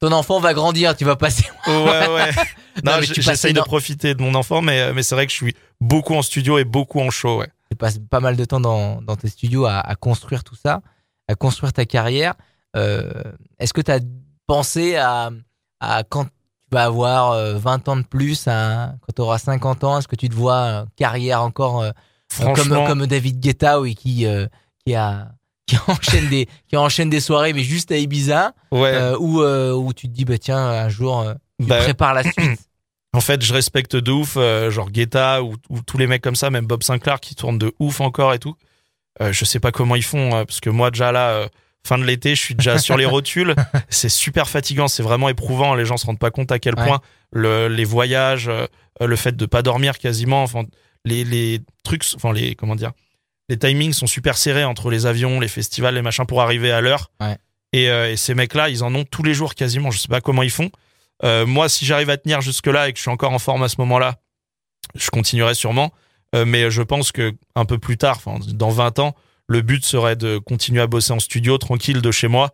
ton 0.00 0.12
enfant 0.12 0.40
va 0.40 0.54
grandir, 0.54 0.96
tu 0.96 1.04
vas 1.04 1.16
passer. 1.16 1.44
Ouais, 1.66 2.08
ouais. 2.08 2.30
Non, 2.84 2.92
Non, 2.96 3.02
j'essaye 3.02 3.52
de 3.52 3.60
profiter 3.60 4.14
de 4.14 4.22
mon 4.22 4.34
enfant, 4.34 4.62
mais, 4.62 4.92
mais 4.94 5.02
c'est 5.02 5.14
vrai 5.14 5.26
que 5.26 5.32
je 5.32 5.36
suis 5.36 5.54
beaucoup 5.80 6.14
en 6.14 6.22
studio 6.22 6.56
et 6.58 6.64
beaucoup 6.64 7.00
en 7.00 7.10
show, 7.10 7.40
ouais. 7.40 7.48
tu 7.70 7.76
passes 7.76 7.98
pas 7.98 8.20
mal 8.20 8.36
de 8.36 8.44
temps 8.44 8.60
dans, 8.60 9.02
dans 9.02 9.16
tes 9.16 9.28
studios 9.28 9.66
à, 9.66 9.80
à 9.80 9.94
construire 9.96 10.42
tout 10.44 10.54
ça, 10.54 10.80
à 11.28 11.34
construire 11.34 11.72
ta 11.74 11.84
carrière. 11.84 12.34
Euh, 12.76 13.10
Est-ce 13.58 13.74
que 13.74 13.80
tu 13.82 13.90
as 13.90 13.98
pensé 14.46 14.96
à, 14.96 15.30
à 15.80 16.02
quand 16.04 16.24
tu 16.24 16.30
vas 16.72 16.84
avoir 16.84 17.32
euh, 17.32 17.58
20 17.58 17.88
ans 17.88 17.96
de 17.96 18.02
plus, 18.04 18.46
à- 18.46 18.94
quand 19.00 19.12
tu 19.14 19.22
auras 19.22 19.38
50 19.38 19.84
ans, 19.84 19.98
est-ce 19.98 20.08
que 20.08 20.16
tu 20.16 20.28
te 20.28 20.34
vois 20.34 20.54
euh, 20.54 20.84
carrière 20.96 21.42
encore 21.42 21.82
euh, 21.82 21.90
comme, 22.54 23.06
David 23.06 23.40
Guetta 23.40 23.80
oui, 23.80 23.94
qui, 23.94 24.26
euh, 24.26 24.46
qui, 24.84 24.94
a, 24.94 25.28
qui, 25.66 25.76
enchaîne 25.88 26.28
des, 26.28 26.48
qui 26.68 26.76
enchaîne 26.76 27.10
des 27.10 27.20
soirées, 27.20 27.52
mais 27.52 27.62
juste 27.64 27.90
à 27.92 27.96
Ibiza, 27.96 28.52
ouais. 28.72 28.92
euh, 28.94 29.16
où, 29.18 29.40
euh, 29.42 29.72
où 29.72 29.92
tu 29.92 30.08
te 30.08 30.12
dis, 30.12 30.24
bah, 30.24 30.38
tiens, 30.38 30.58
un 30.58 30.88
jour, 30.88 31.20
euh, 31.20 31.34
tu 31.60 31.66
Bah, 31.66 31.78
prépares 31.78 32.14
la 32.14 32.22
suite. 32.32 32.60
En 33.12 33.20
fait, 33.20 33.42
je 33.42 33.52
respecte 33.52 33.96
de 33.96 34.12
ouf, 34.12 34.34
euh, 34.36 34.70
genre 34.70 34.88
Guetta 34.90 35.42
ou, 35.42 35.54
ou 35.68 35.80
tous 35.82 35.98
les 35.98 36.06
mecs 36.06 36.22
comme 36.22 36.36
ça, 36.36 36.50
même 36.50 36.66
Bob 36.66 36.84
Sinclair 36.84 37.18
qui 37.18 37.34
tourne 37.34 37.58
de 37.58 37.74
ouf 37.80 38.00
encore 38.00 38.32
et 38.34 38.38
tout. 38.38 38.54
Euh, 39.20 39.32
je 39.32 39.44
sais 39.44 39.58
pas 39.58 39.72
comment 39.72 39.96
ils 39.96 40.04
font, 40.04 40.36
euh, 40.36 40.44
parce 40.44 40.60
que 40.60 40.70
moi 40.70 40.92
déjà 40.92 41.10
là, 41.10 41.30
euh, 41.30 41.48
fin 41.86 41.98
de 41.98 42.04
l'été, 42.04 42.34
je 42.34 42.40
suis 42.42 42.54
déjà 42.54 42.78
sur 42.78 42.96
les 42.96 43.06
rotules. 43.06 43.54
C'est 43.88 44.08
super 44.08 44.48
fatigant, 44.48 44.88
c'est 44.88 45.02
vraiment 45.02 45.28
éprouvant. 45.28 45.74
Les 45.74 45.84
gens 45.84 45.96
se 45.96 46.06
rendent 46.06 46.18
pas 46.18 46.30
compte 46.30 46.52
à 46.52 46.58
quel 46.58 46.74
Ouais. 46.78 46.86
point 46.86 47.00
le, 47.32 47.68
les 47.68 47.84
voyages, 47.84 48.48
euh, 48.48 48.66
le 49.00 49.16
fait 49.16 49.36
de 49.36 49.46
pas 49.46 49.62
dormir 49.62 49.98
quasiment, 49.98 50.42
enfin 50.42 50.64
les, 51.04 51.24
les 51.24 51.60
trucs, 51.84 52.04
enfin 52.16 52.32
les 52.32 52.54
comment 52.54 52.74
dire, 52.76 52.92
les 53.48 53.58
timings 53.58 53.92
sont 53.92 54.06
super 54.06 54.36
serrés 54.36 54.64
entre 54.64 54.90
les 54.90 55.06
avions, 55.06 55.40
les 55.40 55.48
festivals, 55.48 55.94
les 55.94 56.02
machins 56.02 56.26
pour 56.26 56.42
arriver 56.42 56.70
à 56.72 56.80
l'heure. 56.80 57.10
Ouais. 57.20 57.36
Et, 57.72 57.88
euh, 57.88 58.10
et 58.12 58.16
ces 58.16 58.34
mecs-là, 58.34 58.68
ils 58.68 58.82
en 58.84 58.94
ont 58.94 59.04
tous 59.04 59.22
les 59.22 59.32
jours 59.34 59.54
quasiment. 59.54 59.90
Je 59.90 59.98
sais 59.98 60.08
pas 60.08 60.20
comment 60.20 60.42
ils 60.42 60.50
font. 60.50 60.70
Euh, 61.24 61.46
moi, 61.46 61.68
si 61.68 61.84
j'arrive 61.86 62.10
à 62.10 62.16
tenir 62.16 62.40
jusque-là 62.40 62.88
et 62.88 62.92
que 62.92 62.98
je 62.98 63.02
suis 63.02 63.10
encore 63.10 63.32
en 63.32 63.38
forme 63.38 63.62
à 63.62 63.68
ce 63.68 63.76
moment-là, 63.78 64.16
je 64.96 65.08
continuerai 65.10 65.54
sûrement. 65.54 65.92
Mais 66.46 66.70
je 66.70 66.82
pense 66.82 67.10
que 67.10 67.32
un 67.56 67.64
peu 67.64 67.78
plus 67.78 67.96
tard, 67.98 68.20
dans 68.54 68.70
20 68.70 69.00
ans, 69.00 69.16
le 69.50 69.62
but 69.62 69.84
serait 69.84 70.14
de 70.16 70.38
continuer 70.38 70.80
à 70.80 70.86
bosser 70.86 71.12
en 71.12 71.18
studio, 71.20 71.58
tranquille 71.58 72.00
de 72.00 72.10
chez 72.12 72.28
moi, 72.28 72.50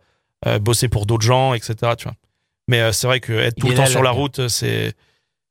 euh, 0.47 0.57
bosser 0.59 0.87
pour 0.89 1.05
d'autres 1.05 1.25
gens, 1.25 1.53
etc. 1.53 1.75
Tu 1.97 2.05
vois. 2.05 2.15
Mais 2.67 2.81
euh, 2.81 2.91
c'est 2.91 3.05
vrai 3.07 3.19
que 3.19 3.33
être 3.33 3.55
tout 3.55 3.67
le 3.69 3.75
temps 3.75 3.85
sur 3.85 4.01
la 4.03 4.11
route, 4.11 4.47
c'est 4.47 4.93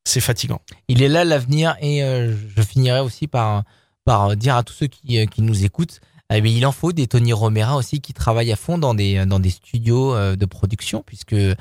c'est 0.04 0.20
fatigant. 0.20 0.60
Il 0.88 1.02
est 1.02 1.08
là 1.08 1.24
l'avenir 1.24 1.76
et 1.80 2.02
euh, 2.02 2.34
je 2.56 2.62
finirai 2.62 3.00
aussi 3.00 3.26
par, 3.26 3.64
par 4.04 4.36
dire 4.36 4.54
à 4.56 4.62
tous 4.62 4.72
ceux 4.74 4.86
qui, 4.86 5.18
euh, 5.18 5.26
qui 5.26 5.42
nous 5.42 5.64
écoutent, 5.64 6.00
eh 6.32 6.40
bien, 6.40 6.52
il 6.52 6.64
en 6.66 6.72
faut 6.72 6.92
des 6.92 7.06
Tony 7.08 7.32
Romera 7.32 7.76
aussi 7.76 8.00
qui 8.00 8.12
travaillent 8.12 8.52
à 8.52 8.56
fond 8.56 8.78
dans 8.78 8.94
des, 8.94 9.24
dans 9.26 9.40
des 9.40 9.50
studios 9.50 10.14
euh, 10.14 10.36
de 10.36 10.46
production 10.46 11.02
puisque 11.04 11.32
euh, 11.32 11.54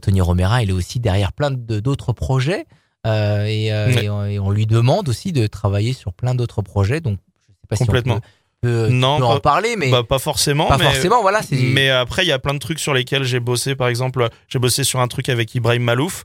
Tony 0.00 0.20
Romera 0.20 0.62
il 0.62 0.70
est 0.70 0.72
aussi 0.72 0.98
derrière 1.00 1.32
plein 1.32 1.50
de- 1.52 1.80
d'autres 1.80 2.12
projets 2.12 2.66
euh, 3.06 3.44
et, 3.46 3.72
euh, 3.72 3.86
Ouais. 3.88 4.04
et 4.04 4.10
on, 4.10 4.24
et 4.24 4.38
on 4.38 4.50
lui 4.50 4.66
demande 4.66 5.08
aussi 5.08 5.32
de 5.32 5.46
travailler 5.48 5.92
sur 5.92 6.12
plein 6.12 6.34
d'autres 6.36 6.62
projets 6.62 7.00
donc 7.00 7.18
je 7.48 7.52
sais 7.52 7.66
pas 7.68 7.76
Complètement. 7.76 8.14
si 8.14 8.18
on 8.18 8.20
peut, 8.20 8.26
peux, 8.62 8.86
tu 8.88 8.94
Non, 8.94 9.18
peux 9.18 9.24
en 9.24 9.34
pas- 9.34 9.40
parler, 9.40 9.76
mais 9.76 9.90
Bah, 9.90 10.02
pas 10.02 10.18
forcément. 10.18 10.66
pas 10.68 10.78
mais... 10.78 10.84
forcément. 10.84 11.20
Voilà, 11.22 11.42
c'est 11.42 11.56
Mais 11.56 11.90
après, 11.90 12.24
il 12.24 12.28
y 12.28 12.32
a 12.32 12.38
plein 12.38 12.54
de 12.54 12.58
trucs 12.58 12.78
sur 12.78 12.94
lesquels 12.94 13.24
j'ai 13.24 13.40
bossé. 13.40 13.74
Par 13.76 13.88
exemple, 13.88 14.28
j'ai 14.48 14.58
bossé 14.58 14.84
sur 14.84 15.00
un 15.00 15.08
truc 15.08 15.28
avec 15.28 15.54
Ibrahim 15.54 15.82
Malouf, 15.82 16.24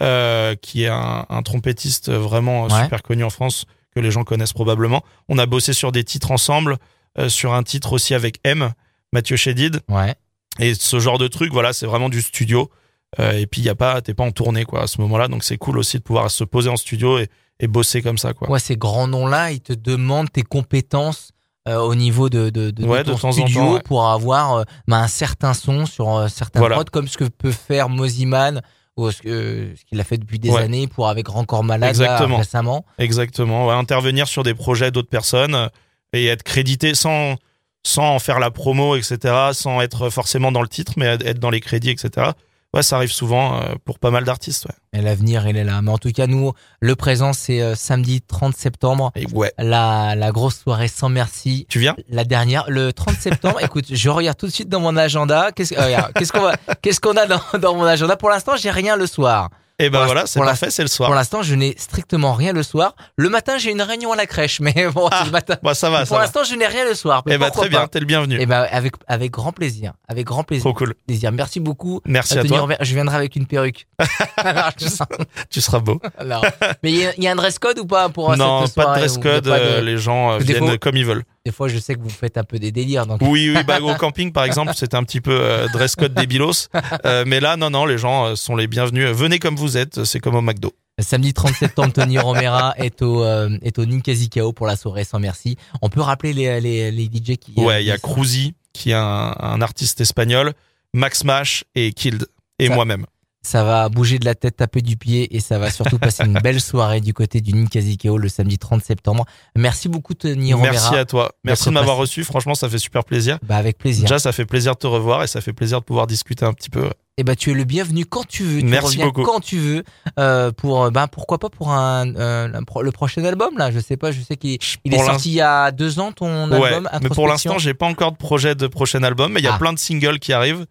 euh, 0.00 0.54
qui 0.60 0.82
est 0.84 0.88
un, 0.88 1.24
un 1.28 1.42
trompettiste 1.42 2.10
vraiment 2.10 2.64
euh, 2.64 2.68
Ouais. 2.74 2.82
super 2.82 3.02
connu 3.02 3.22
en 3.22 3.30
France, 3.30 3.64
que 3.94 4.00
les 4.00 4.10
gens 4.10 4.24
connaissent 4.24 4.52
probablement. 4.52 5.02
On 5.28 5.38
a 5.38 5.46
bossé 5.46 5.72
sur 5.72 5.92
des 5.92 6.02
titres 6.04 6.30
ensemble, 6.32 6.78
euh, 7.18 7.28
sur 7.28 7.54
un 7.54 7.62
titre 7.62 7.92
aussi 7.92 8.12
avec 8.14 8.40
M, 8.44 8.72
Mathieu 9.12 9.36
Chédid. 9.36 9.80
ouais. 9.88 10.14
Et 10.60 10.74
ce 10.74 11.00
genre 11.00 11.18
de 11.18 11.26
truc, 11.26 11.52
voilà, 11.52 11.72
c'est 11.72 11.86
vraiment 11.86 12.08
du 12.08 12.22
studio. 12.22 12.70
Euh, 13.18 13.32
et 13.32 13.46
puis, 13.46 13.60
il 13.60 13.64
y 13.64 13.68
a 13.68 13.74
pas, 13.74 14.00
t'es 14.02 14.14
pas 14.14 14.22
en 14.24 14.30
tournée, 14.30 14.64
quoi, 14.64 14.82
à 14.82 14.86
ce 14.86 15.00
moment-là. 15.00 15.26
Donc, 15.26 15.42
c'est 15.42 15.56
cool 15.58 15.78
aussi 15.78 15.98
de 15.98 16.02
pouvoir 16.04 16.30
se 16.30 16.44
poser 16.44 16.70
en 16.70 16.76
studio 16.76 17.18
et, 17.18 17.28
et 17.58 17.66
bosser 17.66 18.02
comme 18.02 18.18
ça, 18.18 18.34
quoi. 18.34 18.48
Ouais, 18.48 18.60
ces 18.60 18.76
grands 18.76 19.08
noms-là, 19.08 19.50
ils 19.50 19.60
te 19.60 19.72
demandent 19.72 20.30
tes 20.30 20.42
compétences 20.44 21.30
euh, 21.68 21.78
au 21.78 21.94
niveau 21.94 22.28
de, 22.28 22.50
de, 22.50 22.70
de, 22.70 22.84
Ouais, 22.84 22.98
de 23.04 23.10
ton 23.10 23.14
de 23.16 23.20
temps 23.20 23.28
en 23.28 23.32
studio 23.32 23.60
temps, 23.60 23.72
ouais. 23.74 23.80
pour 23.82 24.06
avoir 24.08 24.54
euh, 24.54 24.62
bah, 24.86 24.98
un 24.98 25.08
certain 25.08 25.54
son 25.54 25.86
sur 25.86 26.14
euh, 26.14 26.28
certains 26.28 26.60
Voilà. 26.60 26.76
prods, 26.76 26.84
comme 26.92 27.08
ce 27.08 27.16
que 27.18 27.24
peut 27.24 27.50
faire 27.52 27.88
Moziman 27.88 28.60
ou 28.96 29.10
ce, 29.10 29.18
ce 29.22 29.84
qu'il 29.86 30.00
a 30.00 30.04
fait 30.04 30.18
depuis 30.18 30.38
des 30.38 30.50
Ouais. 30.50 30.62
années 30.62 30.86
pour 30.86 31.08
avec 31.08 31.26
Rancor 31.28 31.64
Malade 31.64 31.82
là, 31.82 31.88
Exactement. 32.06 32.36
récemment. 32.36 32.84
Exactement. 32.98 33.70
Intervenir 33.72 34.28
sur 34.28 34.42
des 34.42 34.54
projets 34.54 34.90
d'autres 34.90 35.08
personnes 35.08 35.54
euh, 35.54 35.68
et 36.12 36.26
être 36.26 36.42
crédité 36.44 36.94
sans, 36.94 37.36
sans 37.82 38.14
en 38.14 38.18
faire 38.18 38.38
la 38.38 38.50
promo, 38.50 38.94
etc., 38.96 39.34
sans 39.52 39.80
être 39.80 40.10
forcément 40.10 40.52
dans 40.52 40.62
le 40.62 40.68
titre, 40.68 40.92
mais 40.96 41.06
être 41.06 41.38
dans 41.40 41.50
les 41.50 41.60
crédits, 41.60 41.90
etc. 41.90 42.30
Ouais, 42.74 42.82
ça 42.82 42.96
arrive 42.96 43.12
souvent 43.12 43.60
euh, 43.60 43.74
pour 43.84 44.00
pas 44.00 44.10
mal 44.10 44.24
d'artistes. 44.24 44.66
Ouais. 44.66 44.98
Et 44.98 45.02
l'avenir, 45.02 45.46
il 45.46 45.56
est 45.56 45.62
là. 45.62 45.80
Mais 45.80 45.92
en 45.92 45.98
tout 45.98 46.10
cas, 46.10 46.26
nous, 46.26 46.52
le 46.80 46.96
présent, 46.96 47.32
c'est 47.32 47.62
euh, 47.62 47.76
samedi 47.76 48.20
30 48.20 48.56
septembre, 48.56 49.12
Et 49.14 49.26
ouais. 49.32 49.52
la, 49.58 50.16
la 50.16 50.32
grosse 50.32 50.58
soirée 50.58 50.88
sans 50.88 51.08
merci. 51.08 51.66
Tu 51.68 51.78
viens? 51.78 51.94
La 52.08 52.24
dernière, 52.24 52.64
le 52.68 52.92
30 52.92 53.14
septembre. 53.14 53.58
écoute, 53.62 53.84
je 53.88 54.10
regarde 54.10 54.36
tout 54.36 54.46
de 54.46 54.52
suite 54.52 54.68
dans 54.68 54.80
mon 54.80 54.96
agenda. 54.96 55.52
Qu'est-ce 55.52 55.74
euh, 55.78 56.00
qu'on 56.32 56.40
va, 56.40 56.56
qu'est-ce 56.82 57.00
qu'on 57.00 57.16
a 57.16 57.26
dans, 57.26 57.40
dans 57.60 57.76
mon 57.76 57.84
agenda? 57.84 58.16
Pour 58.16 58.30
l'instant, 58.30 58.56
j'ai 58.56 58.72
rien 58.72 58.96
le 58.96 59.06
soir. 59.06 59.50
Et 59.80 59.90
ben 59.90 59.98
Pour 59.98 60.06
voilà, 60.06 60.26
c'est 60.26 60.38
pour 60.38 60.46
parfait, 60.46 60.70
c'est 60.70 60.82
le 60.82 60.88
soir. 60.88 61.08
Pour 61.08 61.16
l'instant, 61.16 61.42
je 61.42 61.52
n'ai 61.56 61.74
strictement 61.76 62.32
rien 62.34 62.52
le 62.52 62.62
soir. 62.62 62.94
Le 63.16 63.28
matin, 63.28 63.58
j'ai 63.58 63.72
une 63.72 63.82
réunion 63.82 64.12
à 64.12 64.16
la 64.16 64.26
crèche, 64.26 64.60
mais 64.60 64.72
bon, 64.94 65.08
Ah, 65.10 65.24
le 65.24 65.32
matin. 65.32 65.56
Bah, 65.64 65.74
ça 65.74 65.90
va, 65.90 65.98
Pour 66.00 66.08
ça 66.08 66.14
va. 66.14 66.20
l'instant, 66.22 66.44
je 66.44 66.54
n'ai 66.54 66.66
rien 66.68 66.84
le 66.84 66.94
soir. 66.94 67.22
mais 67.26 67.34
Et 67.34 67.38
bah, 67.38 67.46
pourquoi 67.46 67.62
très 67.62 67.70
bien, 67.70 67.80
pas 67.80 67.88
t'es 67.88 67.98
le 67.98 68.06
bienvenu. 68.06 68.40
Et 68.40 68.46
ben 68.46 68.66
avec 68.70 68.94
avec 69.08 69.32
grand 69.32 69.50
plaisir, 69.50 69.92
avec 70.06 70.26
grand 70.26 70.44
plaisir. 70.44 70.62
Trop 70.62 70.74
cool. 70.74 70.94
plaisir. 71.08 71.32
Merci 71.32 71.58
beaucoup. 71.58 72.00
Merci 72.06 72.38
à 72.38 72.44
toi. 72.44 72.68
Je 72.80 72.94
viendrai 72.94 73.16
avec 73.16 73.34
une 73.34 73.46
perruque. 73.46 73.88
Alors, 74.36 74.70
Tu 75.50 75.60
seras 75.60 75.80
beau. 75.80 76.00
alors. 76.18 76.44
Mais 76.84 76.92
il 76.92 76.98
y, 76.98 77.06
a- 77.06 77.14
il 77.16 77.24
y 77.24 77.28
a 77.28 77.32
un 77.32 77.36
dress 77.36 77.58
code 77.58 77.78
ou 77.80 77.86
pas 77.86 78.08
pour 78.10 78.32
euh, 78.32 78.36
non, 78.36 78.66
cette 78.66 78.76
pas 78.76 78.94
de 78.94 78.98
dress 79.00 79.16
ou 79.16 79.20
code. 79.20 79.48
pas 79.48 79.58
de- 79.58 79.64
euh, 79.64 79.80
Les 79.80 79.98
gens 79.98 80.32
euh, 80.34 80.38
viennent 80.38 80.78
comme 80.78 80.96
ils 80.96 81.04
veulent. 81.06 81.24
Des 81.46 81.52
fois, 81.52 81.68
je 81.68 81.78
sais 81.78 81.94
que 81.94 82.00
vous 82.00 82.08
faites 82.08 82.38
un 82.38 82.44
peu 82.44 82.58
des 82.58 82.72
délires. 82.72 83.04
Donc, 83.06 83.20
Oui, 83.20 83.52
oui, 83.54 83.62
bah, 83.64 83.78
au 83.82 83.94
camping, 83.98 84.32
par 84.32 84.44
exemple, 84.44 84.72
c'était 84.74 84.96
un 84.96 85.04
petit 85.04 85.20
peu 85.20 85.38
euh, 85.38 85.68
dress 85.68 85.94
code 85.94 86.14
débilos. 86.14 86.68
Euh, 87.04 87.24
mais 87.26 87.38
là, 87.38 87.58
non, 87.58 87.68
non, 87.68 87.84
les 87.84 87.98
gens 87.98 88.24
euh, 88.28 88.34
sont 88.34 88.56
les 88.56 88.66
bienvenus. 88.66 89.06
Venez 89.10 89.38
comme 89.38 89.54
vous 89.54 89.76
êtes, 89.76 90.04
c'est 90.04 90.20
comme 90.20 90.36
au 90.36 90.40
McDo. 90.40 90.72
samedi 90.98 91.34
30 91.34 91.52
septembre, 91.52 91.92
Tony 91.92 92.18
Romera 92.18 92.72
est 92.78 93.02
au 93.02 93.22
euh, 93.24 93.50
est 93.60 93.78
au 93.78 93.84
Ninkasi 93.84 94.30
Kao 94.30 94.54
pour 94.54 94.66
la 94.66 94.76
soirée 94.76 95.04
sans 95.04 95.18
merci. 95.20 95.58
On 95.82 95.90
peut 95.90 96.00
rappeler 96.00 96.32
les 96.32 96.62
les, 96.62 96.90
les 96.90 97.04
DJ 97.04 97.36
qui. 97.36 97.52
Ouais, 97.58 97.84
il 97.84 97.86
y 97.88 97.90
a 97.90 97.98
Cruzy, 97.98 98.54
qui 98.72 98.92
est 98.92 98.94
un, 98.94 99.36
un 99.38 99.60
artiste 99.60 100.00
espagnol, 100.00 100.54
Max 100.94 101.24
Mash 101.24 101.64
et 101.74 101.92
Killed, 101.92 102.26
et 102.58 102.70
moi-même. 102.70 103.04
Ça 103.46 103.62
va 103.62 103.90
bouger 103.90 104.18
de 104.18 104.24
la 104.24 104.34
tête, 104.34 104.56
taper 104.56 104.80
du 104.80 104.96
pied 104.96 105.36
et 105.36 105.40
ça 105.40 105.58
va 105.58 105.70
surtout 105.70 105.98
passer 105.98 106.24
une 106.24 106.32
belle 106.40 106.60
soirée 106.62 107.00
du 107.02 107.12
côté 107.12 107.42
du 107.42 107.52
Ninkasi 107.52 107.98
Kao 107.98 108.16
le 108.16 108.30
samedi 108.30 108.56
30 108.56 108.82
septembre. 108.82 109.26
Merci 109.54 109.88
beaucoup 109.90 110.14
Tony 110.14 110.54
Romera. 110.54 110.72
Merci 110.72 110.94
à 110.96 111.04
toi. 111.04 111.30
Merci 111.44 111.66
de 111.66 111.74
m'avoir 111.74 111.96
reçu. 111.98 112.24
Franchement, 112.24 112.54
ça 112.54 112.68
fait 112.70 112.78
super 112.78 113.04
plaisir. 113.04 113.38
Bah 113.42 113.56
avec 113.56 113.76
plaisir. 113.76 114.04
Déjà, 114.04 114.18
ça 114.18 114.32
fait 114.32 114.46
plaisir 114.46 114.72
de 114.72 114.78
te 114.78 114.86
revoir 114.86 115.22
et 115.22 115.26
ça 115.26 115.42
fait 115.42 115.52
plaisir 115.52 115.80
de 115.80 115.84
pouvoir 115.84 116.06
discuter 116.06 116.44
un 116.46 116.54
petit 116.54 116.70
peu. 116.70 116.88
Eh 117.16 117.22
ben, 117.22 117.36
tu 117.36 117.50
es 117.50 117.54
le 117.54 117.62
bienvenu 117.64 118.06
quand 118.06 118.26
tu 118.26 118.42
veux. 118.44 118.60
Tu 118.60 118.64
Merci 118.66 118.86
reviens 118.96 119.04
beaucoup. 119.06 119.22
quand 119.22 119.40
tu 119.40 119.58
veux. 119.58 119.84
Euh, 120.18 120.50
pour, 120.50 120.90
ben, 120.90 121.06
pourquoi 121.06 121.38
pas 121.38 121.48
pour 121.50 121.70
un, 121.70 122.12
euh, 122.16 122.48
le 122.82 122.90
prochain 122.92 123.24
album 123.24 123.58
là? 123.58 123.70
Je 123.70 123.78
sais 123.78 123.96
pas. 123.98 124.10
Je 124.10 124.20
sais 124.22 124.36
qu'il 124.36 124.58
il 124.84 124.94
est 124.94 124.98
sorti 125.04 125.28
il 125.30 125.34
y 125.34 125.40
a 125.42 125.70
deux 125.70 126.00
ans 126.00 126.12
ton 126.12 126.50
Ouais, 126.50 126.68
album. 126.72 126.88
mais 127.02 127.08
pour 127.10 127.28
l'instant, 127.28 127.58
j'ai 127.58 127.74
pas 127.74 127.86
encore 127.86 128.12
de 128.12 128.16
projet 128.16 128.54
de 128.54 128.66
prochain 128.66 129.02
album, 129.02 129.32
mais 129.32 129.40
il 129.40 129.44
y 129.44 129.48
a 129.48 129.54
Ah. 129.54 129.58
plein 129.58 129.72
de 129.72 129.78
singles 129.78 130.18
qui 130.18 130.32
arrivent, 130.32 130.62
euh, 130.62 130.66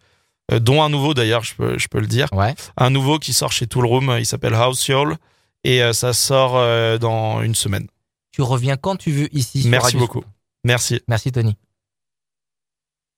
dont 0.50 0.82
un 0.82 0.88
nouveau 0.88 1.14
d'ailleurs, 1.14 1.42
je 1.44 1.54
peux, 1.54 1.78
je 1.78 1.88
peux 1.88 2.00
le 2.00 2.06
dire. 2.06 2.28
Ouais. 2.32 2.54
Un 2.76 2.90
nouveau 2.90 3.18
qui 3.18 3.32
sort 3.32 3.52
chez 3.52 3.66
Tool 3.66 3.86
Room, 3.86 4.16
il 4.18 4.26
s'appelle 4.26 4.54
House 4.54 4.80
Soul 4.80 5.16
et 5.64 5.82
euh, 5.82 5.92
ça 5.92 6.12
sort 6.12 6.56
euh, 6.56 6.98
dans 6.98 7.42
une 7.42 7.54
semaine. 7.54 7.88
Tu 8.30 8.42
reviens 8.42 8.76
quand 8.76 8.96
tu 8.96 9.10
veux 9.10 9.34
ici. 9.36 9.64
Merci 9.68 9.96
beaucoup. 9.96 10.24
Merci. 10.64 11.00
Merci 11.08 11.32
Tony. 11.32 11.56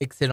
Excellent. 0.01 0.25